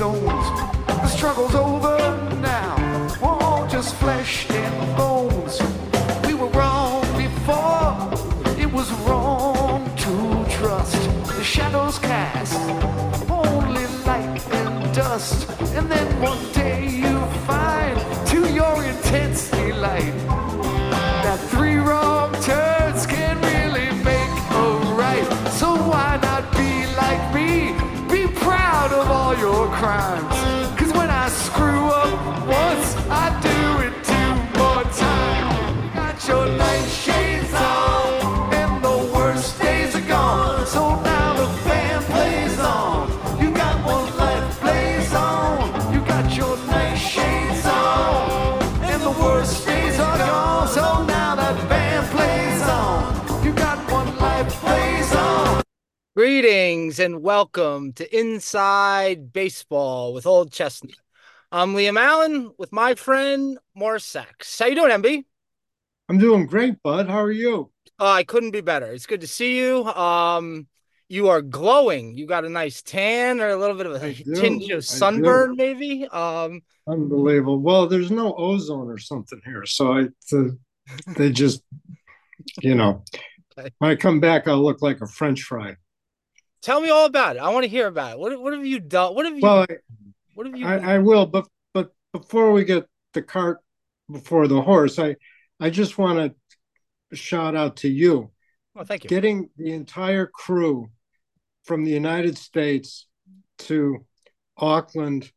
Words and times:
stones. 0.00 0.46
The 0.86 1.08
struggle's 1.08 1.54
over 1.54 1.69
your 30.00 30.29
Greetings 56.30 57.00
and 57.00 57.22
welcome 57.22 57.92
to 57.94 58.16
Inside 58.16 59.32
Baseball 59.32 60.14
with 60.14 60.26
Old 60.26 60.52
Chestnut. 60.52 60.94
I'm 61.50 61.74
Liam 61.74 61.98
Allen 61.98 62.52
with 62.56 62.70
my 62.70 62.94
friend 62.94 63.58
Morris 63.74 64.04
Sachs. 64.04 64.56
How 64.56 64.66
you 64.66 64.76
doing, 64.76 64.92
MB? 64.92 65.24
I'm 66.08 66.18
doing 66.18 66.46
great, 66.46 66.80
bud. 66.84 67.08
How 67.08 67.20
are 67.20 67.32
you? 67.32 67.72
Uh, 67.98 68.12
I 68.12 68.22
couldn't 68.22 68.52
be 68.52 68.60
better. 68.60 68.92
It's 68.92 69.06
good 69.06 69.22
to 69.22 69.26
see 69.26 69.58
you. 69.58 69.84
Um, 69.86 70.68
you 71.08 71.28
are 71.30 71.42
glowing. 71.42 72.16
You 72.16 72.28
got 72.28 72.44
a 72.44 72.48
nice 72.48 72.80
tan 72.80 73.40
or 73.40 73.48
a 73.48 73.56
little 73.56 73.76
bit 73.76 73.86
of 73.86 74.00
a 74.00 74.14
tinge 74.14 74.70
of 74.70 74.84
sunburn, 74.84 75.56
maybe. 75.56 76.06
Um, 76.06 76.62
Unbelievable. 76.86 77.58
Well, 77.58 77.88
there's 77.88 78.12
no 78.12 78.34
ozone 78.36 78.88
or 78.88 78.98
something 78.98 79.40
here, 79.44 79.66
so 79.66 79.94
I 79.94 80.06
the, 80.30 80.56
they 81.16 81.32
just, 81.32 81.64
you 82.62 82.76
know, 82.76 83.02
Okay. 83.58 83.70
when 83.78 83.90
I 83.90 83.96
come 83.96 84.20
back, 84.20 84.46
I'll 84.46 84.62
look 84.62 84.80
like 84.80 85.00
a 85.00 85.08
French 85.08 85.42
fry. 85.42 85.74
Tell 86.62 86.80
me 86.80 86.90
all 86.90 87.06
about 87.06 87.36
it. 87.36 87.40
I 87.40 87.48
want 87.50 87.64
to 87.64 87.70
hear 87.70 87.86
about 87.86 88.12
it. 88.12 88.18
What 88.18 88.40
what 88.40 88.52
have 88.52 88.66
you 88.66 88.80
done? 88.80 89.14
What 89.14 89.24
have 89.24 89.34
you? 89.34 89.42
Well, 89.42 89.66
what 90.34 90.46
have 90.46 90.56
you? 90.56 90.66
I, 90.66 90.94
I 90.94 90.98
will, 90.98 91.26
but 91.26 91.48
but 91.72 91.92
before 92.12 92.52
we 92.52 92.64
get 92.64 92.86
the 93.14 93.22
cart 93.22 93.58
before 94.10 94.46
the 94.46 94.60
horse, 94.60 94.98
I 94.98 95.16
I 95.58 95.70
just 95.70 95.98
want 95.98 96.34
to 97.10 97.16
shout 97.16 97.56
out 97.56 97.76
to 97.78 97.88
you 97.88 98.30
oh, 98.76 98.84
thank 98.84 99.04
you. 99.04 99.08
getting 99.08 99.48
the 99.56 99.72
entire 99.72 100.26
crew 100.26 100.90
from 101.64 101.84
the 101.84 101.90
United 101.90 102.36
States 102.38 103.06
to 103.58 104.04
Auckland, 104.56 105.30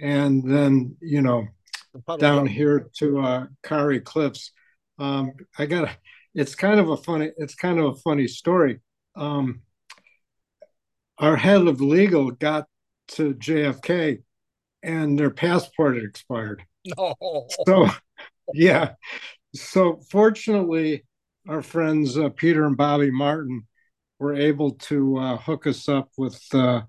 and 0.00 0.42
then 0.50 0.96
you 1.00 1.22
know 1.22 1.46
down 2.18 2.46
here 2.46 2.88
to 2.98 3.20
uh 3.20 3.46
Kauri 3.62 4.00
Cliffs. 4.00 4.52
Um, 4.98 5.32
I 5.58 5.66
got 5.66 5.90
it's 6.34 6.54
kind 6.54 6.80
of 6.80 6.88
a 6.88 6.96
funny 6.96 7.30
it's 7.36 7.54
kind 7.54 7.78
of 7.78 7.84
a 7.86 7.94
funny 7.94 8.26
story. 8.26 8.80
Um, 9.14 9.62
our 11.18 11.36
head 11.36 11.66
of 11.66 11.80
legal 11.80 12.30
got 12.30 12.66
to 13.08 13.34
JFK 13.34 14.22
and 14.82 15.18
their 15.18 15.30
passport 15.30 15.96
had 15.96 16.04
expired. 16.04 16.62
No. 16.96 17.46
So 17.66 17.88
yeah. 18.54 18.92
So 19.54 20.00
fortunately 20.10 21.04
our 21.48 21.62
friends 21.62 22.18
uh, 22.18 22.28
Peter 22.30 22.64
and 22.64 22.76
Bobby 22.76 23.10
Martin 23.10 23.66
were 24.18 24.34
able 24.34 24.72
to 24.72 25.18
uh, 25.18 25.36
hook 25.36 25.66
us 25.66 25.88
up 25.88 26.10
with 26.16 26.42
uh, 26.54 26.82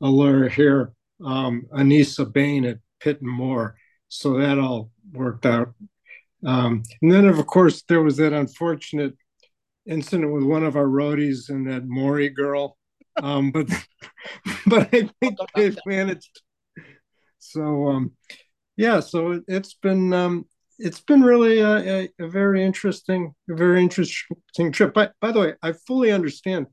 a 0.00 0.06
lawyer 0.06 0.48
here, 0.48 0.92
um, 1.24 1.66
Anissa 1.72 2.30
Bain 2.30 2.64
at 2.64 2.78
Pitt 3.00 3.20
and 3.20 3.30
Moore. 3.30 3.76
So 4.08 4.38
that 4.38 4.58
all 4.58 4.90
worked 5.12 5.46
out. 5.46 5.74
Um, 6.44 6.82
and 7.00 7.10
then, 7.10 7.26
of 7.26 7.44
course, 7.46 7.82
there 7.88 8.02
was 8.02 8.18
that 8.18 8.32
unfortunate 8.32 9.14
incident 9.86 10.32
with 10.32 10.44
one 10.44 10.64
of 10.64 10.76
our 10.76 10.86
roadies 10.86 11.48
and 11.48 11.68
that 11.70 11.86
Maori 11.86 12.28
girl. 12.28 12.76
Um, 13.22 13.50
but 13.52 13.68
but 14.66 14.88
I 14.92 15.08
think 15.20 15.38
they've 15.54 15.78
managed. 15.86 16.40
So 17.38 17.88
um, 17.88 18.12
yeah, 18.76 19.00
so 19.00 19.32
it, 19.32 19.44
it's 19.48 19.74
been 19.74 20.12
um, 20.12 20.46
it's 20.78 21.00
been 21.00 21.22
really 21.22 21.60
a, 21.60 21.76
a, 21.76 22.08
a 22.20 22.28
very 22.28 22.64
interesting, 22.64 23.34
a 23.50 23.54
very 23.54 23.82
interesting 23.82 24.72
trip. 24.72 24.94
But 24.94 25.12
by 25.20 25.32
the 25.32 25.40
way, 25.40 25.54
I 25.62 25.72
fully 25.72 26.12
understand. 26.12 26.66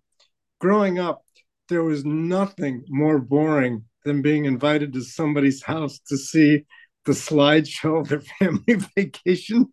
Growing 0.59 0.99
up, 0.99 1.23
there 1.69 1.83
was 1.83 2.05
nothing 2.05 2.83
more 2.87 3.17
boring 3.17 3.85
than 4.05 4.21
being 4.21 4.45
invited 4.45 4.93
to 4.93 5.01
somebody's 5.01 5.63
house 5.63 5.99
to 6.07 6.17
see 6.17 6.65
the 7.05 7.13
slideshow 7.13 8.01
of 8.01 8.09
their 8.09 8.21
family 8.39 8.85
vacation. 8.95 9.71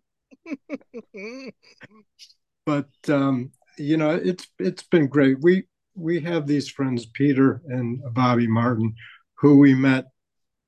But 2.64 2.88
um, 3.08 3.52
you 3.78 3.96
know, 3.96 4.10
it's 4.10 4.46
it's 4.58 4.82
been 4.82 5.08
great. 5.08 5.38
We 5.40 5.64
we 5.98 6.20
have 6.20 6.46
these 6.46 6.68
friends, 6.68 7.06
Peter 7.06 7.60
and 7.66 8.00
Bobby 8.14 8.46
Martin, 8.46 8.94
who 9.38 9.58
we 9.58 9.74
met. 9.74 10.06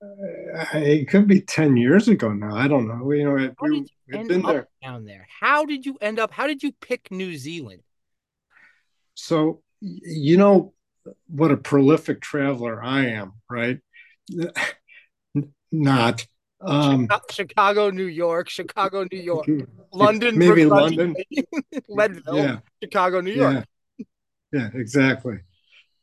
Uh, 0.03 0.65
it 0.75 1.09
could 1.09 1.27
be 1.27 1.41
ten 1.43 1.77
years 1.77 2.09
ago 2.09 2.33
now. 2.33 2.55
I 2.57 2.69
don't 2.69 2.89
know. 2.89 3.11
You 3.13 3.25
know, 3.25 3.39
How 3.59 3.67
we, 3.69 3.81
did 3.81 3.91
you 3.91 3.95
we've 4.09 4.19
end 4.21 4.29
been 4.29 4.43
there. 4.43 4.69
down 4.83 5.05
there? 5.05 5.27
How 5.41 5.65
did 5.65 5.85
you 5.87 5.97
end 6.01 6.19
up? 6.19 6.31
How 6.33 6.47
did 6.47 6.63
you 6.63 6.73
pick 6.81 7.11
New 7.11 7.37
Zealand? 7.37 7.83
So 9.15 9.63
you 9.81 10.37
know 10.37 10.73
what 11.27 11.51
a 11.51 11.57
prolific 11.57 12.21
traveler 12.21 12.83
I 12.83 13.07
am, 13.09 13.33
right? 13.51 13.79
Not. 15.73 16.27
Um, 16.63 17.09
Chicago, 17.31 17.91
New 17.91 18.05
York, 18.07 18.49
Chicago, 18.51 19.07
New 19.11 19.19
York, 19.21 19.47
London, 19.93 20.37
maybe 20.37 20.67
London. 20.67 21.15
Leadville, 21.89 22.37
Yeah, 22.37 22.59
Chicago, 22.83 23.21
New 23.23 23.33
York. 23.33 23.55
yeah, 23.55 23.65
yeah, 24.53 24.69
exactly. 24.75 25.39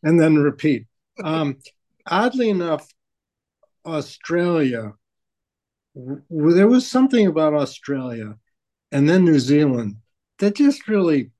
And 0.04 0.20
then 0.20 0.36
repeat. 0.36 0.88
Um, 1.24 1.58
oddly 2.06 2.50
enough, 2.50 2.88
Australia, 3.86 4.94
w- 5.96 6.54
there 6.54 6.68
was 6.68 6.88
something 6.88 7.28
about 7.28 7.54
Australia 7.54 8.36
and 8.92 9.10
then 9.10 9.26
New 9.26 9.40
Zealand 9.40 9.98
that 10.40 10.56
just 10.56 10.88
really, 10.88 11.32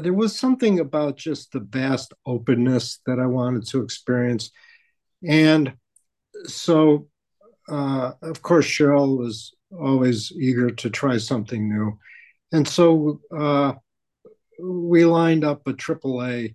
there 0.00 0.12
was 0.12 0.38
something 0.38 0.80
about 0.80 1.16
just 1.16 1.52
the 1.52 1.60
vast 1.60 2.12
openness 2.26 3.00
that 3.06 3.18
I 3.18 3.26
wanted 3.26 3.66
to 3.68 3.82
experience. 3.82 4.50
And 5.26 5.74
so, 6.44 7.08
uh, 7.68 8.12
of 8.22 8.42
course, 8.42 8.66
Cheryl 8.66 9.18
was 9.18 9.54
always 9.70 10.32
eager 10.32 10.70
to 10.70 10.90
try 10.90 11.18
something 11.18 11.68
new. 11.68 11.98
And 12.52 12.66
so 12.66 13.20
uh, 13.36 13.74
we 14.62 15.04
lined 15.04 15.44
up 15.44 15.66
a 15.66 15.72
AAA 15.72 16.54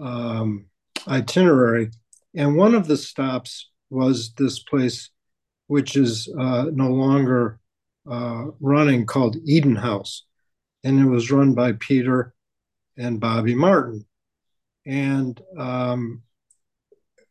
um, 0.00 0.66
itinerary. 1.06 1.90
And 2.34 2.56
one 2.56 2.74
of 2.74 2.86
the 2.86 2.96
stops 2.96 3.70
was 3.90 4.32
this 4.34 4.58
place, 4.58 5.10
which 5.68 5.96
is 5.96 6.28
uh, 6.38 6.66
no 6.72 6.90
longer 6.90 7.60
uh, 8.10 8.46
running, 8.60 9.06
called 9.06 9.36
Eden 9.44 9.76
House. 9.76 10.24
And 10.84 11.00
it 11.00 11.06
was 11.06 11.30
run 11.30 11.54
by 11.54 11.72
Peter 11.72 12.34
and 12.96 13.20
Bobby 13.20 13.54
Martin. 13.54 14.06
And 14.86 15.40
um, 15.58 16.22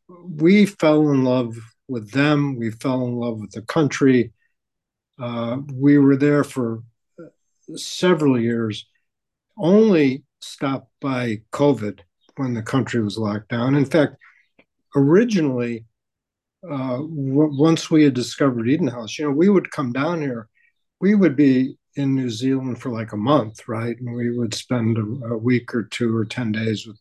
we 0.08 0.66
fell 0.66 1.12
in 1.12 1.24
love 1.24 1.58
with 1.88 2.12
them. 2.12 2.58
We 2.58 2.72
fell 2.72 3.06
in 3.06 3.16
love 3.16 3.40
with 3.40 3.52
the 3.52 3.62
country. 3.62 4.34
Uh, 5.20 5.60
we 5.74 5.98
were 5.98 6.18
there 6.18 6.44
for 6.44 6.84
several 7.76 8.40
years, 8.40 8.86
only 9.58 10.24
stopped 10.42 10.92
by 11.02 11.42
COVID 11.52 12.00
when 12.38 12.54
the 12.54 12.62
country 12.62 13.02
was 13.02 13.18
locked 13.18 13.50
down. 13.50 13.76
In 13.76 13.86
fact, 13.86 14.16
originally, 14.96 15.86
uh, 16.64 16.98
w- 16.98 17.60
once 17.60 17.90
we 17.90 18.04
had 18.04 18.14
discovered 18.14 18.68
Eden 18.68 18.88
House, 18.88 19.18
you 19.18 19.26
know, 19.26 19.32
we 19.32 19.50
would 19.50 19.72
come 19.72 19.92
down 19.92 20.22
here. 20.22 20.50
We 21.00 21.16
would 21.16 21.36
be 21.36 21.78
in 21.96 22.16
New 22.16 22.30
Zealand 22.30 22.82
for 22.82 22.90
like 22.90 23.14
a 23.14 23.18
month, 23.18 23.68
right? 23.68 23.98
And 23.98 24.16
we 24.16 24.38
would 24.38 24.54
spend 24.54 24.98
a, 24.98 25.28
a 25.34 25.38
week 25.38 25.74
or 25.74 25.84
two 25.84 26.16
or 26.16 26.26
10 26.26 26.52
days 26.52 26.86
with 26.86 26.98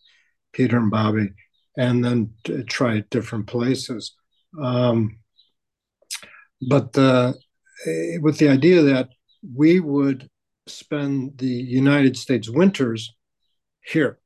Peter 0.53 0.77
and 0.77 0.91
Bobby 0.91 1.31
and 1.77 2.05
then 2.05 2.31
t- 2.45 2.63
try 2.65 3.03
different 3.11 3.47
places. 3.47 4.15
Um, 4.63 5.19
but 6.69 6.97
uh, 6.97 7.33
eh, 7.87 8.19
with 8.21 8.39
the 8.39 8.49
idea 8.49 8.83
that 8.83 9.09
we 9.55 9.81
would 9.81 10.29
spend 10.67 11.39
the 11.39 11.47
United 11.47 12.17
States 12.17 12.49
winters 12.49 13.15
here. 13.85 14.19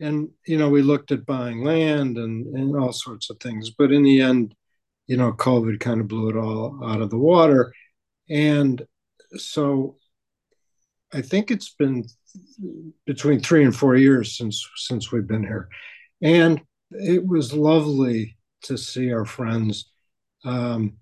and 0.00 0.28
you 0.46 0.56
know 0.58 0.68
we 0.68 0.82
looked 0.82 1.10
at 1.12 1.26
buying 1.26 1.64
land 1.64 2.16
and 2.18 2.46
and 2.56 2.76
all 2.76 2.92
sorts 2.92 3.30
of 3.30 3.38
things 3.40 3.70
but 3.70 3.90
in 3.92 4.02
the 4.04 4.20
end 4.20 4.54
you 5.08 5.16
know 5.16 5.32
covid 5.32 5.80
kind 5.80 6.00
of 6.00 6.06
blew 6.08 6.28
it 6.30 6.36
all 6.36 6.78
out 6.84 7.00
of 7.02 7.10
the 7.10 7.18
water. 7.18 7.72
And 8.30 8.86
so 9.36 9.96
i 11.12 11.20
think 11.22 11.50
it's 11.50 11.74
been 11.74 12.04
between 13.06 13.40
3 13.40 13.64
and 13.64 13.76
4 13.76 13.96
years 13.96 14.36
since 14.36 14.66
since 14.76 15.10
we've 15.12 15.26
been 15.26 15.42
here. 15.42 15.68
And 16.22 16.60
it 16.90 17.26
was 17.26 17.52
lovely 17.52 18.36
to 18.62 18.76
see 18.78 19.12
our 19.12 19.24
friends. 19.24 19.90
Um, 20.44 20.98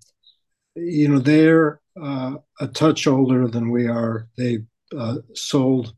you 0.75 1.07
know 1.09 1.19
they're 1.19 1.81
uh, 2.01 2.35
a 2.59 2.67
touch 2.67 3.07
older 3.07 3.47
than 3.47 3.71
we 3.71 3.87
are 3.87 4.27
they 4.37 4.59
uh, 4.97 5.17
sold 5.33 5.93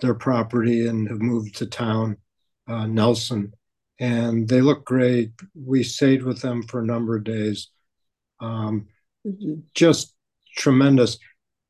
their 0.00 0.14
property 0.14 0.86
and 0.86 1.08
have 1.08 1.20
moved 1.20 1.56
to 1.56 1.66
town 1.66 2.16
uh, 2.68 2.86
Nelson, 2.86 3.52
and 3.98 4.48
they 4.48 4.60
look 4.60 4.84
great. 4.84 5.32
We 5.54 5.82
stayed 5.82 6.22
with 6.22 6.42
them 6.42 6.62
for 6.62 6.80
a 6.80 6.86
number 6.86 7.16
of 7.16 7.24
days, 7.24 7.68
um, 8.40 8.88
just 9.74 10.14
tremendous. 10.56 11.18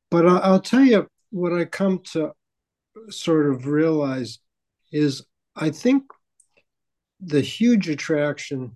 But 0.09 0.27
I'll 0.27 0.61
tell 0.61 0.83
you 0.83 1.07
what 1.29 1.53
I 1.53 1.65
come 1.65 1.99
to 2.11 2.31
sort 3.09 3.47
of 3.47 3.67
realize 3.67 4.39
is 4.91 5.25
I 5.55 5.69
think 5.69 6.03
the 7.19 7.41
huge 7.41 7.89
attraction 7.89 8.75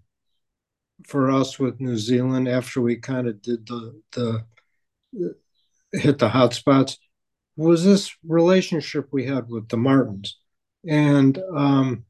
for 1.07 1.31
us 1.31 1.57
with 1.57 1.79
New 1.79 1.97
Zealand 1.97 2.47
after 2.47 2.81
we 2.81 2.95
kind 2.97 3.27
of 3.27 3.41
did 3.41 3.65
the 3.65 3.99
the 4.11 4.45
hit 5.93 6.19
the 6.19 6.29
hot 6.29 6.53
spots 6.53 6.97
was 7.55 7.83
this 7.83 8.15
relationship 8.25 9.07
we 9.11 9.25
had 9.25 9.49
with 9.49 9.67
the 9.69 9.77
Martins. 9.77 10.39
And 10.87 11.37
um, 11.55 12.05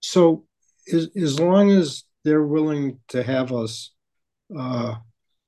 so 0.00 0.46
as, 0.92 1.08
as 1.16 1.38
long 1.38 1.70
as 1.70 2.04
they're 2.24 2.46
willing 2.46 3.00
to 3.08 3.22
have 3.22 3.52
us 3.52 3.92
uh, 4.56 4.96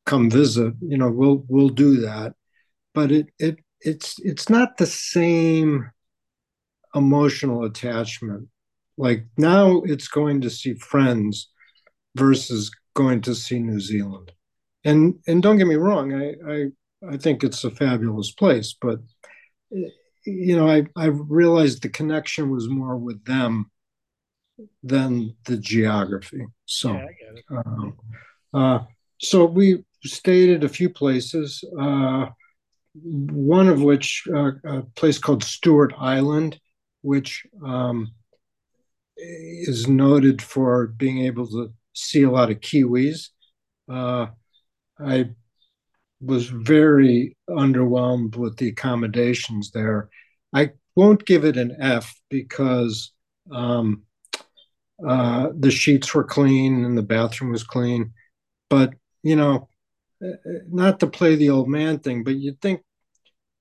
come 0.06 0.30
visit, 0.30 0.75
you 0.80 0.98
know, 0.98 1.10
we'll 1.10 1.44
we'll 1.48 1.69
do 1.70 2.02
that. 2.02 2.34
But 2.94 3.10
it 3.12 3.26
it 3.38 3.58
it's 3.80 4.16
it's 4.20 4.48
not 4.48 4.76
the 4.76 4.86
same 4.86 5.90
emotional 6.94 7.64
attachment. 7.64 8.48
Like 8.96 9.26
now, 9.36 9.82
it's 9.82 10.08
going 10.08 10.40
to 10.42 10.50
see 10.50 10.75
friends 10.75 11.50
versus 12.16 12.70
going 12.94 13.20
to 13.22 13.34
see 13.34 13.60
New 13.60 13.80
Zealand. 13.80 14.32
And 14.84 15.16
and 15.26 15.42
don't 15.42 15.58
get 15.58 15.66
me 15.66 15.75
wrong, 15.75 16.14
I 16.14 16.34
I, 16.48 16.66
I 17.14 17.16
think 17.16 17.42
it's 17.42 17.64
a 17.64 17.70
fabulous 17.70 18.30
place, 18.32 18.75
but 18.80 19.00
you 20.25 20.56
know, 20.56 20.69
I 20.69 20.86
I 20.96 21.06
realized 21.06 21.82
the 21.82 21.88
connection 21.88 22.50
was 22.50 22.69
more 22.69 22.96
with 22.96 23.25
them 23.25 23.70
than 24.82 25.34
the 25.46 25.56
geography. 25.56 26.44
So, 26.66 26.92
yeah, 26.92 27.60
uh, 27.66 27.90
uh, 28.54 28.84
so 29.20 29.44
we 29.44 29.84
stayed 30.04 30.50
at 30.50 30.64
a 30.64 30.69
few 30.69 30.90
places. 30.90 31.62
Uh, 31.78 32.26
one 33.02 33.69
of 33.69 33.82
which 33.82 34.25
uh, 34.34 34.52
a 34.64 34.82
place 34.96 35.19
called 35.19 35.44
Stewart 35.44 35.92
Island, 35.98 36.58
which 37.02 37.46
um, 37.64 38.12
is 39.16 39.87
noted 39.87 40.42
for 40.42 40.88
being 40.88 41.20
able 41.20 41.47
to 41.49 41.73
see 41.92 42.23
a 42.23 42.30
lot 42.30 42.50
of 42.50 42.61
kiwis. 42.61 43.28
I 45.00 45.31
was 46.21 46.49
very 46.49 47.37
underwhelmed 47.49 48.37
with 48.37 48.57
the 48.57 48.69
accommodations 48.69 49.71
there. 49.71 50.09
I 50.52 50.73
won't 50.97 51.26
give 51.26 51.45
it 51.45 51.57
an 51.57 51.76
F 51.81 52.14
because 52.28 53.12
um, 53.52 54.02
uh, 55.07 55.50
the 55.57 55.71
sheets 55.71 56.14
were 56.14 56.25
clean 56.25 56.85
and 56.85 56.99
the 56.99 57.02
bathroom 57.02 57.52
was 57.52 57.62
clean. 57.62 58.12
But, 58.69 58.95
you 59.23 59.37
know, 59.37 59.69
not 60.69 61.00
to 61.00 61.07
play 61.07 61.37
the 61.37 61.50
old 61.50 61.69
man 61.69 62.00
thing, 62.00 62.25
but 62.25 62.37
you'd 62.37 62.61
think 62.61 62.83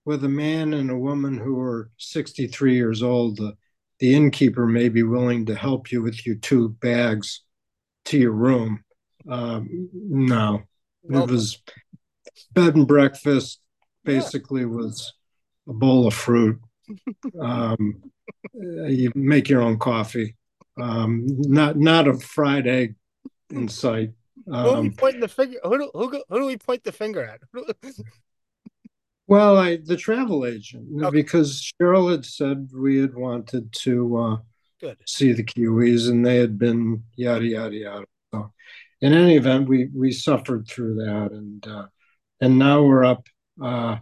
with 0.06 0.24
a 0.24 0.30
man 0.30 0.74
and 0.74 0.90
a 0.90 0.98
woman 0.98 1.38
who 1.38 1.60
are 1.60 1.92
63 1.98 2.76
years 2.76 3.04
old, 3.04 3.38
the, 3.38 3.56
the 4.00 4.16
innkeeper 4.16 4.66
may 4.66 4.90
be 4.90 5.04
willing 5.04 5.46
to 5.46 5.56
help 5.56 5.92
you 5.92 6.02
with 6.02 6.26
your 6.26 6.36
two 6.36 6.70
bags 6.70 7.42
to 8.06 8.18
your 8.18 8.32
room. 8.32 8.84
Um, 9.30 9.90
no, 9.94 10.64
well, 11.10 11.24
it 11.24 11.32
was 11.32 11.62
bed 12.54 12.76
and 12.76 12.88
breakfast, 12.88 13.60
basically, 14.04 14.62
yeah. 14.62 14.68
was 14.68 15.14
a 15.68 15.74
bowl 15.74 16.08
of 16.08 16.14
fruit. 16.14 16.60
Um, 17.38 18.02
you 18.54 19.12
make 19.14 19.50
your 19.50 19.62
own 19.62 19.78
coffee 19.78 20.38
um, 20.80 21.26
not 21.28 21.78
not 21.78 22.08
a 22.08 22.18
fried 22.18 22.68
egg 22.68 22.96
in 23.50 23.68
sight. 23.68 24.12
Um, 24.52 24.64
who 24.64 24.70
are 24.70 24.82
we 24.82 24.90
pointing 24.92 25.22
the 25.22 25.28
finger? 25.28 25.58
Who 25.64 25.78
do, 25.78 25.92
who, 25.94 26.24
who 26.30 26.40
do 26.40 26.46
we 26.46 26.58
point 26.58 26.84
the 26.84 26.92
finger 26.92 27.24
at? 27.24 27.42
well, 29.28 29.58
I 29.58 29.78
the 29.78 29.98
travel 29.98 30.46
agent 30.46 30.88
okay. 31.04 31.12
because 31.12 31.72
Cheryl 31.82 32.12
had 32.12 32.26
said 32.26 32.70
we 32.74 33.00
had 33.00 33.16
wanted 33.16 33.74
to 33.74 34.18
uh, 34.18 34.38
Good. 34.80 34.98
see 35.06 35.34
the 35.34 35.44
Kiwis, 35.44 36.10
and 36.10 36.26
they 36.26 36.38
had 36.38 36.58
been 36.58 37.04
yada 37.16 37.46
yada 37.46 37.76
yada. 37.76 38.06
So, 38.34 38.54
in 39.02 39.14
any 39.14 39.36
event, 39.36 39.70
we 39.70 39.90
we 39.96 40.12
suffered 40.12 40.68
through 40.68 40.96
that, 40.96 41.32
and 41.32 41.68
uh, 41.68 41.88
and 42.42 42.58
now 42.58 42.84
we're 42.84 43.06
up. 43.06 43.26
Uh, 43.62 43.98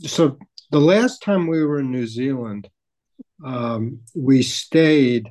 so 0.00 0.38
the 0.70 0.80
last 0.80 1.22
time 1.22 1.46
we 1.46 1.64
were 1.64 1.80
in 1.80 1.90
New 1.90 2.06
Zealand, 2.06 2.68
um, 3.44 4.00
we 4.14 4.42
stayed 4.42 5.28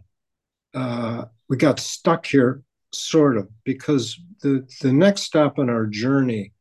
uh, 0.73 1.25
we 1.49 1.57
got 1.57 1.79
stuck 1.79 2.25
here 2.25 2.63
sort 2.93 3.37
of 3.37 3.49
because 3.63 4.19
the 4.41 4.67
the 4.81 4.91
next 4.91 5.23
stop 5.23 5.59
on 5.59 5.69
our 5.69 5.85
journey 5.85 6.51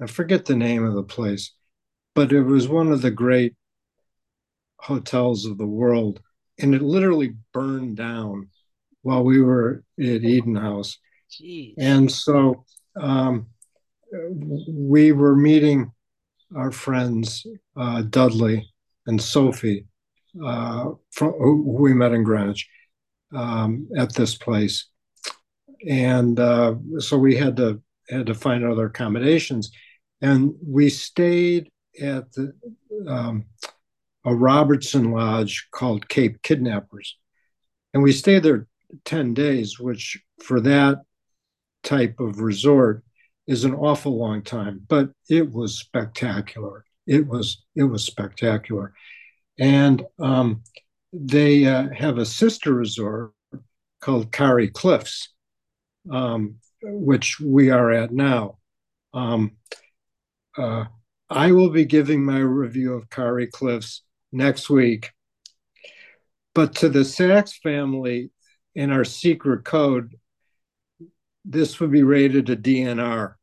i 0.00 0.06
forget 0.06 0.44
the 0.44 0.56
name 0.56 0.84
of 0.84 0.94
the 0.94 1.02
place 1.02 1.52
but 2.14 2.32
it 2.32 2.42
was 2.42 2.68
one 2.68 2.92
of 2.92 3.00
the 3.00 3.10
great 3.10 3.54
hotels 4.80 5.46
of 5.46 5.56
the 5.56 5.66
world 5.66 6.20
and 6.58 6.74
it 6.74 6.82
literally 6.82 7.34
burned 7.54 7.96
down 7.96 8.48
while 9.00 9.24
we 9.24 9.40
were 9.40 9.82
at 9.98 10.04
eden 10.24 10.56
house 10.56 10.98
And 11.78 12.10
so 12.10 12.64
um, 13.00 13.46
we 14.68 15.12
were 15.12 15.36
meeting 15.36 15.92
our 16.56 16.70
friends 16.70 17.46
uh, 17.76 18.02
dudley 18.02 18.70
and 19.06 19.20
sophie 19.20 19.86
uh, 20.44 20.90
from, 21.10 21.32
who 21.32 21.62
we 21.66 21.94
met 21.94 22.12
in 22.12 22.22
greenwich 22.22 22.68
um, 23.34 23.88
at 23.96 24.14
this 24.14 24.34
place, 24.34 24.86
and 25.88 26.38
uh, 26.38 26.74
so 26.98 27.18
we 27.18 27.36
had 27.36 27.56
to 27.56 27.82
had 28.08 28.26
to 28.26 28.34
find 28.34 28.64
other 28.64 28.86
accommodations, 28.86 29.70
and 30.20 30.54
we 30.66 30.88
stayed 30.88 31.70
at 32.00 32.32
the, 32.32 32.52
um, 33.06 33.44
a 34.24 34.34
Robertson 34.34 35.10
Lodge 35.10 35.68
called 35.70 36.08
Cape 36.08 36.42
Kidnappers, 36.42 37.18
and 37.92 38.02
we 38.02 38.12
stayed 38.12 38.42
there 38.42 38.66
ten 39.04 39.34
days, 39.34 39.78
which 39.78 40.18
for 40.40 40.60
that 40.60 40.98
type 41.82 42.20
of 42.20 42.40
resort 42.40 43.02
is 43.46 43.64
an 43.64 43.74
awful 43.74 44.18
long 44.18 44.42
time, 44.42 44.82
but 44.88 45.10
it 45.28 45.50
was 45.50 45.78
spectacular. 45.78 46.84
It 47.06 47.26
was 47.26 47.64
it 47.74 47.84
was 47.84 48.04
spectacular, 48.04 48.94
and 49.58 50.04
um, 50.20 50.62
they 51.12 51.66
uh, 51.66 51.88
have 51.96 52.18
a 52.18 52.26
sister 52.26 52.72
resort 52.72 53.32
called 54.00 54.32
Kauri 54.32 54.68
Cliffs, 54.68 55.28
um, 56.10 56.56
which 56.82 57.40
we 57.40 57.70
are 57.70 57.90
at 57.90 58.12
now. 58.12 58.58
Um, 59.12 59.52
uh, 60.56 60.84
I 61.28 61.52
will 61.52 61.70
be 61.70 61.84
giving 61.84 62.24
my 62.24 62.38
review 62.38 62.94
of 62.94 63.10
Kauri 63.10 63.46
Cliffs 63.46 64.02
next 64.32 64.70
week. 64.70 65.10
But 66.54 66.74
to 66.76 66.88
the 66.88 67.04
Sachs 67.04 67.56
family 67.58 68.30
in 68.74 68.90
our 68.90 69.04
secret 69.04 69.64
code, 69.64 70.16
this 71.44 71.80
would 71.80 71.90
be 71.90 72.02
rated 72.02 72.50
a 72.50 72.56
DNR. 72.56 73.34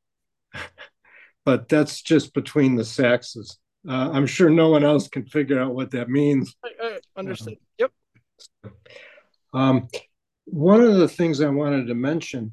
but 1.45 1.69
that's 1.69 2.01
just 2.01 2.33
between 2.33 2.75
the 2.75 2.85
Sachses. 2.85 3.57
Uh, 3.87 4.11
I'm 4.11 4.27
sure 4.27 4.49
no 4.49 4.69
one 4.69 4.83
else 4.83 5.07
can 5.07 5.25
figure 5.25 5.59
out 5.59 5.73
what 5.73 5.91
that 5.91 6.09
means. 6.09 6.55
I, 6.63 6.69
I 6.81 6.99
understood. 7.17 7.57
yep. 7.77 7.91
Um, 9.53 9.87
one 10.45 10.81
of 10.81 10.95
the 10.95 11.07
things 11.07 11.41
I 11.41 11.49
wanted 11.49 11.87
to 11.87 11.95
mention, 11.95 12.51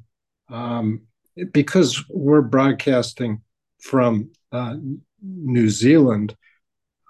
um, 0.49 1.03
because 1.51 2.03
we're 2.09 2.41
broadcasting 2.41 3.41
from 3.79 4.31
uh, 4.51 4.75
New 5.21 5.69
Zealand, 5.69 6.35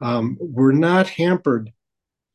um, 0.01 0.37
we're 0.39 0.71
not 0.71 1.07
hampered 1.07 1.71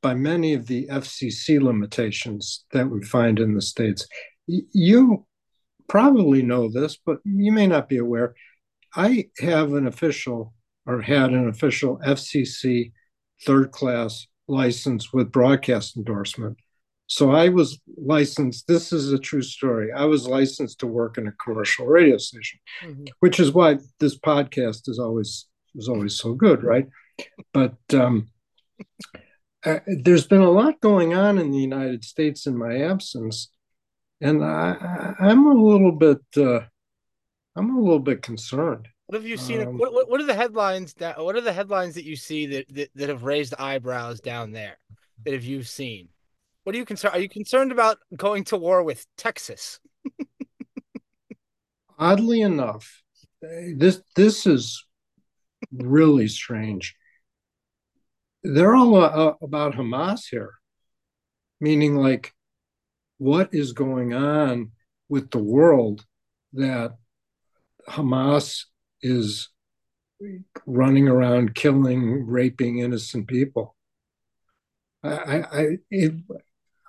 by 0.02 0.14
many 0.14 0.54
of 0.54 0.66
the 0.66 0.87
FCC 0.88 1.61
limitations 1.61 2.64
that 2.73 2.88
we 2.88 3.02
find 3.02 3.38
in 3.38 3.54
the 3.54 3.62
States. 3.62 4.06
Y- 4.49 4.62
you 4.73 5.26
probably 5.89 6.43
know 6.43 6.69
this, 6.69 6.99
but 7.05 7.19
you 7.25 7.53
may 7.53 7.67
not 7.67 7.89
be 7.89 7.99
aware. 7.99 8.35
I 8.95 9.29
have 9.41 9.73
an 9.73 9.87
official 9.87 10.55
or 10.87 11.01
had 11.01 11.31
an 11.31 11.49
official 11.49 11.99
FCC 12.05 12.93
third 13.45 13.73
class 13.73 14.27
license 14.49 15.12
with 15.12 15.33
broadcast 15.33 15.97
endorsement 15.97 16.59
So 17.07 17.31
I 17.31 17.49
was 17.49 17.81
licensed. 17.97 18.67
This 18.67 18.93
is 18.93 19.12
a 19.12 19.19
true 19.19 19.43
story. 19.43 19.93
I 19.93 20.05
was 20.05 20.27
licensed 20.27 20.81
to 20.81 20.87
work 20.87 21.19
in 21.19 21.27
a 21.27 21.33
commercial 21.33 21.87
radio 21.87 22.19
station, 22.19 22.61
mm-hmm. 22.83 23.05
which 23.21 23.39
is 23.41 23.53
why 23.53 23.79
this 24.01 24.19
podcast 24.19 24.89
is 24.89 24.99
always 24.99 25.47
is 25.75 25.89
always 25.89 26.17
so 26.17 26.35
good, 26.35 26.62
right? 26.62 26.87
But 27.53 27.77
um, 27.95 28.29
uh, 29.65 29.81
there's 29.87 30.27
been 30.27 30.43
a 30.43 30.51
lot 30.51 30.81
going 30.81 31.15
on 31.15 31.39
in 31.39 31.51
the 31.51 31.59
United 31.59 32.05
States 32.05 32.47
in 32.47 32.57
my 32.57 32.83
absence, 32.83 33.49
and 34.23 34.45
I, 34.45 35.14
am 35.21 35.47
a 35.47 35.55
little 35.55 35.93
bit 35.93 36.21
uh, 36.37 36.61
I'm 37.57 37.76
a 37.76 37.81
little 37.81 37.99
bit 37.99 38.23
concerned. 38.23 38.88
What 39.07 39.17
have 39.17 39.29
you 39.29 39.37
seen? 39.37 39.61
Um, 39.61 39.76
what, 39.76 40.09
what 40.09 40.21
are 40.21 40.26
the 40.26 40.35
headlines 40.35 40.95
that 40.95 41.23
what 41.23 41.37
are 41.37 41.41
the 41.41 41.52
headlines 41.52 41.97
that 41.97 42.05
you 42.05 42.17
see 42.17 42.47
that, 42.47 42.67
that 42.75 42.91
that 42.95 43.09
have 43.09 43.25
raised 43.25 43.55
eyebrows 43.59 44.21
down 44.21 44.52
there 44.52 44.79
that 45.25 45.35
have 45.35 45.45
you 45.45 45.62
seen? 45.62 46.09
What 46.64 46.75
are 46.75 46.79
you 46.79 46.85
concerned? 46.85 47.14
Are 47.14 47.21
you 47.21 47.29
concerned 47.29 47.73
about 47.73 47.99
going 48.17 48.45
to 48.45 48.57
war 48.57 48.83
with 48.83 49.05
Texas? 49.19 49.81
Oddly 51.99 52.41
enough, 52.41 53.02
this 53.41 54.00
this 54.17 54.47
is 54.47 54.85
really 55.73 56.29
strange. 56.29 56.95
They're 58.45 58.75
all 58.75 58.97
uh, 58.97 59.35
about 59.41 59.75
Hamas 59.75 60.23
here, 60.31 60.55
meaning 61.61 61.97
like, 61.97 62.33
what 63.23 63.55
is 63.55 63.73
going 63.73 64.12
on 64.12 64.73
with 65.09 65.31
the 65.31 65.38
world 65.38 66.05
that 66.55 66.97
Hamas 67.88 68.64
is 69.00 69.49
running 70.67 71.07
around 71.07 71.55
killing, 71.55 72.26
raping 72.26 72.81
innocent 72.81 73.29
people? 73.29 73.76
I, 75.05 75.45
I, 75.52 75.79
it, 75.88 76.14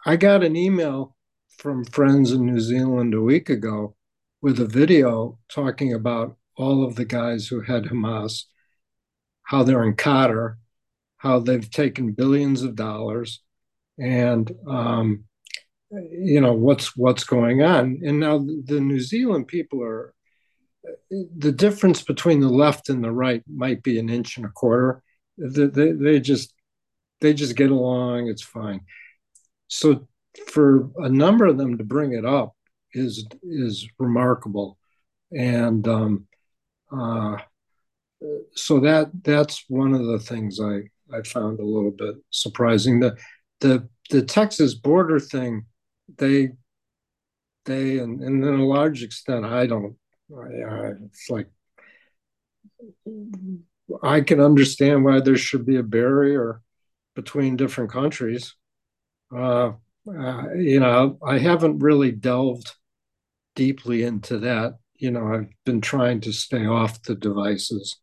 I 0.08 0.16
got 0.16 0.44
an 0.44 0.56
email 0.56 1.16
from 1.60 1.86
friends 1.86 2.32
in 2.32 2.48
New 2.48 2.60
Zealand 2.60 3.14
a 3.14 3.22
week 3.22 3.48
ago 3.52 3.96
with 4.42 4.60
a 4.60 4.66
video 4.66 5.38
talking 5.50 5.94
about 5.94 6.36
all 6.58 6.84
of 6.84 6.96
the 6.96 7.06
guys 7.06 7.48
who 7.48 7.62
had 7.62 7.84
Hamas, 7.84 8.46
how 9.44 9.62
they're 9.62 9.84
in 9.84 9.96
Qatar, 9.96 10.56
how 11.18 11.38
they've 11.38 11.70
taken 11.70 12.14
billions 12.14 12.64
of 12.64 12.76
dollars, 12.76 13.44
and 14.00 14.52
um, 14.68 15.26
you 16.12 16.42
know 16.42 16.54
what's 16.54 16.96
what's 16.96 17.24
going 17.24 17.62
on. 17.62 18.02
And 18.06 18.20
now 18.20 18.40
the 18.40 18.80
New 18.80 19.00
Zealand 19.00 19.48
people 19.48 19.82
are 19.84 20.14
the 21.10 21.52
difference 21.52 22.02
between 22.02 22.40
the 22.40 22.50
left 22.50 22.90
and 22.90 23.04
the 23.04 23.12
right 23.12 23.44
might 23.48 23.84
be 23.84 24.00
an 24.00 24.10
inch 24.10 24.38
and 24.38 24.46
a 24.46 24.50
quarter. 24.50 25.02
They, 25.38 25.68
they, 25.68 25.92
they 25.92 26.20
just 26.20 26.54
they 27.22 27.34
just 27.34 27.56
get 27.56 27.72
along. 27.72 28.28
It's 28.28 28.44
fine 28.44 28.82
so 29.74 30.08
for 30.48 30.92
a 30.98 31.10
number 31.10 31.46
of 31.46 31.58
them 31.58 31.78
to 31.78 31.84
bring 31.84 32.14
it 32.14 32.26
up 32.26 32.56
is 32.94 33.26
is 33.42 33.88
remarkable 33.98 34.78
and 35.32 35.88
um, 35.88 36.28
uh, 36.96 37.38
so 38.56 38.80
that 38.80 39.10
that's 39.24 39.66
one 39.68 39.94
of 39.94 40.06
the 40.06 40.20
things 40.20 40.60
i 40.60 40.82
i 41.12 41.22
found 41.24 41.60
a 41.60 41.66
little 41.66 41.92
bit 41.92 42.16
surprising 42.30 43.00
the 43.00 43.18
the 43.62 43.88
the 44.12 44.22
texas 44.22 44.76
border 44.76 45.20
thing 45.20 45.66
they 46.18 46.50
they 47.66 48.00
and, 48.00 48.22
and 48.22 48.44
in 48.44 48.60
a 48.60 48.66
large 48.66 49.04
extent 49.04 49.46
i 49.46 49.66
don't 49.66 49.96
I, 50.36 50.92
it's 51.06 51.30
like 51.30 51.48
i 54.02 54.22
can 54.22 54.40
understand 54.40 55.04
why 55.04 55.20
there 55.20 55.38
should 55.38 55.66
be 55.66 55.78
a 55.78 55.84
barrier 55.84 56.62
between 57.16 57.56
different 57.56 57.92
countries 57.92 58.56
uh, 59.36 59.74
uh, 60.08 60.54
you 60.56 60.80
know, 60.80 61.18
I 61.26 61.38
haven't 61.38 61.80
really 61.80 62.12
delved 62.12 62.74
deeply 63.56 64.04
into 64.04 64.40
that. 64.40 64.78
You 64.96 65.12
know, 65.12 65.34
I've 65.34 65.50
been 65.66 65.82
trying 65.82 66.22
to 66.22 66.34
stay 66.34 66.66
off 66.66 67.02
the 67.04 67.16
devices, 67.16 67.98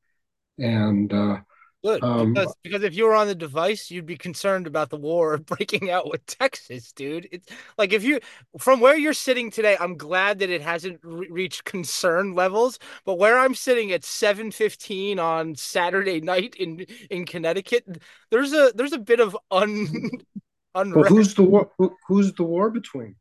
and 0.58 1.12
uh, 1.12 1.40
Good 1.82 2.04
um, 2.04 2.34
because, 2.34 2.54
because 2.62 2.82
if 2.82 2.94
you 2.94 3.04
were 3.04 3.14
on 3.14 3.26
the 3.26 3.34
device, 3.34 3.90
you'd 3.90 4.04
be 4.04 4.18
concerned 4.18 4.66
about 4.66 4.90
the 4.90 4.98
war 4.98 5.38
breaking 5.46 5.90
out 5.90 6.10
with 6.10 6.24
Texas, 6.26 6.92
dude. 6.92 7.28
It's 7.32 7.48
like 7.78 7.92
if 7.94 8.04
you 8.04 8.20
from 8.58 8.80
where 8.80 8.96
you're 8.96 9.14
sitting 9.14 9.50
today, 9.50 9.78
I'm 9.80 9.96
glad 9.96 10.40
that 10.40 10.50
it 10.50 10.60
hasn't 10.60 11.00
re- 11.02 11.28
reached 11.30 11.64
concern 11.64 12.34
levels. 12.34 12.78
But 13.06 13.18
where 13.18 13.38
I'm 13.38 13.54
sitting 13.54 13.92
at 13.92 14.02
7:15 14.02 15.18
on 15.18 15.54
Saturday 15.54 16.20
night 16.22 16.54
in 16.56 16.84
in 17.08 17.24
Connecticut, 17.24 17.86
there's 18.30 18.52
a 18.52 18.72
there's 18.74 18.92
a 18.92 18.98
bit 18.98 19.20
of 19.20 19.36
un 19.50 20.10
Well, 20.74 21.04
who's 21.04 21.34
the 21.34 21.42
war? 21.42 21.70
Who, 21.78 21.96
who's 22.06 22.32
the 22.34 22.44
war 22.44 22.70
between? 22.70 23.16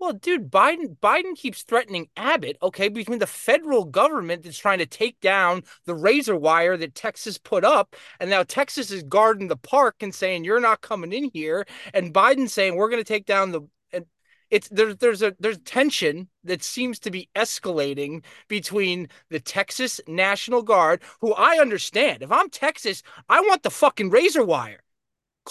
Well, 0.00 0.14
dude, 0.14 0.50
Biden 0.50 0.96
Biden 0.98 1.36
keeps 1.36 1.62
threatening 1.62 2.08
Abbott, 2.16 2.56
okay, 2.62 2.88
between 2.88 3.18
the 3.18 3.26
federal 3.26 3.84
government 3.84 4.42
that's 4.42 4.58
trying 4.58 4.78
to 4.78 4.86
take 4.86 5.20
down 5.20 5.62
the 5.84 5.94
razor 5.94 6.34
wire 6.36 6.76
that 6.78 6.94
Texas 6.94 7.36
put 7.36 7.64
up, 7.64 7.94
and 8.18 8.30
now 8.30 8.42
Texas 8.42 8.90
is 8.90 9.02
guarding 9.02 9.48
the 9.48 9.56
park 9.56 9.96
and 10.00 10.14
saying 10.14 10.44
you're 10.44 10.58
not 10.58 10.80
coming 10.80 11.12
in 11.12 11.30
here, 11.34 11.66
and 11.92 12.14
Biden 12.14 12.48
saying 12.48 12.76
we're 12.76 12.88
going 12.88 13.02
to 13.02 13.04
take 13.04 13.26
down 13.26 13.52
the 13.52 13.60
and 13.92 14.06
it's 14.50 14.68
there's 14.70 14.96
there's 14.96 15.20
a 15.22 15.36
there's 15.38 15.58
tension 15.58 16.28
that 16.44 16.62
seems 16.62 16.98
to 17.00 17.10
be 17.10 17.28
escalating 17.36 18.24
between 18.48 19.06
the 19.28 19.40
Texas 19.40 20.00
National 20.08 20.62
Guard, 20.62 21.02
who 21.20 21.34
I 21.34 21.58
understand. 21.60 22.22
If 22.22 22.32
I'm 22.32 22.48
Texas, 22.48 23.02
I 23.28 23.40
want 23.42 23.62
the 23.62 23.70
fucking 23.70 24.08
razor 24.10 24.44
wire. 24.44 24.80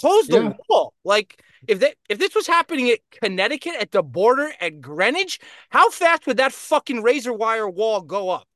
Close 0.00 0.28
the 0.28 0.42
yeah. 0.42 0.52
wall. 0.70 0.94
Like 1.04 1.42
if 1.68 1.80
that 1.80 1.94
if 2.08 2.18
this 2.18 2.34
was 2.34 2.46
happening 2.46 2.88
at 2.88 3.00
Connecticut 3.10 3.74
at 3.78 3.90
the 3.90 4.02
border 4.02 4.50
at 4.58 4.80
Greenwich, 4.80 5.38
how 5.68 5.90
fast 5.90 6.26
would 6.26 6.38
that 6.38 6.52
fucking 6.54 7.02
razor 7.02 7.34
wire 7.34 7.68
wall 7.68 8.00
go 8.00 8.30
up? 8.30 8.48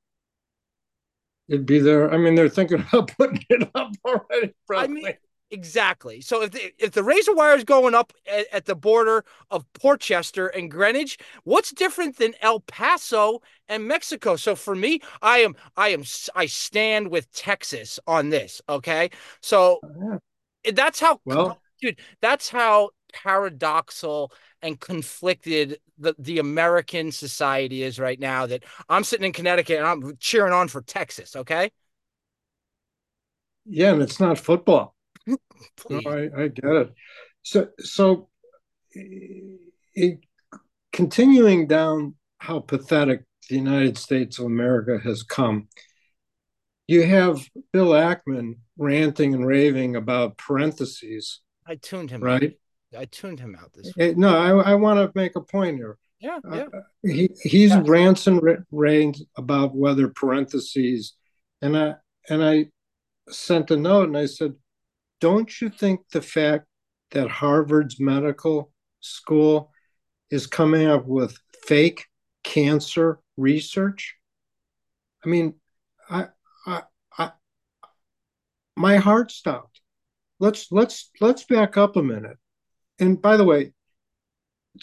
It'd 1.48 1.66
be 1.66 1.80
there. 1.80 2.10
I 2.10 2.16
mean, 2.16 2.34
they're 2.34 2.48
thinking 2.48 2.82
about 2.92 3.14
putting 3.18 3.44
it 3.50 3.68
up 3.74 3.90
already. 4.06 4.54
Probably. 4.66 4.84
I 4.84 4.86
mean, 4.86 5.14
exactly. 5.50 6.22
So 6.22 6.40
if 6.40 6.52
the, 6.52 6.72
if 6.78 6.92
the 6.92 7.02
razor 7.02 7.34
wire 7.34 7.56
is 7.56 7.64
going 7.64 7.94
up 7.94 8.14
at, 8.26 8.46
at, 8.50 8.64
the 8.64 8.74
border 8.74 9.22
of 9.50 9.70
Portchester 9.74 10.46
and 10.46 10.70
Greenwich, 10.70 11.18
what's 11.42 11.72
different 11.72 12.16
than 12.16 12.32
El 12.40 12.60
Paso 12.60 13.42
and 13.68 13.86
Mexico? 13.86 14.36
So 14.36 14.56
for 14.56 14.74
me, 14.74 15.00
I 15.20 15.40
am 15.40 15.56
I 15.76 15.88
am 15.88 16.04
I 16.34 16.46
stand 16.46 17.08
with 17.08 17.30
Texas 17.34 18.00
on 18.06 18.30
this. 18.30 18.62
Okay, 18.66 19.10
so. 19.42 19.80
Yeah 20.00 20.18
that's 20.72 21.00
how 21.00 21.20
well, 21.24 21.60
dude, 21.80 21.98
that's 22.20 22.48
how 22.48 22.90
paradoxal 23.14 24.30
and 24.62 24.80
conflicted 24.80 25.78
the, 25.98 26.14
the 26.18 26.38
American 26.38 27.12
society 27.12 27.82
is 27.82 27.98
right 27.98 28.18
now 28.18 28.46
that 28.46 28.64
I'm 28.88 29.04
sitting 29.04 29.26
in 29.26 29.32
Connecticut 29.32 29.78
and 29.78 29.86
I'm 29.86 30.16
cheering 30.18 30.52
on 30.52 30.68
for 30.68 30.80
Texas, 30.80 31.36
okay? 31.36 31.70
Yeah, 33.66 33.92
and 33.92 34.02
it's 34.02 34.20
not 34.20 34.38
football. 34.38 34.94
no, 35.26 35.36
I, 36.06 36.28
I 36.36 36.48
get 36.48 36.64
it. 36.64 36.94
So 37.42 37.68
so 37.78 38.28
it, 38.90 40.18
continuing 40.92 41.66
down 41.66 42.14
how 42.38 42.60
pathetic 42.60 43.24
the 43.48 43.56
United 43.56 43.98
States 43.98 44.38
of 44.38 44.46
America 44.46 44.98
has 45.02 45.22
come, 45.22 45.68
you 46.86 47.02
have 47.04 47.46
Bill 47.72 47.90
Ackman 47.90 48.56
ranting 48.76 49.34
and 49.34 49.46
raving 49.46 49.96
about 49.96 50.36
parentheses. 50.36 51.40
I 51.66 51.76
tuned 51.76 52.10
him 52.10 52.20
right. 52.22 52.42
Out. 52.94 53.00
I 53.00 53.04
tuned 53.06 53.40
him 53.40 53.56
out 53.60 53.72
this. 53.72 54.16
No, 54.16 54.36
I, 54.36 54.72
I 54.72 54.74
want 54.74 54.98
to 54.98 55.10
make 55.18 55.36
a 55.36 55.40
point 55.40 55.76
here. 55.76 55.98
Yeah, 56.20 56.38
uh, 56.50 56.56
yeah. 56.56 56.64
Uh, 56.72 56.80
he 57.02 57.28
he's 57.42 57.70
yeah. 57.70 57.82
rants 57.84 58.26
and 58.26 58.40
raves 58.70 59.22
about 59.36 59.74
whether 59.74 60.08
parentheses, 60.08 61.14
and 61.60 61.76
I 61.76 61.94
and 62.28 62.42
I 62.42 62.66
sent 63.28 63.70
a 63.70 63.76
note 63.76 64.08
and 64.08 64.16
I 64.16 64.26
said, 64.26 64.54
"Don't 65.20 65.60
you 65.60 65.68
think 65.68 66.00
the 66.12 66.22
fact 66.22 66.66
that 67.10 67.28
Harvard's 67.28 68.00
medical 68.00 68.72
school 69.00 69.70
is 70.30 70.46
coming 70.46 70.86
up 70.86 71.04
with 71.04 71.38
fake 71.66 72.06
cancer 72.42 73.18
research? 73.36 74.16
I 75.24 75.28
mean, 75.28 75.54
I 76.08 76.28
my 78.76 78.96
heart 78.96 79.30
stopped. 79.30 79.80
Let's 80.40 80.70
let's 80.70 81.10
let's 81.20 81.44
back 81.44 81.76
up 81.76 81.96
a 81.96 82.02
minute. 82.02 82.36
And 82.98 83.20
by 83.20 83.36
the 83.36 83.44
way, 83.44 83.72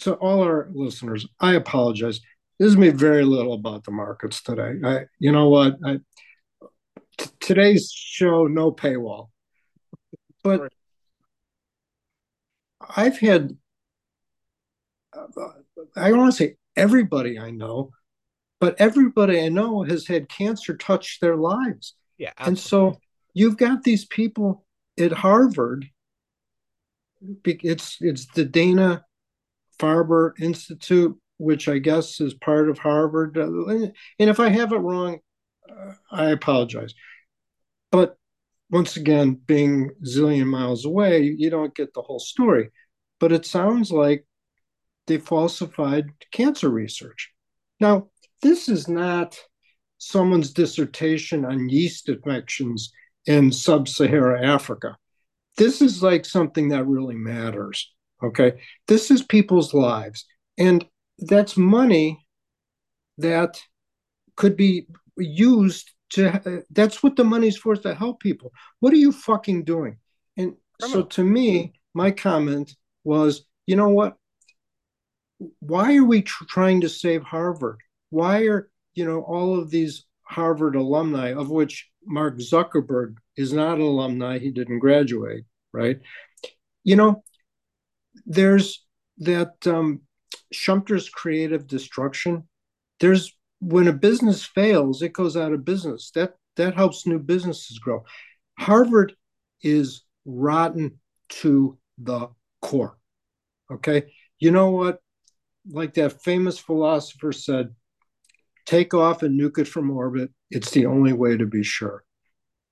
to 0.00 0.14
all 0.14 0.42
our 0.42 0.68
listeners, 0.72 1.26
I 1.40 1.54
apologize. 1.54 2.20
This 2.58 2.68
is 2.70 2.76
me 2.76 2.90
very 2.90 3.24
little 3.24 3.54
about 3.54 3.84
the 3.84 3.90
markets 3.90 4.42
today. 4.42 4.74
I, 4.84 5.00
you 5.18 5.32
know 5.32 5.48
what? 5.48 5.76
I, 5.84 5.98
t- 7.18 7.30
today's 7.40 7.90
show, 7.92 8.46
no 8.46 8.70
paywall, 8.72 9.28
but 10.42 10.72
I've 12.96 13.18
had. 13.18 13.56
Uh, 15.14 15.48
I 15.96 16.08
don't 16.08 16.18
want 16.18 16.32
to 16.32 16.36
say 16.36 16.56
everybody 16.76 17.38
I 17.38 17.50
know, 17.50 17.90
but 18.60 18.76
everybody 18.78 19.40
I 19.40 19.48
know 19.48 19.82
has 19.82 20.06
had 20.06 20.28
cancer 20.28 20.76
touch 20.76 21.18
their 21.20 21.36
lives. 21.36 21.94
Yeah, 22.16 22.30
absolutely. 22.38 22.48
and 22.48 22.58
so 22.58 23.00
you've 23.34 23.56
got 23.56 23.82
these 23.82 24.04
people 24.04 24.64
at 24.98 25.12
Harvard. 25.12 25.86
It's 27.44 27.98
it's 28.00 28.26
the 28.26 28.44
Dana 28.44 29.04
Farber 29.78 30.32
Institute, 30.40 31.16
which 31.38 31.68
I 31.68 31.78
guess 31.78 32.20
is 32.20 32.34
part 32.34 32.68
of 32.68 32.78
Harvard. 32.78 33.36
And 33.36 33.92
if 34.18 34.40
I 34.40 34.48
have 34.48 34.72
it 34.72 34.78
wrong, 34.78 35.18
uh, 35.68 35.92
I 36.10 36.30
apologize. 36.30 36.94
But 37.90 38.16
once 38.70 38.96
again, 38.96 39.40
being 39.46 39.90
zillion 40.04 40.46
miles 40.46 40.84
away, 40.84 41.22
you 41.22 41.50
don't 41.50 41.74
get 41.74 41.92
the 41.94 42.02
whole 42.02 42.18
story. 42.18 42.70
But 43.20 43.32
it 43.32 43.46
sounds 43.46 43.92
like 43.92 44.26
they 45.06 45.18
falsified 45.18 46.06
cancer 46.32 46.70
research. 46.70 47.30
Now, 47.80 48.08
this 48.40 48.68
is 48.68 48.88
not 48.88 49.38
someone's 49.98 50.52
dissertation 50.52 51.44
on 51.44 51.68
yeast 51.68 52.08
infections 52.08 52.92
in 53.26 53.52
sub 53.52 53.88
Saharan 53.88 54.44
Africa. 54.44 54.96
This 55.56 55.82
is 55.82 56.02
like 56.02 56.24
something 56.24 56.68
that 56.70 56.86
really 56.86 57.14
matters. 57.14 57.92
Okay. 58.22 58.60
This 58.88 59.10
is 59.10 59.22
people's 59.22 59.74
lives. 59.74 60.24
And 60.58 60.86
that's 61.18 61.56
money 61.56 62.26
that 63.18 63.60
could 64.36 64.56
be 64.56 64.86
used 65.16 65.90
to, 66.10 66.28
uh, 66.30 66.60
that's 66.70 67.02
what 67.02 67.16
the 67.16 67.24
money's 67.24 67.56
for, 67.56 67.76
to 67.76 67.94
help 67.94 68.20
people. 68.20 68.52
What 68.80 68.92
are 68.92 68.96
you 68.96 69.12
fucking 69.12 69.64
doing? 69.64 69.98
And 70.36 70.54
so 70.80 71.02
to 71.02 71.22
me, 71.24 71.74
my 71.94 72.10
comment 72.10 72.74
was, 73.04 73.44
you 73.66 73.76
know 73.76 73.90
what? 73.90 74.16
Why 75.60 75.96
are 75.96 76.04
we 76.04 76.22
tr- 76.22 76.44
trying 76.44 76.80
to 76.80 76.88
save 76.88 77.22
Harvard? 77.22 77.78
Why 78.10 78.42
are, 78.46 78.70
you 78.94 79.04
know, 79.04 79.20
all 79.22 79.58
of 79.58 79.70
these 79.70 80.04
Harvard 80.22 80.76
alumni, 80.76 81.34
of 81.34 81.50
which 81.50 81.88
Mark 82.06 82.38
Zuckerberg 82.38 83.16
is 83.36 83.52
not 83.52 83.76
an 83.76 83.82
alumni, 83.82 84.38
he 84.38 84.50
didn't 84.50 84.80
graduate, 84.80 85.44
right? 85.72 86.00
You 86.84 86.96
know, 86.96 87.24
there's 88.26 88.84
that 89.18 89.54
um, 89.66 90.02
Schumpeter's 90.52 91.08
creative 91.08 91.66
destruction. 91.66 92.48
There's 93.00 93.32
when 93.60 93.86
a 93.86 93.92
business 93.92 94.44
fails, 94.44 95.02
it 95.02 95.12
goes 95.12 95.36
out 95.36 95.52
of 95.52 95.64
business. 95.64 96.10
That 96.14 96.34
that 96.56 96.74
helps 96.74 97.06
new 97.06 97.18
businesses 97.18 97.78
grow. 97.78 98.04
Harvard 98.58 99.14
is 99.62 100.02
rotten 100.24 100.98
to 101.28 101.78
the 101.98 102.28
core. 102.60 102.98
Okay. 103.70 104.12
You 104.38 104.50
know 104.50 104.70
what? 104.70 105.00
Like 105.68 105.94
that 105.94 106.22
famous 106.22 106.58
philosopher 106.58 107.32
said, 107.32 107.74
take 108.66 108.94
off 108.94 109.22
and 109.22 109.38
nuke 109.38 109.58
it 109.58 109.68
from 109.68 109.90
orbit. 109.90 110.30
It's 110.50 110.70
the 110.70 110.86
only 110.86 111.12
way 111.12 111.36
to 111.36 111.46
be 111.46 111.62
sure. 111.62 112.04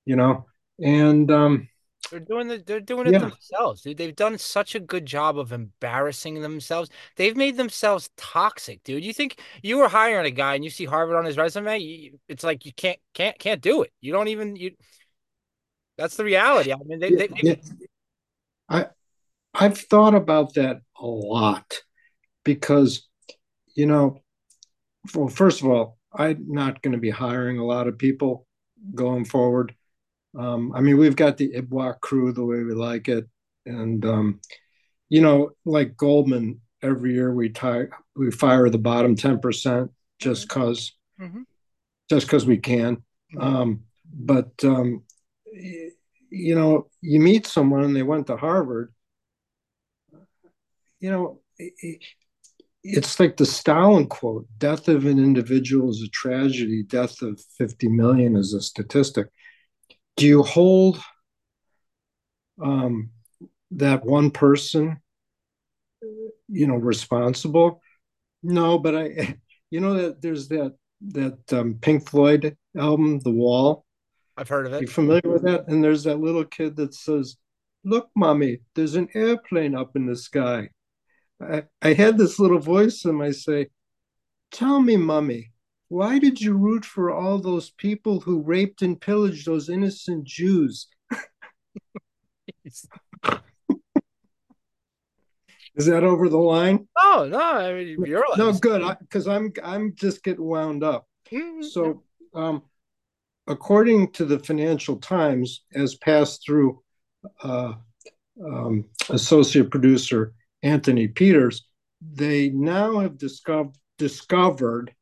You 0.04 0.16
know? 0.16 0.46
And 0.82 1.30
um 1.30 1.68
they're 2.10 2.20
doing 2.20 2.48
the, 2.48 2.62
they're 2.66 2.80
doing 2.80 3.06
it 3.06 3.12
yeah. 3.12 3.18
themselves. 3.18 3.82
Dude. 3.82 3.96
They've 3.96 4.16
done 4.16 4.38
such 4.38 4.74
a 4.74 4.80
good 4.80 5.06
job 5.06 5.38
of 5.38 5.52
embarrassing 5.52 6.40
themselves. 6.40 6.90
They've 7.16 7.36
made 7.36 7.56
themselves 7.56 8.10
toxic, 8.16 8.82
dude. 8.82 9.04
You 9.04 9.12
think 9.12 9.40
you 9.62 9.76
were 9.76 9.88
hiring 9.88 10.26
a 10.26 10.30
guy 10.30 10.54
and 10.54 10.64
you 10.64 10.70
see 10.70 10.86
Harvard 10.86 11.16
on 11.16 11.24
his 11.24 11.36
resume? 11.36 11.78
You, 11.78 12.18
it's 12.28 12.42
like 12.42 12.64
you 12.64 12.72
can't 12.72 12.98
can't 13.14 13.38
can't 13.38 13.60
do 13.60 13.82
it. 13.82 13.92
You 14.00 14.12
don't 14.12 14.28
even 14.28 14.56
you. 14.56 14.72
That's 15.98 16.16
the 16.16 16.24
reality. 16.24 16.72
I 16.72 16.76
mean, 16.84 16.98
they, 16.98 17.10
they, 17.10 17.28
yeah. 17.42 17.54
I 18.68 18.86
I've 19.52 19.78
thought 19.78 20.14
about 20.14 20.54
that 20.54 20.80
a 20.98 21.06
lot 21.06 21.82
because 22.44 23.06
you 23.74 23.86
know, 23.86 24.20
well, 25.14 25.28
first 25.28 25.60
of 25.60 25.68
all, 25.68 25.98
I'm 26.12 26.44
not 26.48 26.82
going 26.82 26.92
to 26.92 26.98
be 26.98 27.10
hiring 27.10 27.58
a 27.58 27.64
lot 27.64 27.88
of 27.88 27.98
people 27.98 28.46
going 28.94 29.24
forward. 29.24 29.74
Um, 30.38 30.72
I 30.74 30.80
mean, 30.80 30.98
we've 30.98 31.16
got 31.16 31.36
the 31.36 31.52
IBWA 31.52 32.00
crew 32.00 32.32
the 32.32 32.44
way 32.44 32.62
we 32.62 32.72
like 32.72 33.08
it, 33.08 33.28
and 33.66 34.04
um, 34.04 34.40
you 35.08 35.20
know, 35.20 35.50
like 35.64 35.96
Goldman, 35.96 36.60
every 36.82 37.14
year 37.14 37.32
we 37.34 37.48
tie 37.48 37.86
we 38.16 38.30
fire 38.30 38.70
the 38.70 38.78
bottom 38.78 39.16
ten 39.16 39.40
percent 39.40 39.90
just 40.18 40.48
because, 40.48 40.92
mm-hmm. 41.20 41.42
just 42.08 42.26
because 42.26 42.46
we 42.46 42.58
can. 42.58 43.02
Um, 43.38 43.84
but 44.12 44.52
um, 44.64 45.02
you 45.52 46.54
know, 46.54 46.88
you 47.00 47.20
meet 47.20 47.46
someone 47.46 47.84
and 47.84 47.94
they 47.94 48.02
went 48.02 48.28
to 48.28 48.36
Harvard. 48.36 48.92
You 51.00 51.10
know, 51.10 51.40
it's 52.82 53.20
like 53.20 53.36
the 53.36 53.46
Stalin 53.46 54.06
quote: 54.06 54.46
"Death 54.58 54.88
of 54.88 55.04
an 55.06 55.18
individual 55.18 55.90
is 55.90 56.02
a 56.02 56.08
tragedy. 56.08 56.82
Death 56.82 57.22
of 57.22 57.40
fifty 57.58 57.88
million 57.88 58.36
is 58.36 58.54
a 58.54 58.60
statistic." 58.60 59.28
do 60.20 60.26
you 60.26 60.42
hold 60.42 61.00
um, 62.62 63.08
that 63.70 64.04
one 64.04 64.30
person 64.30 65.00
you 66.48 66.66
know 66.66 66.76
responsible 66.76 67.80
no 68.42 68.78
but 68.78 68.94
i 68.94 69.36
you 69.70 69.80
know 69.80 69.94
that 69.94 70.20
there's 70.20 70.48
that 70.48 70.74
that 71.00 71.38
um, 71.52 71.78
pink 71.80 72.08
floyd 72.08 72.56
album 72.76 73.18
the 73.20 73.30
wall 73.30 73.86
i've 74.36 74.48
heard 74.48 74.66
of 74.66 74.74
it 74.74 74.82
you 74.82 74.86
familiar 74.86 75.22
with 75.24 75.42
that 75.42 75.66
and 75.68 75.82
there's 75.82 76.04
that 76.04 76.20
little 76.20 76.44
kid 76.44 76.76
that 76.76 76.92
says 76.92 77.36
look 77.84 78.10
mommy 78.14 78.58
there's 78.74 78.96
an 78.96 79.08
airplane 79.14 79.74
up 79.74 79.96
in 79.96 80.04
the 80.04 80.16
sky 80.16 80.68
i, 81.40 81.64
I 81.82 81.92
had 81.94 82.18
this 82.18 82.38
little 82.38 82.58
voice 82.58 83.04
in 83.04 83.14
my 83.14 83.30
say 83.30 83.68
tell 84.50 84.80
me 84.80 84.96
mummy, 84.96 85.52
why 85.88 86.18
did 86.18 86.40
you 86.40 86.54
root 86.54 86.84
for 86.84 87.10
all 87.10 87.38
those 87.38 87.70
people 87.70 88.20
who 88.20 88.42
raped 88.42 88.82
and 88.82 89.00
pillaged 89.00 89.46
those 89.46 89.68
innocent 89.68 90.24
Jews? 90.24 90.88
Is 95.76 95.86
that 95.86 96.04
over 96.04 96.28
the 96.28 96.36
line? 96.36 96.88
Oh 96.98 97.26
no, 97.30 97.40
I 97.40 97.72
mean 97.72 98.04
you're 98.04 98.24
no 98.36 98.52
good 98.52 98.82
because 99.00 99.26
I'm 99.26 99.52
I'm 99.64 99.94
just 99.94 100.22
getting 100.22 100.44
wound 100.44 100.84
up. 100.84 101.06
Mm-hmm. 101.32 101.62
So, 101.62 102.02
um, 102.34 102.62
according 103.46 104.12
to 104.12 104.24
the 104.24 104.40
Financial 104.40 104.96
Times, 104.96 105.64
as 105.74 105.94
passed 105.94 106.44
through 106.44 106.82
uh, 107.42 107.74
um, 108.44 108.84
associate 109.10 109.70
producer 109.70 110.34
Anthony 110.62 111.08
Peters, 111.08 111.66
they 112.00 112.50
now 112.50 113.00
have 113.00 113.18
discovered 113.18 113.74
discovered 113.98 114.94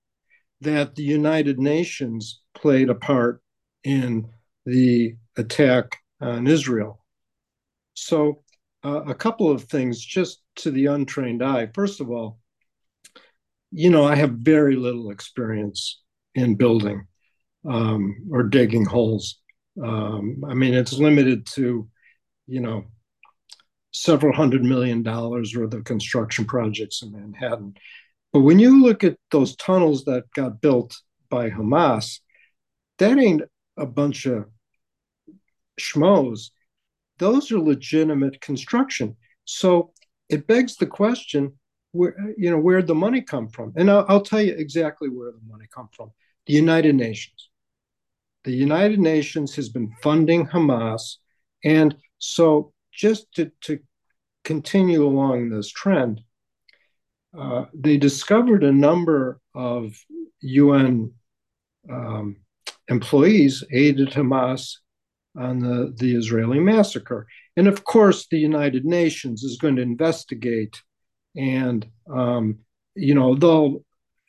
that 0.60 0.96
the 0.96 1.04
United 1.04 1.60
Nations 1.60 2.40
played 2.52 2.90
a 2.90 2.96
part 2.96 3.40
in 3.84 4.28
the 4.66 5.14
attack 5.36 5.96
on 6.20 6.48
Israel. 6.48 7.04
So, 7.94 8.42
uh, 8.84 9.02
a 9.06 9.14
couple 9.14 9.50
of 9.50 9.62
things 9.64 10.04
just 10.04 10.42
to 10.56 10.72
the 10.72 10.86
untrained 10.86 11.44
eye. 11.44 11.68
First 11.74 12.00
of 12.00 12.10
all, 12.10 12.40
you 13.70 13.88
know, 13.88 14.04
I 14.04 14.16
have 14.16 14.32
very 14.32 14.74
little 14.74 15.10
experience 15.10 16.00
in 16.34 16.56
building 16.56 17.06
um, 17.68 18.26
or 18.32 18.42
digging 18.42 18.84
holes. 18.84 19.38
Um, 19.82 20.42
I 20.48 20.54
mean, 20.54 20.74
it's 20.74 20.94
limited 20.94 21.46
to, 21.54 21.88
you 22.48 22.60
know, 22.60 22.84
several 23.98 24.32
hundred 24.32 24.62
million 24.62 25.02
dollars 25.02 25.56
worth 25.56 25.74
of 25.74 25.82
construction 25.82 26.44
projects 26.44 27.02
in 27.02 27.10
Manhattan. 27.10 27.74
But 28.32 28.40
when 28.40 28.58
you 28.60 28.82
look 28.82 29.02
at 29.02 29.18
those 29.32 29.56
tunnels 29.56 30.04
that 30.04 30.30
got 30.34 30.60
built 30.60 30.96
by 31.28 31.50
Hamas, 31.50 32.20
that 32.98 33.18
ain't 33.18 33.42
a 33.76 33.86
bunch 33.86 34.26
of 34.26 34.46
schmoes. 35.80 36.50
Those 37.18 37.50
are 37.50 37.58
legitimate 37.58 38.40
construction. 38.40 39.16
So 39.44 39.92
it 40.28 40.46
begs 40.46 40.76
the 40.76 40.86
question, 40.86 41.58
where 41.92 42.14
you 42.36 42.50
know 42.50 42.58
where'd 42.58 42.86
the 42.86 42.94
money 42.94 43.22
come 43.22 43.48
from? 43.48 43.72
And 43.74 43.90
I'll, 43.90 44.04
I'll 44.08 44.20
tell 44.22 44.42
you 44.42 44.54
exactly 44.54 45.08
where 45.08 45.32
the 45.32 45.40
money 45.48 45.66
come 45.74 45.88
from. 45.92 46.12
The 46.46 46.52
United 46.52 46.94
Nations. 46.94 47.50
The 48.44 48.52
United 48.52 49.00
Nations 49.00 49.56
has 49.56 49.68
been 49.68 49.92
funding 50.02 50.46
Hamas, 50.46 51.16
and 51.64 51.96
so 52.18 52.72
just 52.92 53.32
to, 53.34 53.50
to 53.62 53.78
continue 54.44 55.04
along 55.04 55.50
this 55.50 55.70
trend, 55.70 56.22
uh, 57.38 57.66
they 57.74 57.96
discovered 57.96 58.64
a 58.64 58.72
number 58.72 59.40
of 59.54 59.94
UN 60.40 61.12
um, 61.90 62.36
employees 62.88 63.64
aided 63.70 64.10
Hamas 64.10 64.76
on 65.36 65.60
the, 65.60 65.94
the 65.96 66.16
Israeli 66.16 66.58
massacre. 66.58 67.26
And 67.56 67.68
of 67.68 67.84
course, 67.84 68.26
the 68.26 68.38
United 68.38 68.84
Nations 68.84 69.42
is 69.42 69.58
going 69.58 69.76
to 69.76 69.82
investigate, 69.82 70.82
and 71.36 71.86
um, 72.10 72.58
you 72.94 73.14
know 73.14 73.34
they'll, 73.34 73.84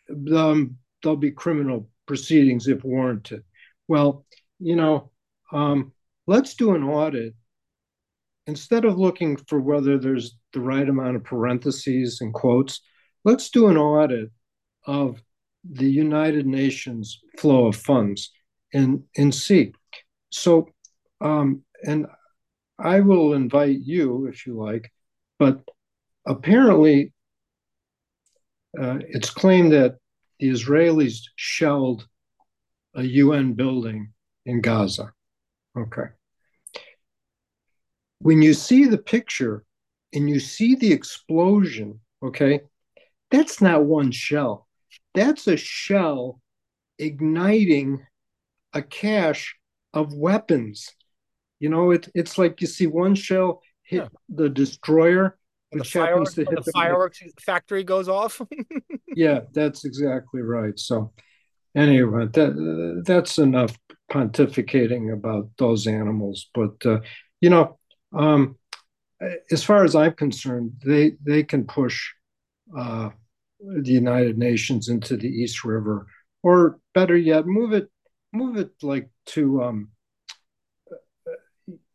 they'll 0.10 0.68
there'll 1.02 1.18
be 1.18 1.32
criminal 1.32 1.90
proceedings 2.06 2.68
if 2.68 2.84
warranted. 2.84 3.44
Well, 3.88 4.26
you 4.60 4.76
know, 4.76 5.12
um, 5.52 5.94
let's 6.28 6.56
do 6.56 6.76
an 6.76 6.84
audit 6.84 7.34
instead 8.50 8.84
of 8.84 8.98
looking 8.98 9.38
for 9.48 9.60
whether 9.62 10.00
there's 10.00 10.36
the 10.54 10.60
right 10.60 10.90
amount 10.90 11.16
of 11.16 11.24
parentheses 11.24 12.20
and 12.20 12.34
quotes, 12.34 12.82
let's 13.24 13.52
do 13.52 13.68
an 13.68 13.78
audit 13.78 14.32
of 14.88 15.22
the 15.64 15.90
United 15.90 16.48
Nations 16.48 17.20
flow 17.38 17.68
of 17.68 17.76
funds 17.76 18.32
and, 18.74 19.04
and 19.16 19.34
see. 19.34 19.74
So, 20.32 20.70
um, 21.22 21.62
and 21.86 22.08
I 22.80 23.02
will 23.02 23.34
invite 23.34 23.80
you 23.82 24.26
if 24.26 24.48
you 24.48 24.58
like, 24.58 24.92
but 25.38 25.62
apparently 26.26 27.14
uh, 28.82 28.98
it's 29.10 29.30
claimed 29.30 29.74
that 29.74 29.98
the 30.40 30.50
Israelis 30.50 31.20
shelled 31.36 32.08
a 32.96 33.04
UN 33.04 33.54
building 33.54 34.12
in 34.48 34.62
Gaza. 34.62 35.14
Okay. 35.78 36.10
When 38.20 38.42
you 38.42 38.54
see 38.54 38.86
the 38.86 38.98
picture 38.98 39.64
and 40.14 40.30
you 40.30 40.40
see 40.40 40.76
the 40.76 40.92
explosion, 40.92 42.00
okay, 42.22 42.62
that's 43.32 43.62
not 43.62 43.86
one 43.86 44.12
shell. 44.12 44.68
That's 45.14 45.48
a 45.48 45.58
shell 45.58 46.42
igniting 46.98 48.06
a 48.74 48.82
cache 48.82 49.56
of 49.94 50.14
weapons. 50.14 50.90
You 51.60 51.70
know, 51.70 51.92
it, 51.92 52.10
it's 52.14 52.38
like 52.38 52.62
you 52.62 52.68
see 52.68 52.88
one 52.88 53.16
shell 53.16 53.62
hit 53.84 54.04
yeah. 54.04 54.08
the 54.30 54.50
destroyer, 54.50 55.38
which 55.72 55.94
the 55.94 56.00
happens 56.00 56.34
to 56.36 56.42
hit 56.42 56.50
the, 56.50 56.62
the 56.62 56.72
fireworks 56.72 57.22
factory 57.40 57.84
goes 57.84 58.08
off. 58.08 58.42
yeah, 59.16 59.42
that's 59.54 59.86
exactly 59.86 60.42
right. 60.42 60.78
So, 60.80 61.14
anyway, 61.76 62.28
that 62.34 63.04
that's 63.06 63.38
enough 63.38 63.78
pontificating 64.12 65.14
about 65.14 65.50
those 65.58 65.88
animals. 65.88 66.50
But 66.54 66.86
uh, 66.86 67.00
you 67.42 67.50
know, 67.50 67.79
um, 68.14 68.58
as 69.52 69.64
far 69.64 69.84
as 69.84 69.96
I'm 69.96 70.14
concerned, 70.14 70.74
they 70.84 71.14
they 71.24 71.44
can 71.44 71.66
push 71.66 72.12
uh, 72.78 73.10
the 73.60 73.92
United 73.92 74.38
Nations 74.38 74.90
into 74.90 75.18
the 75.18 75.28
East 75.28 75.64
River, 75.64 76.08
or 76.44 76.80
better 76.94 77.18
yet, 77.18 77.46
move 77.46 77.74
it 77.74 77.90
move 78.32 78.58
it 78.58 78.72
like 78.82 79.10
to 79.28 79.64
um, 79.64 79.90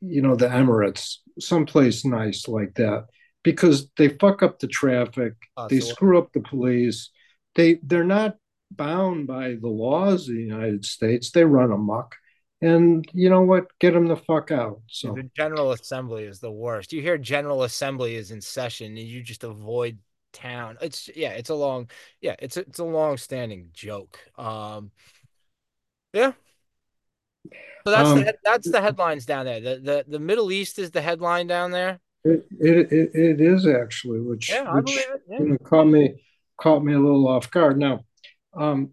you 0.01 0.23
know 0.23 0.37
the 0.37 0.49
Emirates, 0.49 1.17
someplace 1.39 2.05
nice 2.05 2.47
like 2.49 2.75
that, 2.75 3.07
because 3.43 3.89
they 3.97 4.09
fuck 4.09 4.43
up 4.43 4.59
the 4.59 4.69
traffic, 4.69 5.35
uh, 5.57 5.69
they 5.69 5.81
so 5.81 5.93
screw 5.93 6.19
up 6.19 6.33
the 6.33 6.41
police, 6.41 7.11
they 7.55 7.79
they're 7.83 8.05
not 8.05 8.37
bound 8.71 9.27
by 9.27 9.55
the 9.61 9.69
laws 9.69 10.29
of 10.29 10.35
the 10.35 10.41
United 10.41 10.85
States. 10.85 11.31
They 11.31 11.45
run 11.45 11.73
amok. 11.73 12.17
And 12.61 13.07
you 13.13 13.29
know 13.29 13.43
what? 13.43 13.67
Get 13.79 13.93
them 13.93 14.07
the 14.07 14.17
fuck 14.17 14.51
out. 14.51 14.81
So 14.87 15.13
the 15.13 15.31
General 15.37 15.73
Assembly 15.73 16.25
is 16.25 16.41
the 16.41 16.53
worst. 16.53 16.93
You 16.93 17.03
hear 17.03 17.19
General 17.19 17.65
Assembly 17.65 18.15
is 18.15 18.31
in 18.31 18.41
session, 18.41 18.97
and 18.97 18.99
you 18.99 19.23
just 19.23 19.45
avoid 19.45 19.99
town. 20.33 20.79
It's 20.81 21.11
yeah, 21.15 21.31
it's 21.31 21.51
a 21.51 21.55
long 21.55 21.91
yeah, 22.21 22.37
it's 22.39 22.57
a, 22.57 22.61
it's 22.61 22.79
a 22.79 22.85
long 22.85 23.17
standing 23.17 23.69
joke. 23.73 24.19
Um, 24.39 24.91
yeah. 26.13 26.33
So 27.85 27.91
that's 27.91 28.09
um, 28.09 28.19
the, 28.21 28.35
that's 28.45 28.71
the 28.71 28.81
headlines 28.81 29.27
down 29.27 29.45
there. 29.45 29.61
The, 29.61 29.81
the 29.81 30.05
the 30.09 30.19
Middle 30.19 30.51
East 30.51 30.79
is 30.79 30.91
the 30.91 31.03
headline 31.03 31.47
down 31.47 31.71
there. 31.71 32.01
It 32.25 32.47
it, 32.59 33.11
it 33.15 33.41
is 33.41 33.67
actually, 33.67 34.21
which 34.21 34.49
yeah, 34.51 34.73
which 34.75 34.91
yeah. 35.29 35.39
You 35.39 35.49
know, 35.51 35.59
caught 35.59 35.87
me 35.87 36.23
caught 36.57 36.83
me 36.83 36.95
a 36.95 36.99
little 36.99 37.29
off 37.29 37.51
guard. 37.51 37.79
Now, 37.79 38.05
um, 38.55 38.93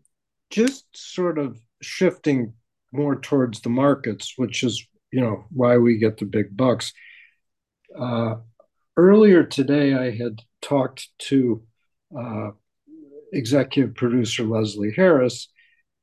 just 0.49 0.85
sort 0.93 1.37
of 1.37 1.57
shifting 1.81 2.53
more 2.91 3.15
towards 3.15 3.61
the 3.61 3.69
markets, 3.69 4.33
which 4.37 4.63
is 4.63 4.85
you 5.11 5.21
know 5.21 5.45
why 5.49 5.77
we 5.77 5.97
get 5.97 6.17
the 6.17 6.25
big 6.25 6.55
bucks. 6.55 6.93
Uh, 7.97 8.35
earlier 8.97 9.43
today, 9.43 9.93
I 9.93 10.11
had 10.11 10.39
talked 10.61 11.09
to 11.29 11.63
uh, 12.17 12.51
executive 13.33 13.95
producer 13.95 14.43
Leslie 14.43 14.93
Harris, 14.95 15.49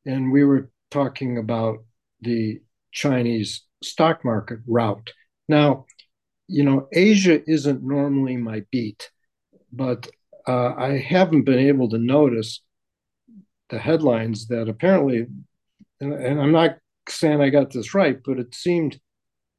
and 0.06 0.32
we 0.32 0.44
were 0.44 0.70
talking 0.90 1.38
about 1.38 1.78
the 2.20 2.60
Chinese 2.92 3.62
stock 3.82 4.24
market 4.24 4.60
rout. 4.66 5.10
Now, 5.48 5.86
you 6.48 6.64
know, 6.64 6.88
Asia 6.92 7.40
isn't 7.48 7.82
normally 7.82 8.36
my 8.36 8.62
beat, 8.70 9.10
but 9.72 10.08
uh, 10.46 10.74
I 10.76 10.98
haven't 10.98 11.44
been 11.44 11.58
able 11.58 11.90
to 11.90 11.98
notice 11.98 12.62
the 13.68 13.78
headlines 13.78 14.48
that 14.48 14.68
apparently, 14.68 15.26
and, 16.00 16.12
and, 16.12 16.40
I'm 16.40 16.52
not 16.52 16.78
saying 17.08 17.40
I 17.40 17.50
got 17.50 17.70
this 17.70 17.94
right, 17.94 18.18
but 18.24 18.38
it 18.38 18.54
seemed 18.54 19.00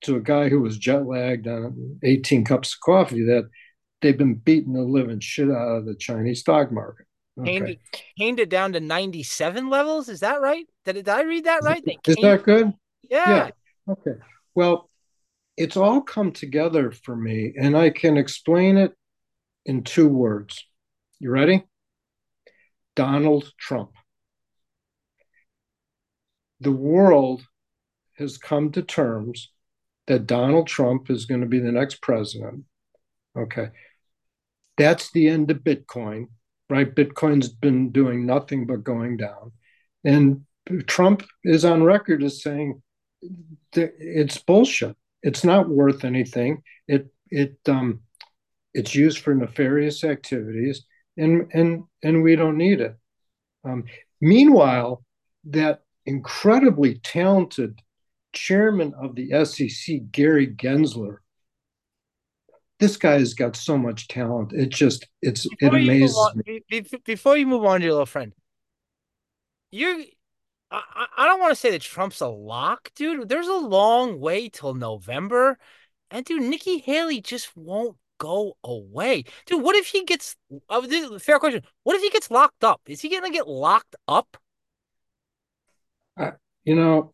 to 0.02 0.16
a 0.16 0.22
guy 0.22 0.50
who 0.50 0.62
was 0.62 0.78
jet 0.78 1.06
lagged 1.06 1.48
on 1.48 2.00
18 2.04 2.46
cups 2.46 2.74
of 2.74 2.80
coffee 2.80 3.24
that 3.26 3.50
they've 4.02 4.18
been 4.18 4.36
beating 4.36 4.74
the 4.74 4.82
living 4.82 5.20
shit 5.20 5.50
out 5.50 5.78
of 5.78 5.86
the 5.86 5.96
Chinese 5.96 6.40
stock 6.40 6.72
market. 6.72 7.06
Okay. 7.40 7.80
Caned, 8.18 8.40
it 8.40 8.50
down 8.50 8.74
to 8.74 8.80
97 8.80 9.70
levels. 9.70 10.10
Is 10.10 10.22
that 10.22 10.42
right? 10.42 10.66
Did, 10.86 10.96
did 10.96 11.10
I 11.10 11.22
read 11.22 11.46
that 11.46 11.64
right? 11.64 11.84
Is 12.06 12.18
that 12.18 12.44
good? 12.44 12.74
Yeah. 13.10 13.30
yeah. 13.30 13.94
Okay. 13.94 14.20
Well, 14.56 14.90
it's 15.56 15.78
all 15.78 16.02
come 16.02 16.32
together 16.32 16.92
for 16.92 17.16
me, 17.16 17.54
and 17.60 17.78
I 17.78 17.90
can 17.90 18.18
explain 18.18 18.78
it 18.78 18.94
in 19.66 19.84
two 19.84 20.08
words. 20.08 20.66
You 21.20 21.32
ready? 21.32 21.66
Donald 22.96 23.52
Trump. 23.58 23.92
The 26.60 26.72
world 26.72 27.44
has 28.18 28.38
come 28.38 28.72
to 28.72 28.82
terms 28.82 29.52
that 30.08 30.28
Donald 30.28 30.68
Trump 30.68 31.10
is 31.10 31.26
going 31.26 31.42
to 31.42 31.48
be 31.48 31.60
the 31.60 31.72
next 31.72 32.02
president. 32.02 32.66
Okay. 33.38 33.70
That's 34.78 35.12
the 35.12 35.28
end 35.28 35.52
of 35.52 35.60
Bitcoin, 35.60 36.28
right? 36.70 36.94
Bitcoin's 36.94 37.50
been 37.50 37.92
doing 37.92 38.26
nothing 38.26 38.66
but 38.66 38.84
going 38.84 39.18
down. 39.18 39.52
And 40.04 40.46
Trump 40.88 41.24
is 41.44 41.66
on 41.66 41.84
record 41.84 42.24
as 42.24 42.42
saying 42.42 42.82
it's 43.74 44.38
bullshit. 44.38 44.96
It's 45.22 45.44
not 45.44 45.70
worth 45.70 46.06
anything. 46.06 46.64
It 46.88 47.08
it 47.30 47.58
um 47.68 48.02
it's 48.74 48.96
used 48.96 49.20
for 49.20 49.36
nefarious 49.36 50.04
activities 50.04 50.86
and 51.18 51.50
and 51.54 51.84
and 52.04 52.24
we 52.24 52.36
don't 52.36 52.58
need 52.58 52.82
it. 52.82 52.96
Um, 53.64 53.84
meanwhile, 54.22 55.04
that 55.46 55.82
incredibly 56.10 56.96
talented 57.00 57.82
chairman 58.34 58.94
of 59.00 59.16
the 59.16 59.46
SEC, 59.46 60.12
Gary 60.12 60.48
Gensler, 60.48 61.18
this 62.80 62.98
guy 62.98 63.20
has 63.20 63.34
got 63.34 63.56
so 63.56 63.78
much 63.78 64.08
talent. 64.08 64.52
It 64.54 64.70
just 64.70 65.08
it's 65.22 65.48
before 65.48 65.78
it 65.78 65.84
amazes 65.84 66.18
on, 66.18 66.42
me. 66.46 66.84
Before 67.06 67.38
you 67.38 67.46
move 67.46 67.64
on 67.64 67.80
to 67.80 67.86
your 67.86 67.94
little 67.94 68.06
friend, 68.06 68.34
you 69.72 70.06
I, 70.72 71.06
I 71.18 71.26
don't 71.26 71.40
want 71.40 71.52
to 71.52 71.56
say 71.56 71.72
that 71.72 71.82
Trump's 71.82 72.22
a 72.22 72.28
lock, 72.28 72.92
dude. 72.96 73.30
There's 73.30 73.48
a 73.48 73.54
long 73.54 74.20
way 74.20 74.50
till 74.50 74.74
November. 74.74 75.58
And 76.12 76.26
dude, 76.26 76.44
Nikki 76.44 76.80
Haley 76.80 77.22
just 77.22 77.56
won't 77.56 77.98
go 78.18 78.58
away. 78.64 79.26
Dude, 79.46 79.62
what 79.62 79.76
if 79.76 79.88
he 79.88 80.04
gets 80.06 80.36
uh, 80.70 80.82
fair 81.20 81.40
question. 81.40 81.64
What 81.84 81.96
if 81.96 82.02
he 82.02 82.10
gets 82.10 82.32
locked 82.32 82.64
up? 82.64 82.82
Is 82.88 83.02
he 83.02 83.10
gonna 83.10 83.32
get 83.32 83.48
locked 83.48 83.96
up? 84.08 84.38
Uh, 86.20 86.32
you 86.64 86.76
know, 86.76 87.14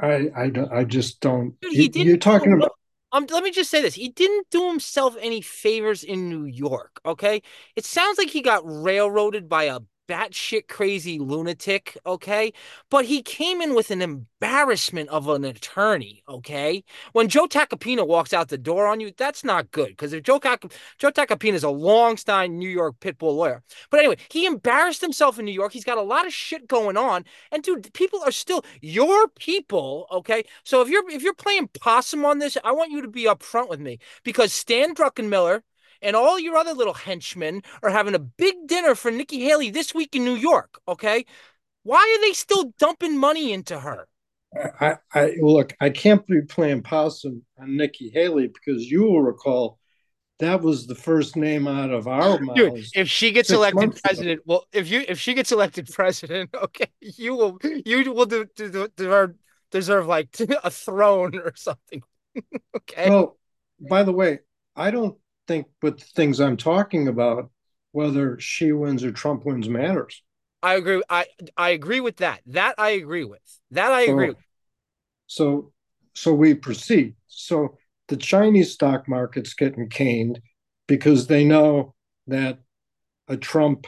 I 0.00 0.28
I 0.34 0.48
don't 0.50 0.72
I 0.72 0.84
just 0.84 1.20
don't 1.20 1.60
dude, 1.60 1.94
he 1.94 2.02
you, 2.02 2.14
are 2.14 2.18
talking 2.18 2.52
about 2.52 2.72
um, 3.14 3.26
let 3.30 3.44
me 3.44 3.50
just 3.50 3.70
say 3.70 3.82
this. 3.82 3.94
He 3.94 4.08
didn't 4.08 4.48
do 4.50 4.68
himself 4.68 5.16
any 5.20 5.42
favors 5.42 6.02
in 6.02 6.30
New 6.30 6.46
York, 6.46 6.98
okay? 7.04 7.42
It 7.76 7.84
sounds 7.84 8.16
like 8.16 8.30
he 8.30 8.40
got 8.40 8.62
railroaded 8.64 9.50
by 9.50 9.64
a 9.64 9.80
batshit 10.12 10.68
crazy 10.68 11.18
lunatic, 11.18 11.96
okay? 12.04 12.52
But 12.90 13.06
he 13.06 13.22
came 13.22 13.62
in 13.62 13.74
with 13.74 13.90
an 13.90 14.02
embarrassment 14.02 15.08
of 15.08 15.26
an 15.28 15.42
attorney, 15.44 16.22
okay? 16.28 16.84
When 17.12 17.28
Joe 17.28 17.46
Tacopina 17.46 18.06
walks 18.06 18.34
out 18.34 18.48
the 18.48 18.58
door 18.58 18.86
on 18.86 19.00
you, 19.00 19.12
that's 19.16 19.42
not 19.42 19.70
good 19.70 19.88
because 19.88 20.12
if 20.12 20.22
Joe, 20.22 20.38
Joe 20.98 21.10
Tacopina 21.10 21.54
is 21.54 21.64
a 21.64 21.70
long-time 21.70 22.58
New 22.58 22.68
York 22.68 22.96
pit 23.00 23.16
bull 23.16 23.36
lawyer. 23.36 23.62
But 23.90 24.00
anyway, 24.00 24.16
he 24.28 24.44
embarrassed 24.44 25.00
himself 25.00 25.38
in 25.38 25.46
New 25.46 25.52
York. 25.52 25.72
He's 25.72 25.84
got 25.84 25.96
a 25.96 26.02
lot 26.02 26.26
of 26.26 26.34
shit 26.34 26.68
going 26.68 26.98
on. 26.98 27.24
And 27.50 27.62
dude, 27.62 27.94
people 27.94 28.20
are 28.22 28.32
still 28.32 28.64
your 28.82 29.28
people, 29.28 30.06
okay? 30.12 30.44
So 30.62 30.82
if 30.82 30.90
you're 30.90 31.08
if 31.10 31.22
you're 31.22 31.32
playing 31.32 31.70
possum 31.80 32.26
on 32.26 32.38
this, 32.38 32.58
I 32.62 32.72
want 32.72 32.90
you 32.90 33.00
to 33.00 33.08
be 33.08 33.24
upfront 33.24 33.70
with 33.70 33.80
me 33.80 33.98
because 34.24 34.52
Stan 34.52 34.94
Druckenmiller 34.94 35.62
and 36.02 36.16
all 36.16 36.38
your 36.38 36.56
other 36.56 36.72
little 36.72 36.94
henchmen 36.94 37.62
are 37.82 37.90
having 37.90 38.14
a 38.14 38.18
big 38.18 38.66
dinner 38.66 38.94
for 38.94 39.10
Nikki 39.10 39.40
Haley 39.40 39.70
this 39.70 39.94
week 39.94 40.14
in 40.14 40.24
New 40.24 40.34
York. 40.34 40.80
Okay. 40.86 41.24
Why 41.84 41.98
are 41.98 42.20
they 42.26 42.32
still 42.32 42.72
dumping 42.78 43.18
money 43.18 43.52
into 43.52 43.80
her? 43.80 44.06
I, 44.80 44.96
I 45.14 45.36
look, 45.40 45.74
I 45.80 45.90
can't 45.90 46.26
be 46.26 46.42
playing 46.42 46.82
possum 46.82 47.42
on 47.58 47.76
Nikki 47.76 48.10
Haley 48.10 48.48
because 48.48 48.90
you 48.90 49.02
will 49.02 49.22
recall 49.22 49.78
that 50.38 50.60
was 50.60 50.86
the 50.86 50.94
first 50.94 51.36
name 51.36 51.66
out 51.66 51.90
of 51.90 52.06
our 52.06 52.38
mouths. 52.40 52.56
Dude, 52.56 52.84
if 52.94 53.08
she 53.08 53.30
gets 53.30 53.50
elected 53.50 53.98
president, 54.02 54.40
ago. 54.40 54.42
well, 54.46 54.64
if 54.72 54.90
you 54.90 55.04
if 55.08 55.18
she 55.18 55.34
gets 55.34 55.52
elected 55.52 55.88
president, 55.90 56.50
okay, 56.54 56.86
you 57.00 57.34
will 57.34 57.58
you 57.62 58.12
will 58.12 58.26
do, 58.26 58.44
do, 58.54 58.88
deserve 58.96 59.34
deserve 59.70 60.06
like 60.06 60.28
a 60.64 60.70
throne 60.70 61.36
or 61.38 61.52
something. 61.56 62.02
okay. 62.76 63.08
Well, 63.08 63.38
by 63.88 64.02
the 64.02 64.12
way, 64.12 64.40
I 64.76 64.90
don't 64.90 65.16
think 65.52 65.66
with 65.82 65.98
the 65.98 66.06
things 66.16 66.40
I'm 66.40 66.56
talking 66.56 67.08
about, 67.08 67.50
whether 67.92 68.40
she 68.40 68.72
wins 68.72 69.04
or 69.04 69.12
Trump 69.12 69.44
wins 69.44 69.68
matters. 69.68 70.22
I 70.62 70.74
agree. 70.76 71.02
I 71.10 71.26
I 71.56 71.70
agree 71.70 72.00
with 72.00 72.18
that. 72.18 72.40
That 72.46 72.76
I 72.78 72.90
agree 72.90 73.24
with. 73.24 73.42
That 73.72 73.92
I 73.92 74.02
agree. 74.02 74.28
So, 74.28 74.34
with. 74.34 74.36
so 75.26 75.72
so 76.14 76.34
we 76.34 76.54
proceed. 76.54 77.14
So 77.26 77.76
the 78.08 78.16
Chinese 78.16 78.72
stock 78.72 79.08
market's 79.08 79.54
getting 79.54 79.88
caned 79.88 80.40
because 80.86 81.26
they 81.26 81.44
know 81.44 81.94
that 82.28 82.60
a 83.28 83.36
Trump 83.36 83.86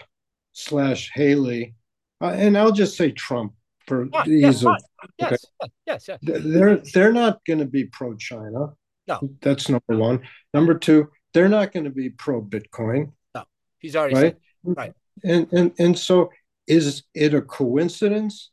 slash 0.53 1.11
Haley, 1.15 1.75
uh, 2.21 2.35
and 2.35 2.59
I'll 2.59 2.73
just 2.73 2.97
say 2.97 3.11
Trump 3.13 3.55
for 3.87 4.09
yeah, 4.13 4.27
ease 4.27 4.65
of 4.65 4.73
fine. 4.73 4.81
Yes, 5.19 5.45
yes, 5.87 6.09
yes. 6.09 6.19
they're 6.23 6.77
they're 6.93 7.13
not 7.13 7.41
going 7.47 7.61
to 7.61 7.67
be 7.67 7.85
pro 7.85 8.17
China. 8.17 8.75
No. 9.07 9.21
that's 9.43 9.69
number 9.69 9.97
one. 9.97 10.23
Number 10.55 10.79
two, 10.79 11.11
they're 11.35 11.49
not 11.49 11.73
going 11.73 11.85
to 11.85 11.91
be 11.91 12.09
pro 12.11 12.41
Bitcoin, 12.41 13.13
No, 13.35 13.45
He's 13.79 13.95
already 13.97 14.15
right? 14.15 14.23
said. 14.23 14.77
Right. 14.77 14.93
And 15.23 15.53
and 15.53 15.73
and 15.79 15.99
so 15.99 16.31
is 16.67 17.03
it 17.15 17.35
a 17.35 17.43
coincidence 17.43 18.51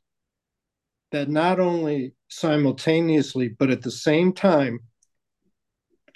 that 1.11 1.29
not 1.29 1.59
only 1.59 2.13
simultaneously 2.29 3.47
but 3.47 3.69
at 3.69 3.81
the 3.81 3.91
same 3.91 4.33
time 4.33 4.79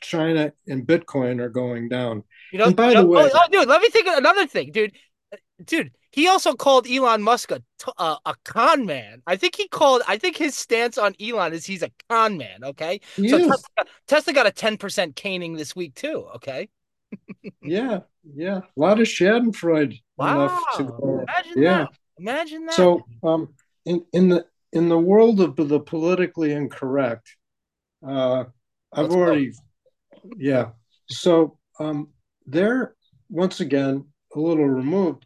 China 0.01 0.51
and 0.67 0.85
Bitcoin 0.85 1.39
are 1.39 1.49
going 1.49 1.87
down? 1.89 2.23
You 2.51 2.59
know, 2.59 2.65
And 2.65 2.75
by 2.75 2.89
you 2.89 2.95
the 3.01 3.05
way- 3.05 3.23
oh, 3.23 3.29
oh, 3.33 3.47
dude, 3.51 3.67
let 3.67 3.81
me 3.81 3.89
think 3.89 4.07
of 4.07 4.17
another 4.17 4.45
thing, 4.45 4.71
dude. 4.71 4.93
Dude, 5.63 5.91
he 6.11 6.27
also 6.27 6.53
called 6.53 6.87
Elon 6.89 7.21
Musk 7.21 7.51
a 7.51 8.35
con 8.43 8.85
man. 8.85 9.21
I 9.25 9.35
think 9.35 9.55
he 9.55 9.67
called. 9.67 10.01
I 10.07 10.17
think 10.17 10.35
his 10.37 10.55
stance 10.55 10.97
on 10.97 11.15
Elon 11.21 11.53
is 11.53 11.65
he's 11.65 11.83
a 11.83 11.91
con 12.09 12.37
man. 12.37 12.63
Okay, 12.63 12.99
He 13.15 13.29
so. 13.29 13.37
Tesla, 13.39 13.85
Tesla 14.07 14.33
got 14.33 14.47
a 14.47 14.51
ten 14.51 14.77
percent 14.77 15.15
caning 15.15 15.55
this 15.55 15.75
week 15.75 15.95
too. 15.95 16.27
Okay, 16.35 16.67
Yeah, 17.61 17.99
yeah. 18.35 18.57
A 18.57 18.79
lot 18.79 18.99
of 18.99 19.07
Schadenfreude 19.07 20.01
wow, 20.17 20.61
to 20.77 21.23
imagine 21.23 21.61
yeah. 21.61 21.77
that. 21.77 21.89
Imagine 22.17 22.65
that. 22.65 22.75
So, 22.75 23.05
um, 23.23 23.53
in 23.85 24.05
in 24.13 24.29
the 24.29 24.45
in 24.73 24.89
the 24.89 24.97
world 24.99 25.39
of 25.41 25.55
the 25.55 25.79
politically 25.79 26.51
incorrect, 26.51 27.35
uh, 28.05 28.45
I've 28.93 29.03
Let's 29.03 29.15
go. 29.15 29.21
already, 29.21 29.51
yeah. 30.37 30.69
So, 31.09 31.57
um, 31.79 32.09
there 32.45 32.95
once 33.29 33.59
again 33.59 34.05
a 34.35 34.39
little 34.39 34.65
removed. 34.67 35.24